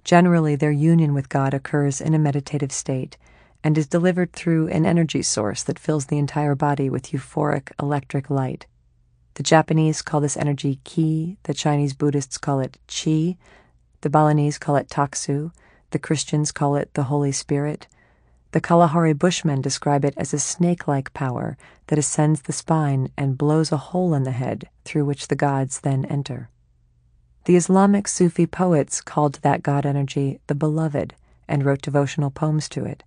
[0.05, 3.17] Generally, their union with God occurs in a meditative state
[3.63, 8.29] and is delivered through an energy source that fills the entire body with euphoric electric
[8.29, 8.65] light.
[9.35, 13.37] The Japanese call this energy ki, the Chinese Buddhists call it chi,
[14.01, 15.51] the Balinese call it taksu,
[15.91, 17.87] the Christians call it the Holy Spirit.
[18.51, 21.55] The Kalahari Bushmen describe it as a snake like power
[21.87, 25.79] that ascends the spine and blows a hole in the head through which the gods
[25.79, 26.49] then enter.
[27.45, 31.15] The Islamic Sufi poets called that God energy the Beloved
[31.47, 33.03] and wrote devotional poems to it.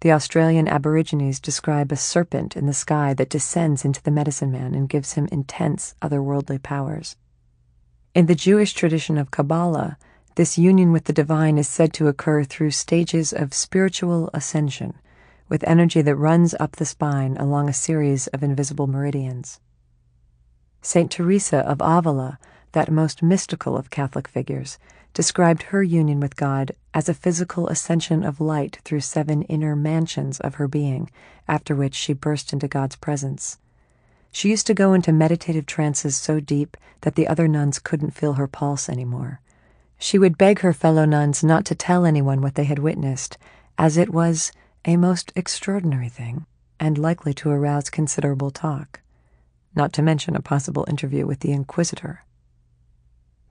[0.00, 4.74] The Australian Aborigines describe a serpent in the sky that descends into the medicine man
[4.74, 7.16] and gives him intense otherworldly powers.
[8.14, 9.98] In the Jewish tradition of Kabbalah,
[10.36, 14.94] this union with the divine is said to occur through stages of spiritual ascension,
[15.48, 19.58] with energy that runs up the spine along a series of invisible meridians.
[20.80, 21.10] St.
[21.10, 22.38] Teresa of Avila,
[22.70, 24.78] that most mystical of Catholic figures,
[25.14, 30.40] described her union with God as a physical ascension of light through seven inner mansions
[30.40, 31.10] of her being,
[31.46, 33.58] after which she burst into God's presence.
[34.30, 38.34] She used to go into meditative trances so deep that the other nuns couldn't feel
[38.34, 39.40] her pulse anymore.
[39.98, 43.36] She would beg her fellow nuns not to tell anyone what they had witnessed,
[43.76, 44.52] as it was
[44.84, 46.46] a most extraordinary thing
[46.78, 49.00] and likely to arouse considerable talk,
[49.74, 52.24] not to mention a possible interview with the Inquisitor.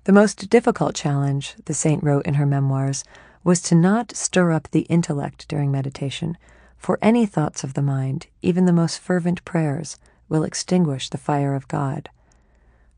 [0.07, 3.03] The most difficult challenge, the saint wrote in her memoirs,
[3.43, 6.37] was to not stir up the intellect during meditation,
[6.77, 9.97] for any thoughts of the mind, even the most fervent prayers,
[10.29, 12.09] will extinguish the fire of God.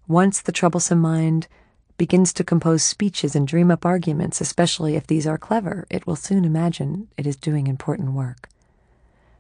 [0.07, 1.47] Once the troublesome mind
[1.97, 6.15] begins to compose speeches and dream up arguments, especially if these are clever, it will
[6.15, 8.49] soon imagine it is doing important work.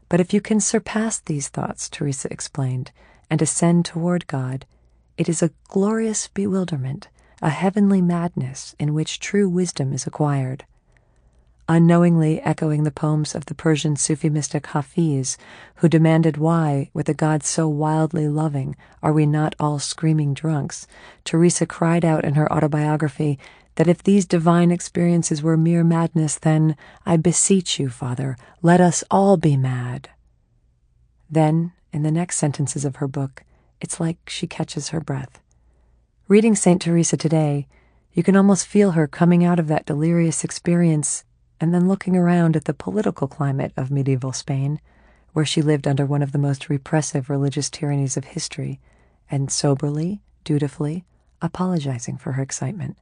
[0.09, 2.89] But if you can surpass these thoughts, Teresa explained,
[3.29, 4.65] and ascend toward God,
[5.19, 7.09] it is a glorious bewilderment
[7.41, 10.65] a heavenly madness in which true wisdom is acquired.
[11.67, 15.37] Unknowingly echoing the poems of the Persian Sufi mystic Hafiz,
[15.75, 20.87] who demanded why, with a God so wildly loving, are we not all screaming drunks,
[21.23, 23.37] Teresa cried out in her autobiography
[23.75, 26.75] that if these divine experiences were mere madness, then,
[27.05, 30.09] I beseech you, Father, let us all be mad.
[31.29, 33.43] Then, in the next sentences of her book,
[33.79, 35.39] it's like she catches her breath.
[36.29, 36.79] Reading St.
[36.79, 37.65] Teresa today,
[38.13, 41.23] you can almost feel her coming out of that delirious experience
[41.59, 44.79] and then looking around at the political climate of medieval Spain,
[45.33, 48.79] where she lived under one of the most repressive religious tyrannies of history,
[49.31, 51.03] and soberly, dutifully,
[51.41, 52.95] apologizing for her excitement.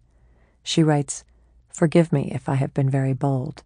[0.63, 1.25] She writes,
[1.67, 3.61] Forgive me if I have been very bold,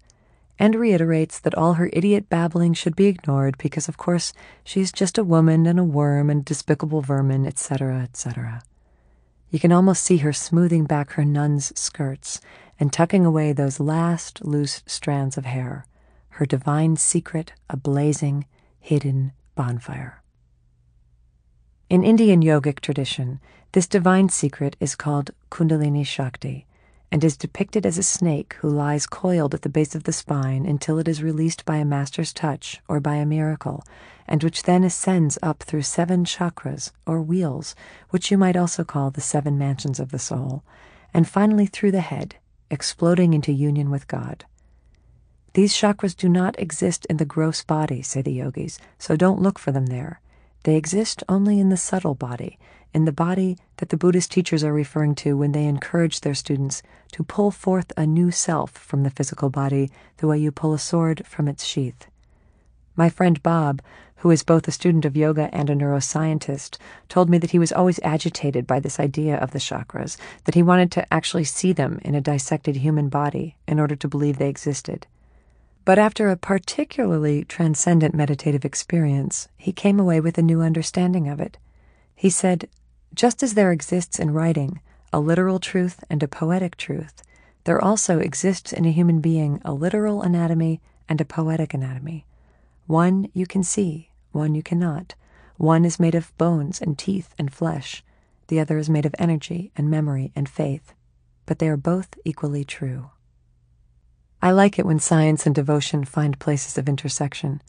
[0.58, 4.34] and reiterates that all her idiot babbling should be ignored because, of course,
[4.64, 8.64] she's just a woman and a worm and despicable vermin, etc., etc.
[9.52, 12.40] You can almost see her smoothing back her nun's skirts
[12.80, 15.86] and tucking away those last loose strands of hair,
[16.30, 18.46] her divine secret a blazing,
[18.80, 20.24] hidden bonfire.
[21.90, 23.42] In Indian yogic tradition,
[23.74, 26.66] this divine secret is called Kundalini Shakti,
[27.12, 30.66] and is depicted as a snake who lies coiled at the base of the spine
[30.66, 33.84] until it is released by a master's touch or by a miracle,
[34.28, 37.76] and which then ascends up through seven chakras or wheels,
[38.12, 40.64] which you might also call the seven mansions of the soul,
[41.14, 42.36] and finally through the head,
[42.70, 44.46] exploding into union with God.
[45.54, 49.60] These chakras do not exist in the gross body, say the yogis, so don't look
[49.60, 50.22] for them there.
[50.64, 52.60] They exist only in the subtle body,
[52.94, 56.84] in the body that the Buddhist teachers are referring to when they encourage their students
[57.14, 60.80] to pull forth a new self from the physical body the way you pull a
[60.80, 62.08] sword from its sheath.
[62.96, 63.82] My friend Bob,
[64.18, 66.78] who is both a student of yoga and a neuroscientist,
[67.10, 70.62] told me that he was always agitated by this idea of the chakras, that he
[70.62, 74.50] wanted to actually see them in a dissected human body in order to believe they
[74.50, 75.08] existed.
[75.84, 81.40] But after a particularly transcendent meditative experience, he came away with a new understanding of
[81.40, 81.58] it.
[82.16, 82.70] He said,
[83.14, 84.80] just as there exists in writing
[85.12, 87.24] a literal truth and a poetic truth,
[87.64, 90.80] there also exists in a human being a literal anatomy
[91.10, 92.26] and a poetic anatomy.
[92.88, 95.16] One you can see, one you cannot.
[95.58, 98.04] One is made of bones and teeth and flesh,
[98.48, 100.94] the other is made of energy and memory and faith,
[101.46, 103.10] but they are both equally true.
[104.44, 107.62] I like it when science and devotion find places of intersection.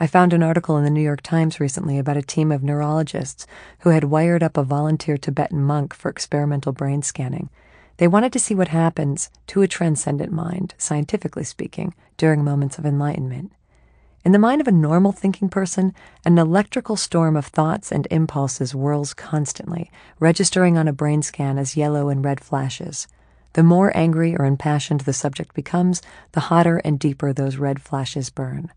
[0.00, 3.46] I found an article in the New York Times recently about a team of neurologists
[3.80, 7.50] who had wired up a volunteer Tibetan monk for experimental brain scanning.
[7.98, 12.86] They wanted to see what happens to a transcendent mind, scientifically speaking, during moments of
[12.86, 13.52] enlightenment.
[14.24, 15.94] In the mind of a normal thinking person,
[16.24, 21.76] an electrical storm of thoughts and impulses whirls constantly, registering on a brain scan as
[21.76, 23.06] yellow and red flashes.
[23.56, 26.02] The more angry or impassioned the subject becomes,
[26.32, 28.70] the hotter and deeper those red flashes burn.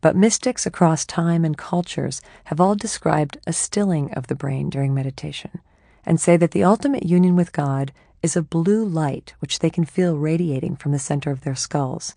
[0.00, 4.94] But mystics across time and cultures have all described a stilling of the brain during
[4.94, 5.60] meditation
[6.06, 9.84] and say that the ultimate union with God is a blue light which they can
[9.84, 12.14] feel radiating from the center of their skulls.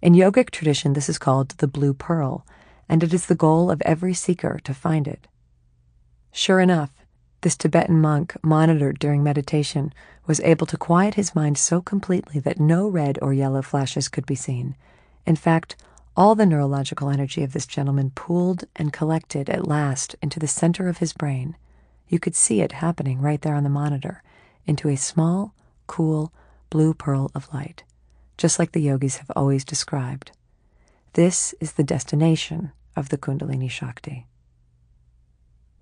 [0.00, 2.44] In yogic tradition, this is called the blue pearl,
[2.88, 5.28] and it is the goal of every seeker to find it.
[6.32, 6.90] Sure enough,
[7.42, 9.92] This Tibetan monk, monitored during meditation,
[10.26, 14.26] was able to quiet his mind so completely that no red or yellow flashes could
[14.26, 14.76] be seen.
[15.26, 15.74] In fact,
[16.16, 20.88] all the neurological energy of this gentleman pooled and collected at last into the center
[20.88, 21.56] of his brain.
[22.08, 24.22] You could see it happening right there on the monitor,
[24.64, 25.52] into a small,
[25.88, 26.32] cool,
[26.70, 27.82] blue pearl of light,
[28.36, 30.30] just like the yogis have always described.
[31.14, 34.26] This is the destination of the Kundalini Shakti.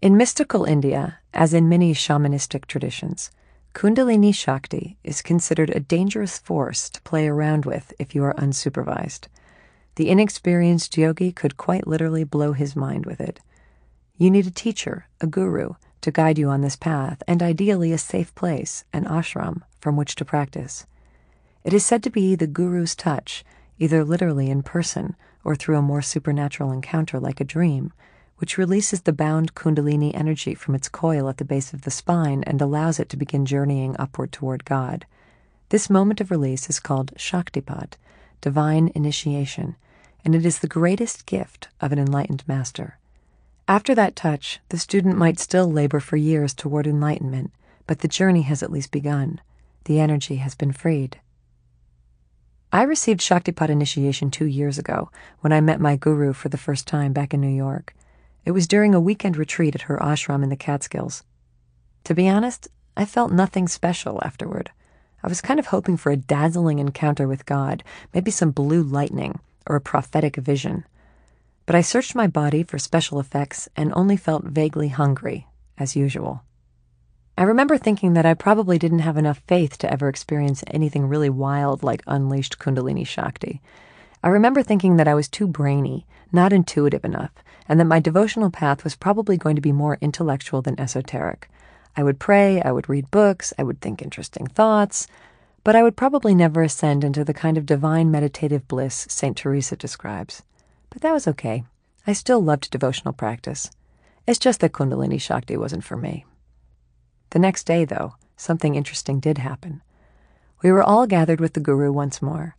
[0.02, 3.30] In mystical India, as in many shamanistic traditions,
[3.74, 9.28] Kundalini Shakti is considered a dangerous force to play around with if you are unsupervised.
[9.96, 13.40] The inexperienced yogi could quite literally blow his mind with it.
[14.16, 17.98] You need a teacher, a guru, to guide you on this path, and ideally a
[17.98, 20.86] safe place, an ashram, from which to practice.
[21.62, 23.44] It is said to be the guru's touch,
[23.78, 25.14] either literally in person
[25.44, 27.92] or through a more supernatural encounter like a dream,
[28.40, 32.42] which releases the bound Kundalini energy from its coil at the base of the spine
[32.46, 35.04] and allows it to begin journeying upward toward God.
[35.68, 37.98] This moment of release is called Shaktipat,
[38.40, 39.76] divine initiation,
[40.24, 42.98] and it is the greatest gift of an enlightened master.
[43.68, 47.52] After that touch, the student might still labor for years toward enlightenment,
[47.86, 49.42] but the journey has at least begun.
[49.84, 51.20] The energy has been freed.
[52.72, 55.10] I received Shaktipat initiation two years ago
[55.40, 57.94] when I met my guru for the first time back in New York.
[58.50, 61.22] It was during a weekend retreat at her ashram in the Catskills.
[62.02, 62.66] To be honest,
[62.96, 64.72] I felt nothing special afterward.
[65.22, 69.38] I was kind of hoping for a dazzling encounter with God, maybe some blue lightning
[69.68, 70.84] or a prophetic vision.
[71.64, 75.46] But I searched my body for special effects and only felt vaguely hungry,
[75.78, 76.42] as usual.
[77.38, 81.30] I remember thinking that I probably didn't have enough faith to ever experience anything really
[81.30, 83.60] wild like unleashed Kundalini Shakti.
[84.22, 87.32] I remember thinking that I was too brainy, not intuitive enough,
[87.66, 91.48] and that my devotional path was probably going to be more intellectual than esoteric.
[91.96, 95.06] I would pray, I would read books, I would think interesting thoughts,
[95.64, 99.36] but I would probably never ascend into the kind of divine meditative bliss St.
[99.36, 100.42] Teresa describes.
[100.90, 101.64] But that was okay.
[102.06, 103.70] I still loved devotional practice.
[104.26, 106.24] It's just that Kundalini Shakti wasn't for me.
[107.30, 109.82] The next day, though, something interesting did happen.
[110.62, 112.56] We were all gathered with the Guru once more.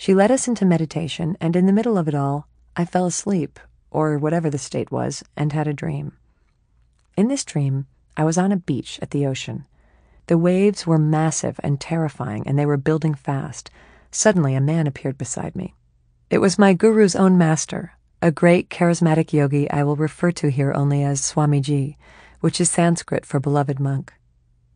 [0.00, 2.46] She led us into meditation, and in the middle of it all,
[2.76, 3.58] I fell asleep,
[3.90, 6.12] or whatever the state was, and had a dream.
[7.16, 9.66] In this dream, I was on a beach at the ocean.
[10.28, 13.72] The waves were massive and terrifying, and they were building fast.
[14.12, 15.74] Suddenly, a man appeared beside me.
[16.30, 20.72] It was my guru's own master, a great charismatic yogi I will refer to here
[20.72, 21.96] only as Swamiji,
[22.38, 24.12] which is Sanskrit for beloved monk.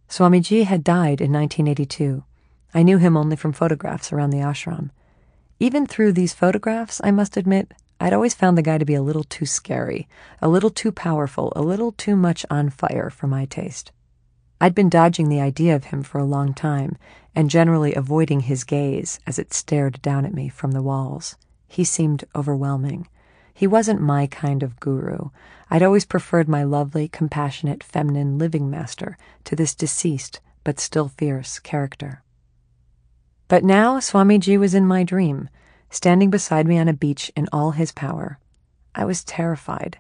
[0.09, 2.25] Swamiji had died in 1982.
[2.75, 4.91] I knew him only from photographs around the ashram.
[5.63, 7.71] Even through these photographs, I must admit,
[8.01, 10.09] I'd always found the guy to be a little too scary,
[10.41, 13.93] a little too powerful, a little too much on fire for my taste.
[14.61, 16.97] I'd been dodging the idea of him for a long time,
[17.33, 21.37] and generally avoiding his gaze as it stared down at me from the walls.
[21.69, 23.07] He seemed overwhelming.
[23.55, 25.31] He wasn't my kind of guru.
[25.71, 31.61] I'd always preferred my lovely, compassionate, feminine living master to this deceased, but still fierce,
[31.61, 32.25] character.
[33.53, 35.51] But now Swamiji was in my dream,
[35.91, 38.39] standing beside me on a beach in all his power.
[38.95, 39.99] I was terrified.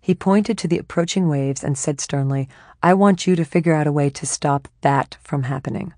[0.00, 2.48] He pointed to the approaching waves and said sternly,
[2.82, 5.92] I want you to figure out a way to stop that from happening.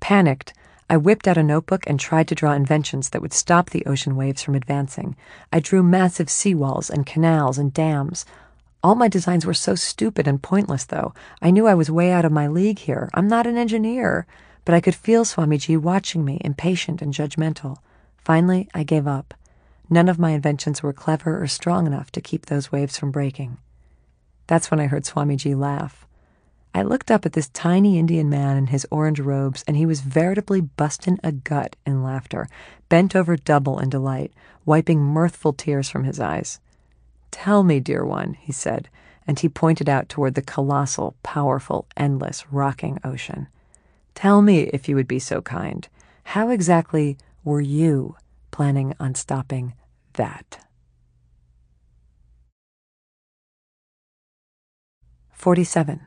[0.00, 0.52] Panicked,
[0.90, 4.16] I whipped out a notebook and tried to draw inventions that would stop the ocean
[4.16, 5.14] waves from advancing.
[5.52, 8.26] I drew massive seawalls and canals and dams.
[8.82, 11.14] All my designs were so stupid and pointless, though.
[11.40, 13.10] I knew I was way out of my league here.
[13.14, 14.26] I'm not an engineer.
[14.66, 17.78] But I could feel Swamiji watching me, impatient and judgmental.
[18.18, 19.32] Finally, I gave up.
[19.88, 23.58] None of my inventions were clever or strong enough to keep those waves from breaking.
[24.48, 26.04] That's when I heard Swamiji laugh.
[26.74, 30.00] I looked up at this tiny Indian man in his orange robes, and he was
[30.00, 32.48] veritably bustin' a gut in laughter,
[32.88, 34.32] bent over double in delight,
[34.64, 36.58] wiping mirthful tears from his eyes.
[37.30, 38.88] Tell me, dear one, he said,
[39.28, 43.46] and he pointed out toward the colossal, powerful, endless, rocking ocean.
[44.16, 45.86] Tell me, if you would be so kind,
[46.24, 48.16] how exactly were you
[48.50, 49.74] planning on stopping
[50.14, 50.64] that?
[55.32, 56.00] 47.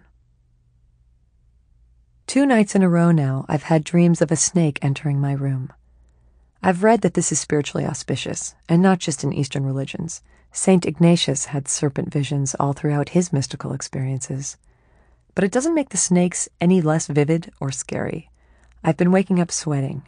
[2.25, 5.71] Two nights in a row now, I've had dreams of a snake entering my room.
[6.63, 10.23] I've read that this is spiritually auspicious, and not just in Eastern religions.
[10.51, 10.83] St.
[10.83, 14.57] Ignatius had serpent visions all throughout his mystical experiences
[15.39, 18.29] but it doesn't make the snakes any less vivid or scary.
[18.83, 20.01] I've been waking up sweating.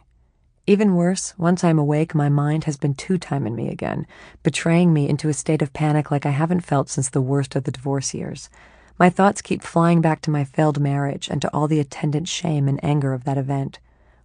[0.66, 4.06] Even worse, once I'm awake, my mind has been two timing me again,
[4.42, 7.64] betraying me into a state of panic like I haven't felt since the worst of
[7.64, 8.50] the divorce years.
[8.98, 12.68] My thoughts keep flying back to my failed marriage and to all the attendant shame
[12.68, 13.78] and anger of that event.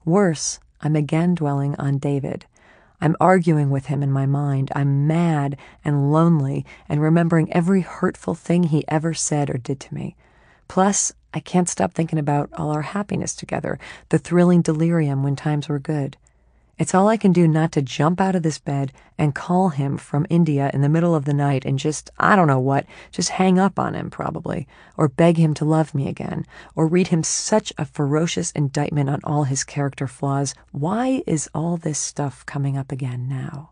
[0.04, 2.48] Worse, I'm again dwelling on David.
[3.00, 4.74] I'm arguing with him in my mind.
[4.76, 5.56] I'm mad
[5.86, 10.18] and lonely and remembering every hurtful thing he ever said or did to me.
[10.68, 13.80] Plus, I can't stop thinking about all our happiness together,
[14.10, 16.18] the thrilling delirium when times were good.
[16.77, 19.98] It's all I can do not to jump out of this bed and call him
[19.98, 23.30] from India in the middle of the night and just, I don't know what, just
[23.30, 26.45] hang up on him probably, or beg him to love me again,
[26.76, 30.53] or read him such a ferocious indictment on all his character flaws.
[30.72, 33.72] Why is all this stuff coming up again now?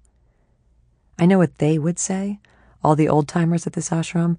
[1.19, 2.39] I know what they would say,
[2.83, 4.37] all the old timers at this ashram.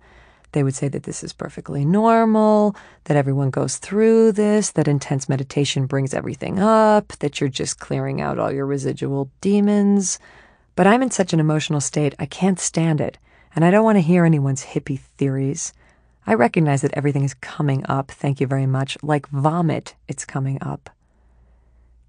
[0.56, 2.74] They would say that this is perfectly normal,
[3.04, 8.22] that everyone goes through this, that intense meditation brings everything up, that you're just clearing
[8.22, 10.18] out all your residual demons.
[10.74, 13.18] But I'm in such an emotional state, I can't stand it,
[13.54, 15.74] and I don't want to hear anyone's hippie theories.
[16.26, 18.96] I recognize that everything is coming up, thank you very much.
[19.02, 20.88] Like vomit, it's coming up.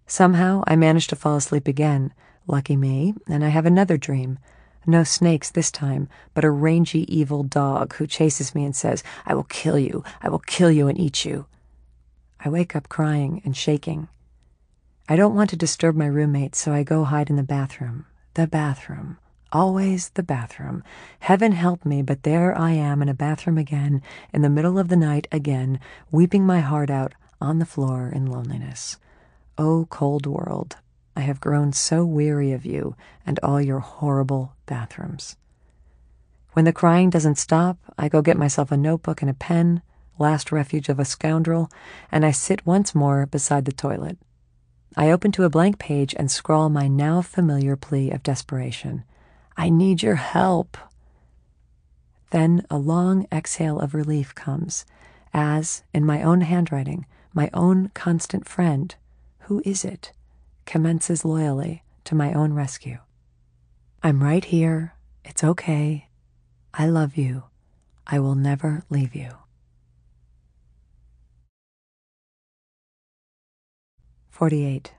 [0.06, 2.14] Somehow, I manage to fall asleep again.
[2.48, 4.40] Lucky me, and I have another dream
[4.88, 9.36] no snakes this time, but a rangy evil dog who chases me and says, I
[9.36, 11.46] will kill you, I will kill you and eat you.
[12.40, 14.08] I wake up crying and shaking.
[15.10, 18.06] I don't want to disturb my roommate, so I go hide in the bathroom.
[18.34, 19.18] The bathroom.
[19.52, 20.84] Always the bathroom.
[21.20, 24.02] Heaven help me, but there I am in a bathroom again,
[24.34, 25.80] in the middle of the night again,
[26.12, 28.98] weeping my heart out on the floor in loneliness.
[29.58, 30.76] Oh, cold world,
[31.18, 32.96] I have grown so weary of you
[33.26, 35.36] and all your horrible bathrooms.
[36.54, 39.82] When the crying doesn't stop, I go get myself a notebook and a pen,
[40.20, 41.72] last refuge of a scoundrel,
[42.12, 44.20] and I sit once more beside the toilet.
[44.96, 49.04] I open to a blank page and scrawl my now familiar plea of desperation.
[49.58, 50.78] I need your help.
[52.30, 54.86] Then a long exhale of relief comes,
[55.34, 58.94] as, in my own handwriting, my own constant friend,
[59.46, 60.12] who is it?
[60.68, 63.00] Commences loyally to my own rescue.
[64.04, 64.94] I'm right here.
[65.26, 66.10] It's okay.
[66.74, 67.46] I love you.
[68.06, 69.32] I will never leave you.
[74.30, 74.94] Forty-eight.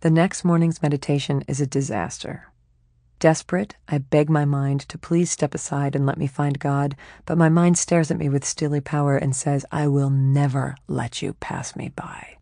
[0.00, 2.52] The next morning's meditation is a disaster.
[3.18, 6.94] Desperate, I beg my mind to please step aside and let me find God,
[7.26, 11.22] but my mind stares at me with steely power and says, I will never let
[11.22, 12.36] you pass me by.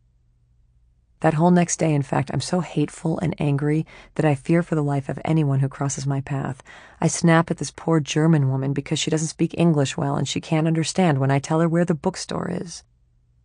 [1.22, 3.86] That whole next day, in fact, I'm so hateful and angry
[4.16, 6.64] that I fear for the life of anyone who crosses my path.
[7.00, 10.40] I snap at this poor German woman because she doesn't speak English well and she
[10.40, 12.82] can't understand when I tell her where the bookstore is.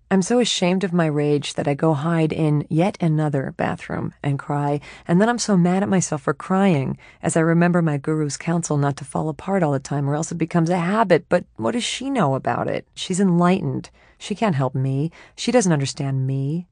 [0.10, 4.40] I'm so ashamed of my rage that I go hide in yet another bathroom and
[4.40, 8.38] cry, and then I'm so mad at myself for crying as I remember my guru's
[8.38, 11.26] counsel not to fall apart all the time or else it becomes a habit.
[11.30, 12.88] But what does she know about it?
[12.96, 13.92] She's enlightened.
[14.18, 15.12] She can't help me.
[15.36, 16.66] She doesn't understand me.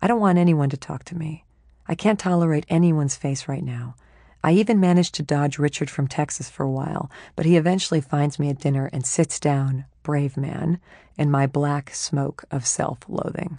[0.00, 1.44] I don't want anyone to talk to me.
[1.86, 3.96] I can't tolerate anyone's face right now.
[4.44, 8.38] I even managed to dodge Richard from Texas for a while, but he eventually finds
[8.38, 10.80] me at dinner and sits down, brave man,
[11.16, 13.58] in my black smoke of self loathing.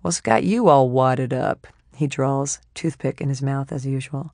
[0.00, 1.66] What's got you all wadded up?
[1.94, 4.32] He drawls, toothpick in his mouth as usual.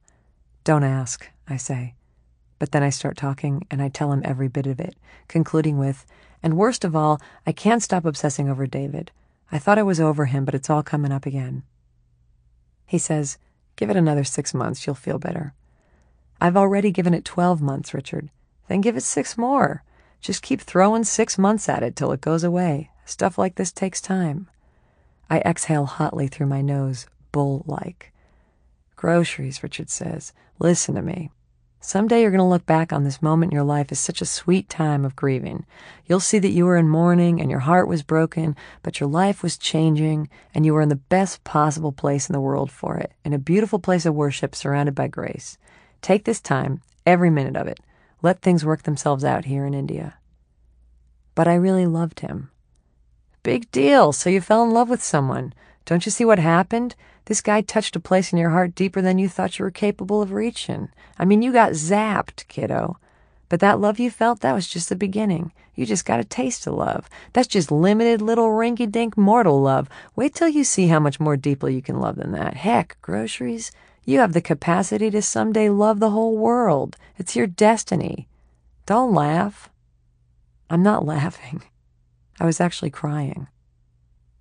[0.63, 1.95] Don't ask, I say.
[2.61, 4.95] But then I start talking and I tell him every bit of it,
[5.27, 6.07] concluding with,
[6.43, 9.11] and worst of all, I can't stop obsessing over David.
[9.51, 11.63] I thought I was over him, but it's all coming up again.
[12.87, 13.39] He says,
[13.77, 15.55] Give it another six months, you'll feel better.
[16.41, 18.31] I've already given it 12 months, Richard.
[18.69, 19.83] Then give it six more.
[20.21, 22.91] Just keep throwing six months at it till it goes away.
[23.05, 24.49] Stuff like this takes time.
[25.31, 28.13] I exhale hotly through my nose, bull like.
[28.97, 30.33] Groceries, Richard says.
[30.59, 31.31] Listen to me.
[31.81, 34.27] Someday you're going to look back on this moment in your life as such a
[34.27, 35.65] sweet time of grieving.
[36.07, 39.43] You'll see that you were in mourning and your heart was broken, but your life
[39.43, 43.13] was changing and you were in the best possible place in the world for it,
[43.25, 45.57] in a beautiful place of worship surrounded by grace.
[46.03, 47.79] Take this time, every minute of it.
[48.23, 50.19] Let things work themselves out here in India.
[51.37, 52.51] But I really loved him.
[53.45, 54.13] Big deal.
[54.13, 55.55] So you fell in love with someone.
[55.89, 56.95] Don't you see what happened?
[57.25, 60.21] This guy touched a place in your heart deeper than you thought you were capable
[60.21, 60.91] of reaching.
[61.19, 62.99] I mean, you got zapped, kiddo.
[63.49, 65.51] But that love you felt, that was just the beginning.
[65.75, 67.09] You just got a taste of love.
[67.33, 69.89] That's just limited little rinky dink mortal love.
[70.15, 72.53] Wait till you see how much more deeply you can love than that.
[72.53, 73.73] Heck, groceries,
[74.05, 76.99] you have the capacity to someday love the whole world.
[77.17, 78.29] It's your destiny.
[78.85, 79.71] Don't laugh.
[80.69, 81.63] I'm not laughing.
[82.39, 83.49] I was actually crying.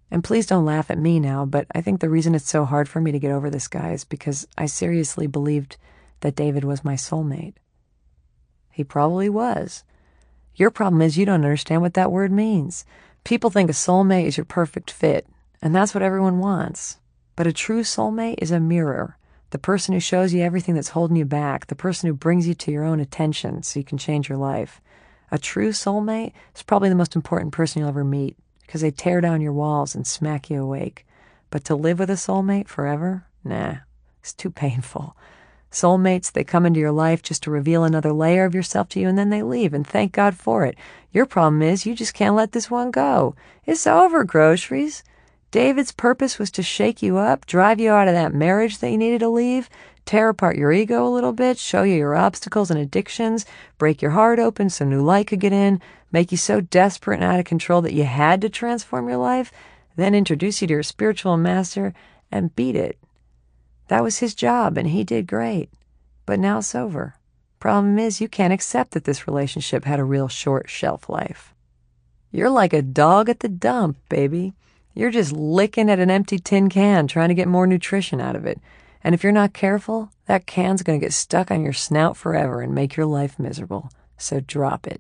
[0.10, 2.88] And please don't laugh at me now, but I think the reason it's so hard
[2.88, 5.76] for me to get over this guy is because I seriously believed
[6.22, 7.56] that David was my soulmate.
[8.72, 9.84] He probably was,
[10.56, 12.86] Your problem is you don't understand what that word means.
[13.26, 15.28] People think a soulmate is your perfect fit,
[15.62, 17.00] and that's what everyone wants.
[17.36, 19.18] But a true soulmate is a mirror.
[19.50, 22.54] The person who shows you everything that's holding you back, the person who brings you
[22.54, 24.82] to your own attention so you can change your life.
[25.32, 28.38] A true soulmate is probably the most important person you'll ever meet
[28.68, 31.08] because they tear down your walls and smack you awake.
[31.50, 33.26] But to live with a soulmate forever?
[33.44, 33.78] Nah,
[34.20, 35.16] it's too painful.
[35.72, 39.08] Soulmates, they come into your life just to reveal another layer of yourself to you
[39.08, 40.78] and then they leave, and thank God for it.
[41.12, 43.36] Your problem is you just can't let this one go.
[43.66, 45.04] It's over, groceries.
[45.52, 48.98] David's purpose was to shake you up, drive you out of that marriage that you
[48.98, 49.70] needed to leave,
[50.08, 53.46] tear apart your ego a little bit, show you your obstacles and addictions,
[53.78, 55.80] break your heart open so new light could get in,
[56.12, 59.52] make you so desperate and out of control that you had to transform your life,
[59.96, 61.94] then introduce you to your spiritual master
[62.32, 62.98] and beat it.
[63.90, 65.70] That was his job, and he did great.
[66.26, 67.16] But now it's over.
[67.60, 71.54] Problem is, you can't accept that this relationship had a real short shelf life.
[72.32, 74.54] You're like a dog at the dump, baby.
[74.94, 78.46] You're just licking at an empty tin can trying to get more nutrition out of
[78.46, 78.60] it.
[79.08, 82.60] And if you're not careful, that can's going to get stuck on your snout forever
[82.60, 83.90] and make your life miserable.
[84.18, 85.00] So drop it.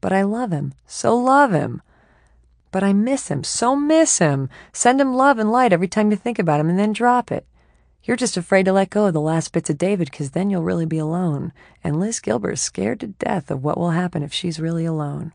[0.00, 1.82] But I love him, so love him.
[2.70, 4.48] But I miss him, so miss him.
[4.72, 7.44] Send him love and light every time you think about him and then drop it.
[8.04, 10.62] You're just afraid to let go of the last bits of David because then you'll
[10.62, 11.52] really be alone.
[11.82, 15.32] And Liz Gilbert is scared to death of what will happen if she's really alone.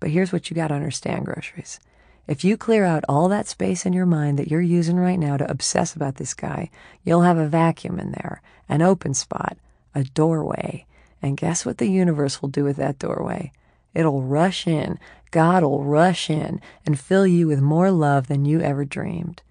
[0.00, 1.80] But here's what you got to understand, groceries.
[2.26, 5.36] If you clear out all that space in your mind that you're using right now
[5.36, 6.70] to obsess about this guy,
[7.04, 9.56] you'll have a vacuum in there, an open spot,
[9.94, 10.86] a doorway.
[11.22, 13.52] And guess what the universe will do with that doorway?
[13.94, 14.98] It'll rush in.
[15.30, 19.42] God'll rush in and fill you with more love than you ever dreamed.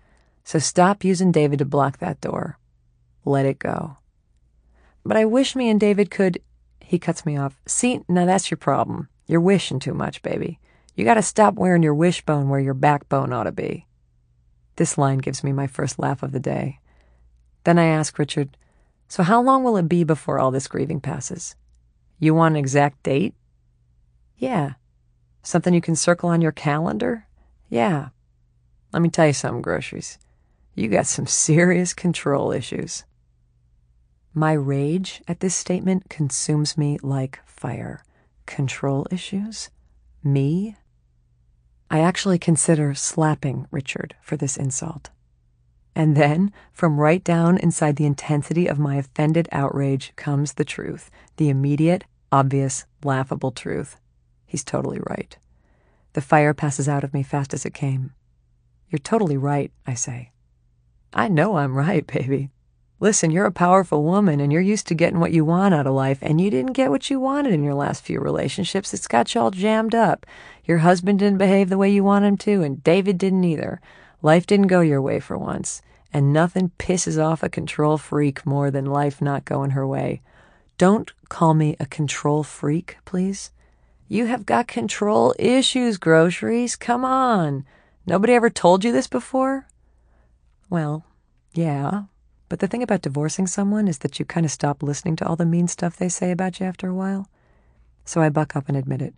[0.44, 2.60] So stop using David to block that door.
[3.24, 3.98] Let it go.
[5.06, 6.40] But I wish me and David could.
[6.80, 7.60] He cuts me off.
[7.66, 9.10] See, now that's your problem.
[9.28, 10.60] You're wishing too much, baby.
[10.96, 13.86] You gotta stop wearing your wishbone where your backbone ought to be.
[14.78, 16.80] This line gives me my first laugh of the day.
[17.66, 18.58] Then I ask Richard,
[19.08, 21.56] So how long will it be before all this grieving passes?
[22.20, 23.34] You want an exact date?
[24.38, 24.74] Yeah.
[25.44, 27.28] Something you can circle on your calendar?
[27.70, 28.10] Yeah.
[28.94, 30.18] Let me tell you something, groceries.
[30.76, 33.04] You got some serious control issues.
[34.34, 38.04] My rage at this statement consumes me like fire.
[38.46, 39.70] Control issues?
[40.24, 40.76] Me?
[41.96, 45.12] I actually consider slapping Richard for this insult.
[45.96, 51.10] And then, from right down inside the intensity of my offended outrage, comes the truth
[51.38, 52.04] the immediate,
[52.34, 53.96] obvious, laughable truth.
[54.46, 55.38] He's totally right.
[56.12, 58.14] The fire passes out of me fast as it came.
[58.90, 60.32] You're totally right, I say.
[61.14, 62.50] I know I'm right, baby.
[63.00, 65.94] Listen, you're a powerful woman and you're used to getting what you want out of
[65.94, 68.94] life, and you didn't get what you wanted in your last few relationships.
[68.94, 70.26] It's got you all jammed up.
[70.64, 73.82] Your husband didn't behave the way you want him to, and David didn't either.
[74.22, 75.82] Life didn't go your way for once,
[76.14, 80.22] and nothing pisses off a control freak more than life not going her way.
[80.78, 83.52] Don't call me a control freak, please.
[84.08, 86.76] You have got control issues, groceries.
[86.76, 87.66] Come on.
[88.06, 89.68] Nobody ever told you this before?
[90.70, 91.06] Well,
[91.54, 92.04] yeah.
[92.48, 95.36] But the thing about divorcing someone is that you kind of stop listening to all
[95.36, 97.28] the mean stuff they say about you after a while.
[98.06, 99.16] So I buck up and admit it.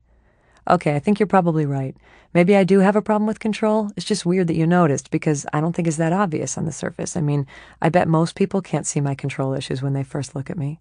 [0.70, 1.96] Okay, I think you're probably right.
[2.34, 3.90] Maybe I do have a problem with control.
[3.96, 6.72] It's just weird that you noticed because I don't think it's that obvious on the
[6.72, 7.16] surface.
[7.16, 7.48] I mean,
[7.82, 10.80] I bet most people can't see my control issues when they first look at me.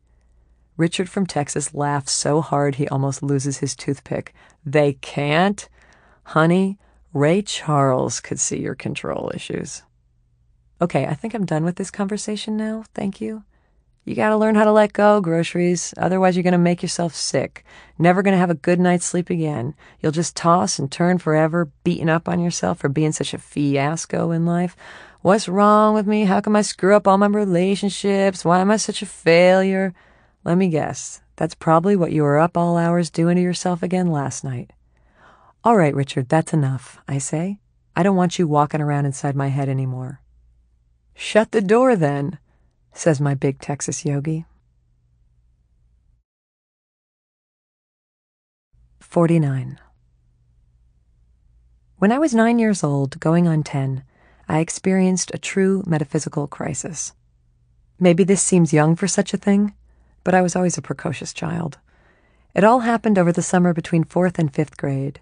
[0.76, 4.34] Richard from Texas laughs so hard he almost loses his toothpick.
[4.64, 5.68] They can't?
[6.24, 6.78] Honey,
[7.14, 9.82] Ray Charles could see your control issues.
[10.80, 12.84] Okay, I think I'm done with this conversation now.
[12.94, 13.44] Thank you.
[14.04, 15.92] You gotta learn how to let go, groceries.
[15.96, 17.64] Otherwise, you're gonna make yourself sick.
[17.98, 19.74] Never gonna have a good night's sleep again.
[20.00, 24.30] You'll just toss and turn forever, beating up on yourself for being such a fiasco
[24.30, 24.76] in life.
[25.22, 26.24] What's wrong with me?
[26.24, 28.44] How come I screw up all my relationships?
[28.44, 29.92] Why am I such a failure?
[30.44, 31.20] Let me guess.
[31.34, 34.70] That's probably what you were up all hours doing to yourself again last night.
[35.64, 37.58] All right, Richard, that's enough, I say.
[37.96, 40.20] I don't want you walking around inside my head anymore.
[41.18, 42.38] Shut the door then,
[42.92, 44.44] says my big Texas yogi.
[49.00, 49.80] 49.
[51.96, 54.04] When I was nine years old, going on ten,
[54.46, 57.14] I experienced a true metaphysical crisis.
[57.98, 59.72] Maybe this seems young for such a thing,
[60.22, 61.78] but I was always a precocious child.
[62.54, 65.20] It all happened over the summer between fourth and fifth grade.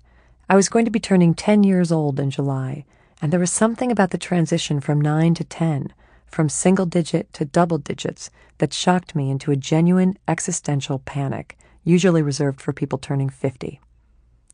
[0.49, 2.85] I was going to be turning ten years old in July,
[3.25, 5.95] and there was something about the transition from nine to ten,
[6.27, 8.29] from single digit to double digits,
[8.59, 13.81] that shocked me into a genuine existential panic, usually reserved for people turning 50.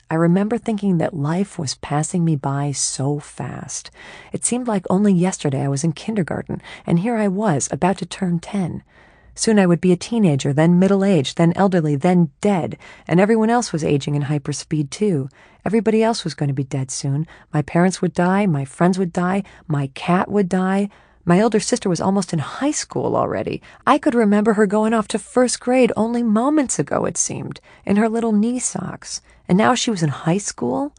[0.09, 3.91] I remember thinking that life was passing me by so fast.
[4.33, 8.07] It seemed like only yesterday I was in kindergarten, and here I was, about to
[8.07, 8.85] turn 10.
[9.35, 12.77] Soon I would be a teenager, then middle aged, then elderly, then dead,
[13.07, 15.29] and everyone else was aging in hyperspeed too.
[15.65, 17.27] Everybody else was going to be dead soon.
[17.53, 20.89] My parents would die, my friends would die, my cat would die.
[21.25, 23.63] My elder sister was almost in high school already.
[23.87, 27.97] I could remember her going off to first grade only moments ago, it seemed, in
[27.97, 29.21] her little knee socks.
[29.47, 30.95] And now she was in high school?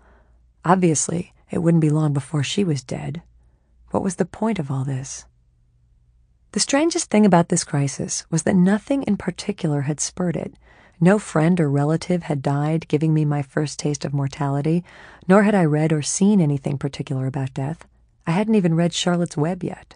[0.64, 3.24] Obviously, it wouldn't be long before she was dead.
[3.90, 5.26] What was the point of all this?
[6.54, 10.54] The strangest thing about this crisis was that nothing in particular had spurred it.
[11.00, 14.84] No friend or relative had died, giving me my first taste of mortality,
[15.30, 17.88] nor had I read or seen anything particular about death.
[18.28, 19.96] I hadn't even read Charlotte's Web yet.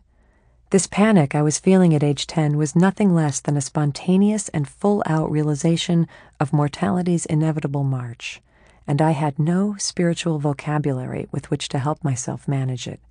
[0.70, 4.66] This panic I was feeling at age 10 was nothing less than a spontaneous and
[4.66, 6.08] full out realization
[6.40, 8.42] of mortality's inevitable march,
[8.88, 13.02] and I had no spiritual vocabulary with which to help myself manage it.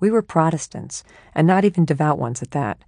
[0.00, 1.04] We were Protestants,
[1.34, 2.78] and not even devout ones at that.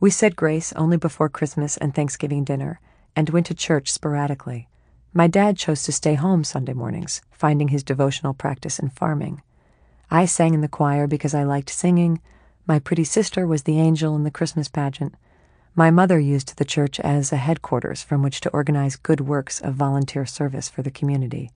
[0.00, 2.80] We said grace only before Christmas and Thanksgiving dinner,
[3.14, 4.68] and went to church sporadically.
[5.12, 9.42] My dad chose to stay home Sunday mornings, finding his devotional practice in farming.
[10.10, 12.20] I sang in the choir because I liked singing.
[12.66, 15.14] My pretty sister was the angel in the Christmas pageant.
[15.76, 19.74] My mother used the church as a headquarters from which to organize good works of
[19.74, 21.50] volunteer service for the community.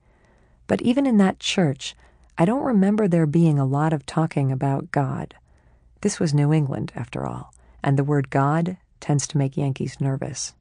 [0.66, 1.96] But even in that church,
[2.40, 5.34] I don't remember there being a lot of talking about God.
[6.02, 7.52] This was New England, after all,
[7.82, 10.54] and the word God tends to make Yankees nervous.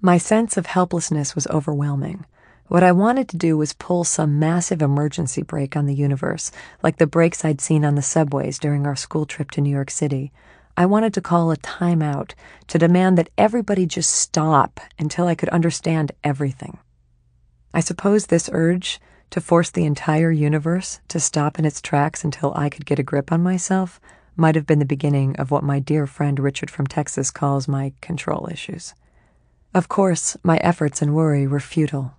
[0.00, 2.24] My sense of helplessness was overwhelming.
[2.68, 6.52] What I wanted to do was pull some massive emergency brake on the universe,
[6.84, 9.90] like the brakes I'd seen on the subways during our school trip to New York
[9.90, 10.30] City.
[10.76, 12.34] I wanted to call a timeout
[12.68, 16.78] to demand that everybody just stop until I could understand everything.
[17.72, 19.00] I suppose this urge
[19.34, 23.02] to force the entire universe to stop in its tracks until I could get a
[23.02, 24.00] grip on myself
[24.36, 27.92] might have been the beginning of what my dear friend Richard from Texas calls my
[28.00, 28.94] control issues.
[29.74, 32.14] Of course, my efforts and worry were futile.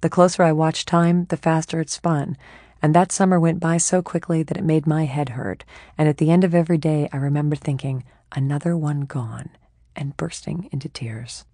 [0.00, 2.36] The closer I watched time, the faster it spun,
[2.82, 5.62] and that summer went by so quickly that it made my head hurt,
[5.96, 8.02] and at the end of every day I remember thinking,
[8.32, 9.50] another one gone,
[9.94, 11.44] and bursting into tears.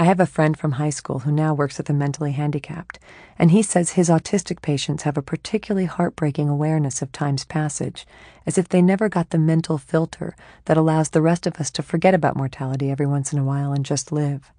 [0.00, 2.98] I have a friend from high school who now works with the mentally handicapped,
[3.38, 8.06] and he says his autistic patients have a particularly heartbreaking awareness of time's passage,
[8.46, 11.82] as if they never got the mental filter that allows the rest of us to
[11.82, 14.50] forget about mortality every once in a while and just live.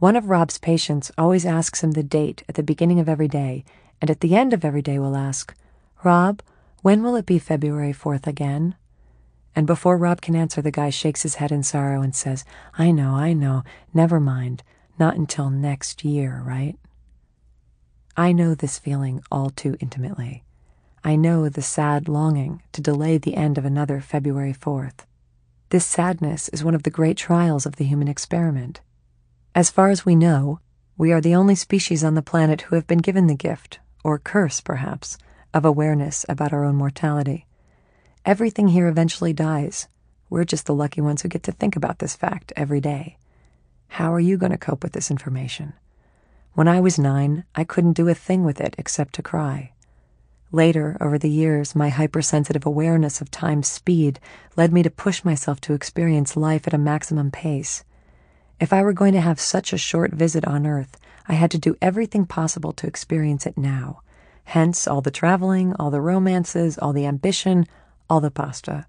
[0.00, 3.64] One of Rob's patients always asks him the date at the beginning of every day,
[4.02, 5.54] and at the end of every day will ask,
[6.04, 6.42] Rob,
[6.82, 8.74] when will it be February 4th again?
[9.58, 12.44] And before Rob can answer, the guy shakes his head in sorrow and says,
[12.78, 14.62] I know, I know, never mind,
[15.00, 16.78] not until next year, right?
[18.16, 20.44] I know this feeling all too intimately.
[21.02, 25.00] I know the sad longing to delay the end of another February 4th.
[25.70, 28.80] This sadness is one of the great trials of the human experiment.
[29.56, 30.60] As far as we know,
[30.96, 34.20] we are the only species on the planet who have been given the gift, or
[34.20, 35.18] curse perhaps,
[35.52, 37.47] of awareness about our own mortality.
[38.28, 39.88] Everything here eventually dies.
[40.28, 43.16] We're just the lucky ones who get to think about this fact every day.
[43.88, 45.72] How are you going to cope with this information?
[46.52, 49.72] When I was nine, I couldn't do a thing with it except to cry.
[50.52, 54.20] Later, over the years, my hypersensitive awareness of time's speed
[54.58, 57.82] led me to push myself to experience life at a maximum pace.
[58.60, 61.58] If I were going to have such a short visit on Earth, I had to
[61.58, 64.02] do everything possible to experience it now.
[64.44, 67.66] Hence, all the traveling, all the romances, all the ambition,
[68.08, 68.86] all the pasta.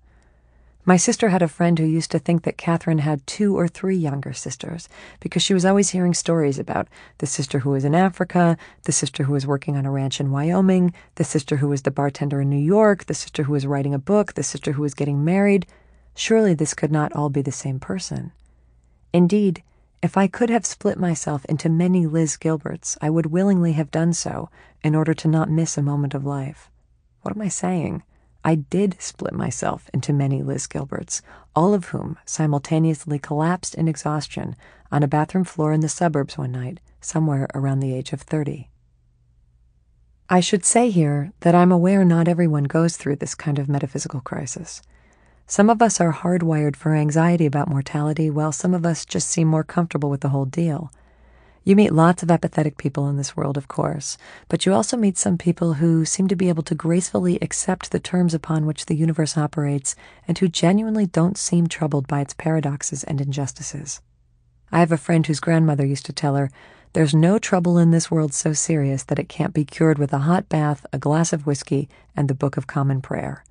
[0.86, 3.96] My sister had a friend who used to think that Catherine had two or three
[3.96, 4.90] younger sisters
[5.20, 6.88] because she was always hearing stories about
[7.20, 10.32] the sister who was in Africa, the sister who was working on a ranch in
[10.32, 13.94] Wyoming, the sister who was the bartender in New York, the sister who was writing
[13.94, 15.68] a book, the sister who was getting married.
[16.16, 18.32] Surely this could not all be the same person.
[19.14, 19.62] Indeed,
[20.02, 24.14] if I could have split myself into many Liz Gilberts, I would willingly have done
[24.14, 24.50] so
[24.82, 26.72] in order to not miss a moment of life.
[27.22, 28.02] What am I saying?
[28.44, 31.22] I did split myself into many Liz Gilberts,
[31.56, 34.56] all of whom simultaneously collapsed in exhaustion
[34.92, 38.70] on a bathroom floor in the suburbs one night, somewhere around the age of 30.
[40.30, 44.22] I should say here that I'm aware not everyone goes through this kind of metaphysical
[44.22, 44.82] crisis.
[45.48, 49.48] Some of us are hardwired for anxiety about mortality, while some of us just seem
[49.48, 50.92] more comfortable with the whole deal.
[51.70, 54.18] You meet lots of apathetic people in this world, of course,
[54.48, 58.00] but you also meet some people who seem to be able to gracefully accept the
[58.00, 59.96] terms upon which the universe operates
[60.28, 64.02] and who genuinely don't seem troubled by its paradoxes and injustices.
[64.72, 66.50] I have a friend whose grandmother used to tell her
[66.94, 70.26] There's no trouble in this world so serious that it can't be cured with a
[70.26, 73.44] hot bath, a glass of whiskey, and the Book of Common Prayer.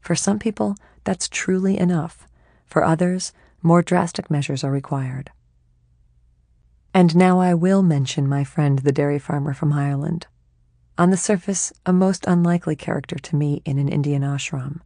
[0.00, 0.74] For some people,
[1.04, 2.26] that's truly enough.
[2.64, 5.32] For others, more drastic measures are required.
[6.94, 10.26] And now I will mention my friend, the dairy farmer from Ireland.
[10.96, 14.80] On the surface, a most unlikely character to meet in an Indian ashram.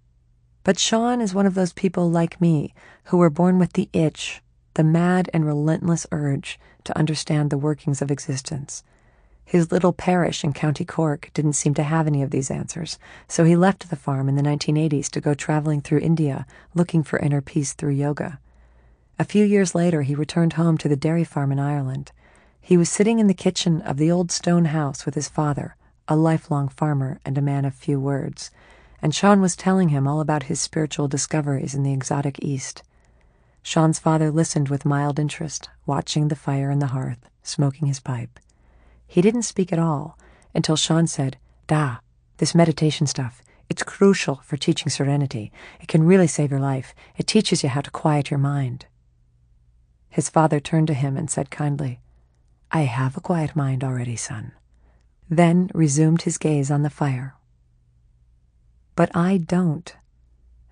[0.65, 2.74] But Sean is one of those people like me
[3.05, 4.43] who were born with the itch,
[4.74, 8.85] the mad and relentless urge to understand the workings of existence.
[9.45, 12.99] His little parish in County Cork didn't seem to have any of these answers,
[13.29, 17.19] so he left the farm in the 1980s to go traveling through India looking for
[17.19, 18.39] inner peace through yoga.
[19.18, 22.12] A few years later, he returned home to the dairy farm in Ireland.
[22.60, 25.76] He was sitting in the kitchen of the old stone house with his father,
[26.09, 28.51] a lifelong farmer and a man of few words,
[29.01, 32.82] and Sean was telling him all about his spiritual discoveries in the exotic East.
[33.62, 38.40] Sean's father listened with mild interest, watching the fire in the hearth, smoking his pipe.
[39.06, 40.18] He didn't speak at all
[40.55, 41.36] until Sean said,
[41.66, 41.98] Da,
[42.39, 45.52] this meditation stuff, it's crucial for teaching serenity.
[45.80, 46.94] It can really save your life.
[47.16, 48.86] It teaches you how to quiet your mind.
[50.12, 51.98] His father turned to him and said kindly,
[52.70, 54.52] I have a quiet mind already, son.
[55.30, 57.34] Then resumed his gaze on the fire.
[58.94, 59.97] But I don't.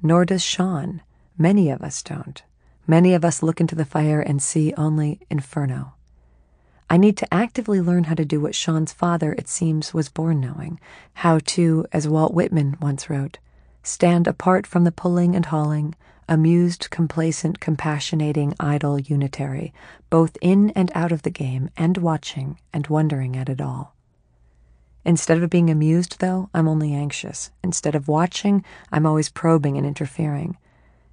[0.02, 1.00] Nor does Sean.
[1.38, 2.42] Many of us don't.
[2.86, 5.94] Many of us look into the fire and see only inferno.
[6.90, 10.38] I need to actively learn how to do what Sean's father, it seems, was born
[10.38, 10.78] knowing
[11.14, 13.38] how to, as Walt Whitman once wrote,
[13.82, 15.94] stand apart from the pulling and hauling,
[16.30, 19.74] amused, complacent, compassionating, idle, unitary,
[20.08, 23.94] both in and out of the game, and watching and wondering at it all.
[25.04, 27.50] Instead of being amused, though, I'm only anxious.
[27.64, 30.56] Instead of watching, I'm always probing and interfering.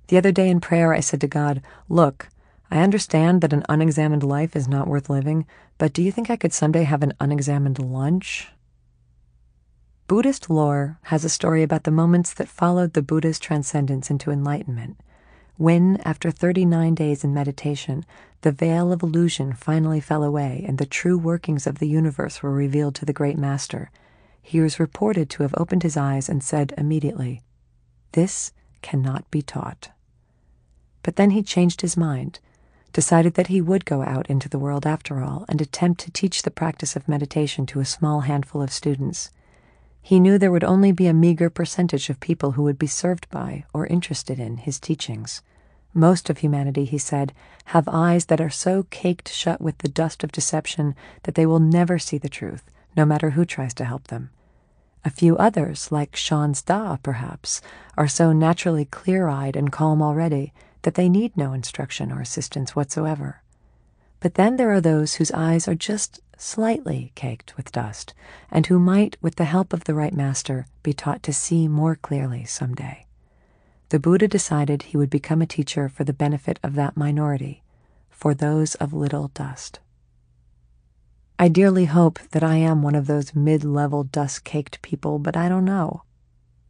[0.07, 2.29] The other day in prayer, I said to God, Look,
[2.69, 6.35] I understand that an unexamined life is not worth living, but do you think I
[6.35, 8.49] could someday have an unexamined lunch?
[10.07, 14.97] Buddhist lore has a story about the moments that followed the Buddha's transcendence into enlightenment,
[15.57, 18.05] when, after 39 days in meditation,
[18.41, 22.51] the veil of illusion finally fell away and the true workings of the universe were
[22.51, 23.91] revealed to the great master.
[24.41, 27.41] He was reported to have opened his eyes and said immediately,
[28.13, 29.89] This cannot be taught.
[31.03, 32.39] But then he changed his mind
[32.97, 36.41] decided that he would go out into the world after all and attempt to teach
[36.41, 39.29] the practice of meditation to a small handful of students.
[40.07, 43.29] He knew there would only be a meager percentage of people who would be served
[43.29, 45.41] by or interested in his teachings.
[45.93, 47.33] Most of humanity, he said,
[47.75, 51.59] have eyes that are so caked shut with the dust of deception that they will
[51.59, 54.29] never see the truth, no matter who tries to help them.
[55.03, 57.61] A few others, like Sean's Da, perhaps,
[57.97, 60.53] are so naturally clear eyed and calm already
[60.83, 63.41] that they need no instruction or assistance whatsoever.
[64.21, 68.13] But then there are those whose eyes are just slightly caked with dust,
[68.49, 71.95] and who might, with the help of the right master, be taught to see more
[71.95, 73.05] clearly some day.
[73.89, 77.63] The Buddha decided he would become a teacher for the benefit of that minority,
[78.09, 79.79] for those of little dust.
[81.39, 85.37] I dearly hope that I am one of those mid level dust caked people, but
[85.37, 86.01] I don't know.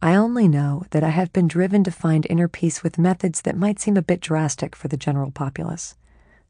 [0.02, 3.58] I only know that I have been driven to find inner peace with methods that
[3.58, 5.96] might seem a bit drastic for the general populace.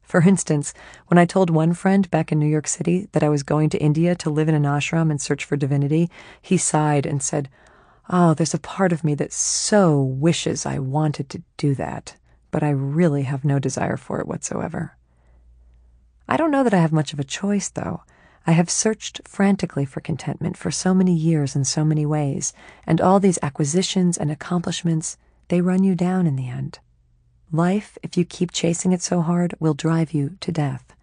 [0.08, 0.72] For instance,
[1.08, 3.78] when I told one friend back in New York City that I was going to
[3.78, 6.10] India to live in an ashram and search for divinity,
[6.40, 7.50] he sighed and said,
[8.08, 12.16] Oh, there's a part of me that so wishes I wanted to do that,
[12.50, 14.96] but I really have no desire for it whatsoever.
[16.26, 18.02] I don't know that I have much of a choice, though.
[18.46, 22.54] I have searched frantically for contentment for so many years in so many ways,
[22.86, 25.18] and all these acquisitions and accomplishments,
[25.48, 26.78] they run you down in the end.
[27.50, 30.94] Life, if you keep chasing it so hard, will drive you to death.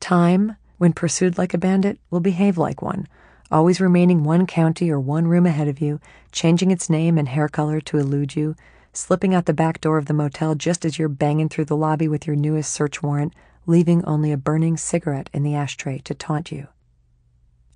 [0.00, 3.06] Time, when pursued like a bandit, will behave like one,
[3.50, 6.00] always remaining one county or one room ahead of you,
[6.32, 8.56] changing its name and hair color to elude you,
[8.94, 12.08] slipping out the back door of the motel just as you're banging through the lobby
[12.08, 13.34] with your newest search warrant,
[13.66, 16.68] leaving only a burning cigarette in the ashtray to taunt you.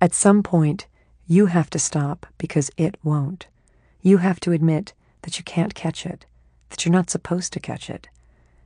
[0.01, 0.87] At some point,
[1.27, 3.45] you have to stop because it won't.
[4.01, 6.25] You have to admit that you can't catch it,
[6.69, 8.09] that you're not supposed to catch it.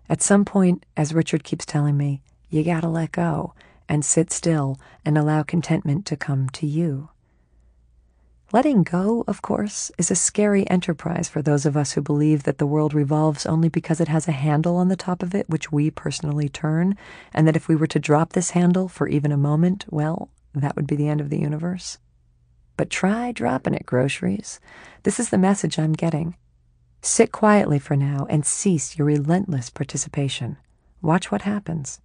[0.09, 3.53] At some point, as Richard keeps telling me, you gotta let go
[3.87, 7.09] and sit still and allow contentment to come to you.
[8.53, 12.57] Letting go, of course, is a scary enterprise for those of us who believe that
[12.57, 15.71] the world revolves only because it has a handle on the top of it which
[15.71, 16.97] we personally turn,
[17.33, 20.75] and that if we were to drop this handle for even a moment, well, that
[20.75, 21.97] would be the end of the universe.
[22.75, 24.59] But try dropping it, groceries.
[25.03, 26.35] This is the message I'm getting.
[27.03, 30.57] Sit quietly for now and cease your relentless participation.
[31.01, 31.99] Watch what happens.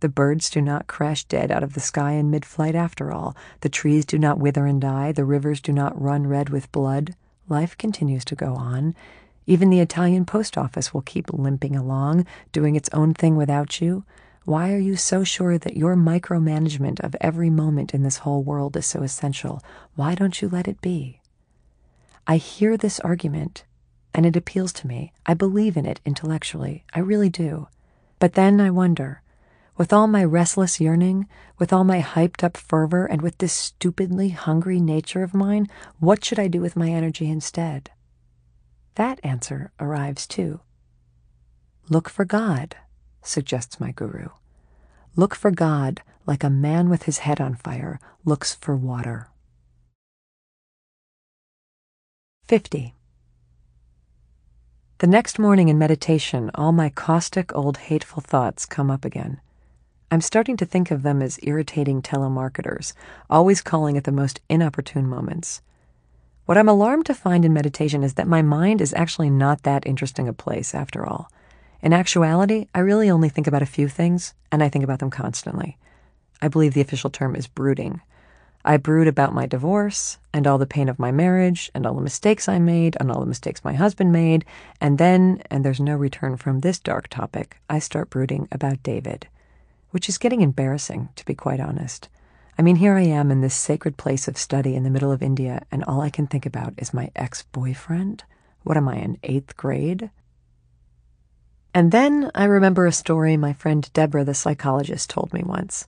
[0.00, 3.36] The birds do not crash dead out of the sky in mid flight after all.
[3.60, 5.12] The trees do not wither and die.
[5.12, 7.14] The rivers do not run red with blood.
[7.50, 8.94] Life continues to go on.
[9.46, 14.04] Even the Italian post office will keep limping along, doing its own thing without you.
[14.46, 18.74] Why are you so sure that your micromanagement of every moment in this whole world
[18.74, 19.62] is so essential?
[19.96, 21.20] Why don't you let it be?
[22.26, 23.64] I hear this argument,
[24.14, 25.12] and it appeals to me.
[25.26, 26.84] I believe in it intellectually.
[26.94, 27.68] I really do.
[28.18, 29.22] But then I wonder
[29.80, 31.26] with all my restless yearning,
[31.58, 35.66] with all my hyped up fervor, and with this stupidly hungry nature of mine,
[35.98, 37.90] what should I do with my energy instead?
[38.96, 40.60] That answer arrives too.
[41.88, 42.76] Look for God,
[43.22, 44.28] suggests my guru.
[45.16, 49.30] Look for God like a man with his head on fire looks for water.
[52.44, 52.94] 50.
[55.00, 59.40] The next morning in meditation, all my caustic old hateful thoughts come up again.
[60.10, 62.92] I'm starting to think of them as irritating telemarketers,
[63.30, 65.62] always calling at the most inopportune moments.
[66.44, 69.86] What I'm alarmed to find in meditation is that my mind is actually not that
[69.86, 71.32] interesting a place after all.
[71.80, 75.08] In actuality, I really only think about a few things, and I think about them
[75.08, 75.78] constantly.
[76.42, 78.02] I believe the official term is brooding.
[78.64, 82.02] I brood about my divorce, and all the pain of my marriage, and all the
[82.02, 84.44] mistakes I made, and all the mistakes my husband made,
[84.80, 89.28] and then, and there's no return from this dark topic, I start brooding about David
[89.90, 92.08] which is getting embarrassing, to be quite honest.
[92.58, 95.22] I mean, here I am in this sacred place of study in the middle of
[95.22, 98.24] India, and all I can think about is my ex boyfriend.
[98.62, 100.10] What am I, in eighth grade?
[101.72, 105.86] And then I remember a story my friend Deborah, the psychologist, told me once.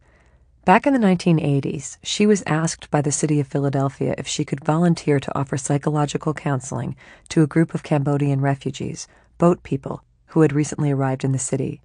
[0.64, 4.64] Back in the 1980s, she was asked by the city of Philadelphia if she could
[4.64, 6.94] volunteer to offer psychological counseling
[7.30, 9.08] to a group of Cambodian refugees,
[9.38, 11.80] boat people, who had recently arrived in the city.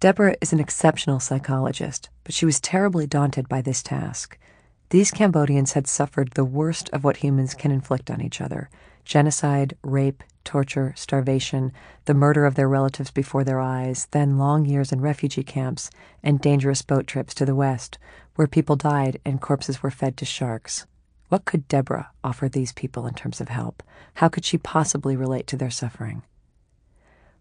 [0.00, 4.38] Deborah is an exceptional psychologist, but she was terribly daunted by this task.
[4.90, 8.70] These Cambodians had suffered the worst of what humans can inflict on each other
[9.04, 11.72] genocide, rape, torture, starvation,
[12.04, 15.90] the murder of their relatives before their eyes, then long years in refugee camps,
[16.22, 17.98] and dangerous boat trips to the West,
[18.36, 20.86] where people died and corpses were fed to sharks.
[21.28, 23.82] What could Deborah offer these people in terms of help?
[24.14, 26.22] How could she possibly relate to their suffering?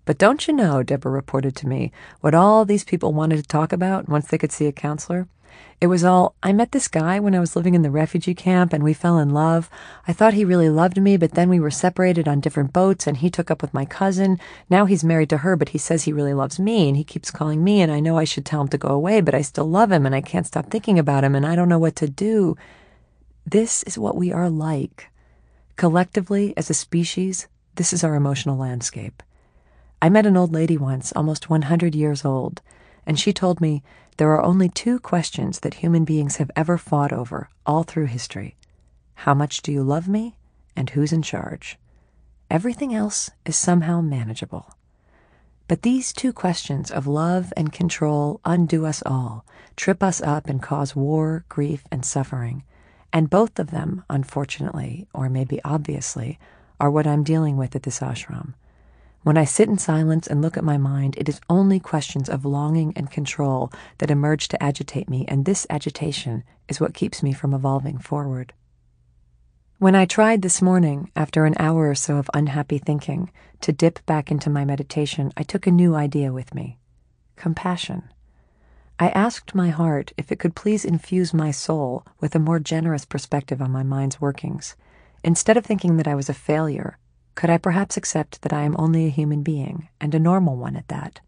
[0.06, 3.72] But don't you know, Deborah reported to me, what all these people wanted to talk
[3.72, 5.28] about once they could see a counselor?
[5.80, 8.74] It was all, I met this guy when I was living in the refugee camp
[8.74, 9.70] and we fell in love.
[10.08, 13.18] I thought he really loved me, but then we were separated on different boats and
[13.18, 14.40] he took up with my cousin.
[14.70, 17.32] Now he's married to her, but he says he really loves me and he keeps
[17.32, 19.70] calling me and I know I should tell him to go away, but I still
[19.70, 22.10] love him and I can't stop thinking about him and I don't know what to
[22.10, 22.56] do.
[23.46, 25.10] This is what we are like.
[25.76, 29.22] Collectively, as a species, this is our emotional landscape.
[30.04, 32.62] I met an old lady once, almost 100 years old,
[33.06, 33.84] and she told me
[34.18, 38.58] there are only two questions that human beings have ever fought over all through history
[39.24, 40.36] How much do you love me?
[40.76, 41.80] and who's in charge?
[42.52, 44.76] Everything else is somehow manageable.
[45.70, 49.46] But these two questions of love and control undo us all,
[49.78, 52.66] trip us up, and cause war, grief, and suffering.
[53.14, 56.40] And both of them, unfortunately, or maybe obviously,
[56.78, 58.56] are what I'm dealing with at this ashram.
[59.24, 62.44] When I sit in silence and look at my mind, it is only questions of
[62.44, 67.32] longing and control that emerge to agitate me, and this agitation is what keeps me
[67.32, 68.52] from evolving forward.
[69.80, 73.32] When I tried this morning, after an hour or so of unhappy thinking,
[73.62, 76.78] to dip back into my meditation, I took a new idea with me
[77.38, 78.04] compassion.
[79.00, 83.06] I asked my heart if it could please infuse my soul with a more generous
[83.06, 84.76] perspective on my mind's workings.
[85.24, 86.98] Instead of thinking that I was a failure,
[87.36, 90.76] could I perhaps accept that I am only a human being, and a normal one
[90.76, 91.20] at that?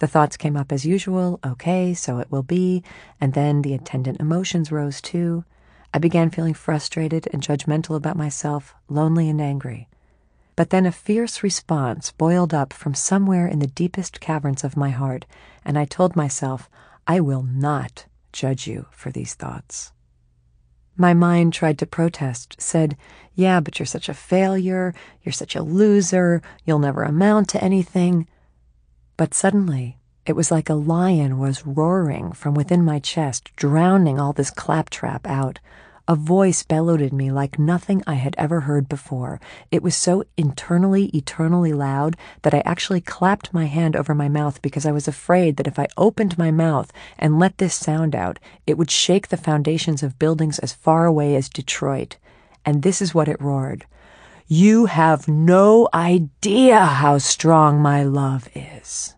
[0.00, 2.82] The thoughts came up as usual, okay, so it will be,
[3.20, 5.44] and then the attendant emotions rose too.
[5.94, 9.88] I began feeling frustrated and judgmental about myself, lonely and angry.
[10.56, 14.90] But then a fierce response boiled up from somewhere in the deepest caverns of my
[14.90, 15.24] heart,
[15.64, 16.68] and I told myself,
[17.06, 19.92] I will not judge you for these thoughts.
[20.96, 22.96] My mind tried to protest, said,
[23.34, 28.28] Yeah, but you're such a failure, you're such a loser, you'll never amount to anything.
[29.16, 34.32] But suddenly, it was like a lion was roaring from within my chest, drowning all
[34.32, 35.58] this claptrap out.
[36.06, 39.40] A voice bellowed at me like nothing I had ever heard before.
[39.70, 44.60] It was so internally, eternally loud that I actually clapped my hand over my mouth
[44.60, 48.38] because I was afraid that if I opened my mouth and let this sound out,
[48.66, 52.18] it would shake the foundations of buildings as far away as Detroit.
[52.66, 53.86] And this is what it roared.
[54.46, 59.13] You have no idea how strong my love is.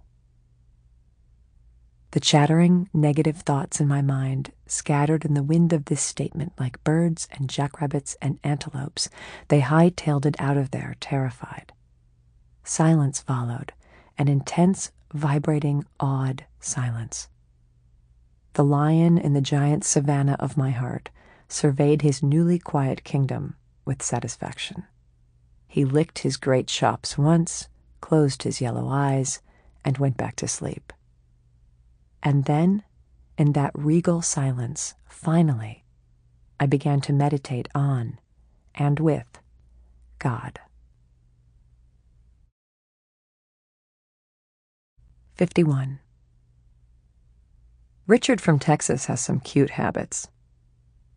[2.17, 6.83] The chattering, negative thoughts in my mind scattered in the wind of this statement like
[6.83, 9.11] birds and jackrabbits and antelopes.
[9.49, 11.75] They high-tailed it out of there, terrified.
[12.65, 13.75] Silence followed,
[14.17, 17.29] an intense, vibrating, awed silence.
[18.55, 21.11] The lion in the giant savanna of my heart
[21.49, 24.85] surveyed his newly quiet kingdom with satisfaction.
[25.69, 27.69] He licked his great chops once,
[28.01, 29.43] closed his yellow eyes,
[29.85, 30.95] and went back to sleep.
[32.27, 32.83] And then,
[33.39, 35.85] in that regal silence, finally,
[36.59, 38.19] I began to meditate on
[38.75, 39.39] and with
[40.19, 40.59] God.
[45.37, 46.01] 51.
[48.09, 50.27] Richard from Texas has some cute habits.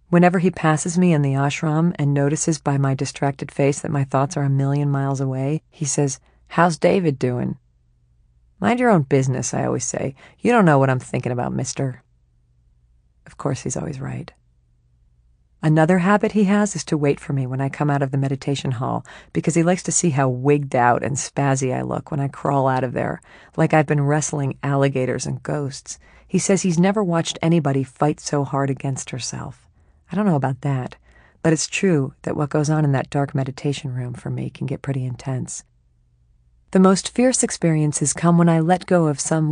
[0.10, 4.04] Whenever he passes me in the ashram and notices by my distracted face that my
[4.04, 6.20] thoughts are a million miles away, he says,
[6.50, 7.58] How's David doing?
[8.60, 10.16] Mind your own business, I always say.
[10.40, 12.04] You don't know what I'm thinking about, mister.
[13.26, 14.32] Of course, he's always right.
[15.62, 18.18] Another habit he has is to wait for me when I come out of the
[18.18, 22.22] meditation hall because he likes to see how wigged out and spazzy I look when
[22.22, 23.22] I crawl out of there,
[23.58, 26.00] like I've been wrestling alligators and ghosts.
[26.26, 29.68] He says he's never watched anybody fight so hard against herself.
[30.10, 30.96] I don't know about that,
[31.44, 34.66] but it's true that what goes on in that dark meditation room for me can
[34.66, 35.64] get pretty intense.
[36.72, 39.48] The most fierce experiences come when I let go of some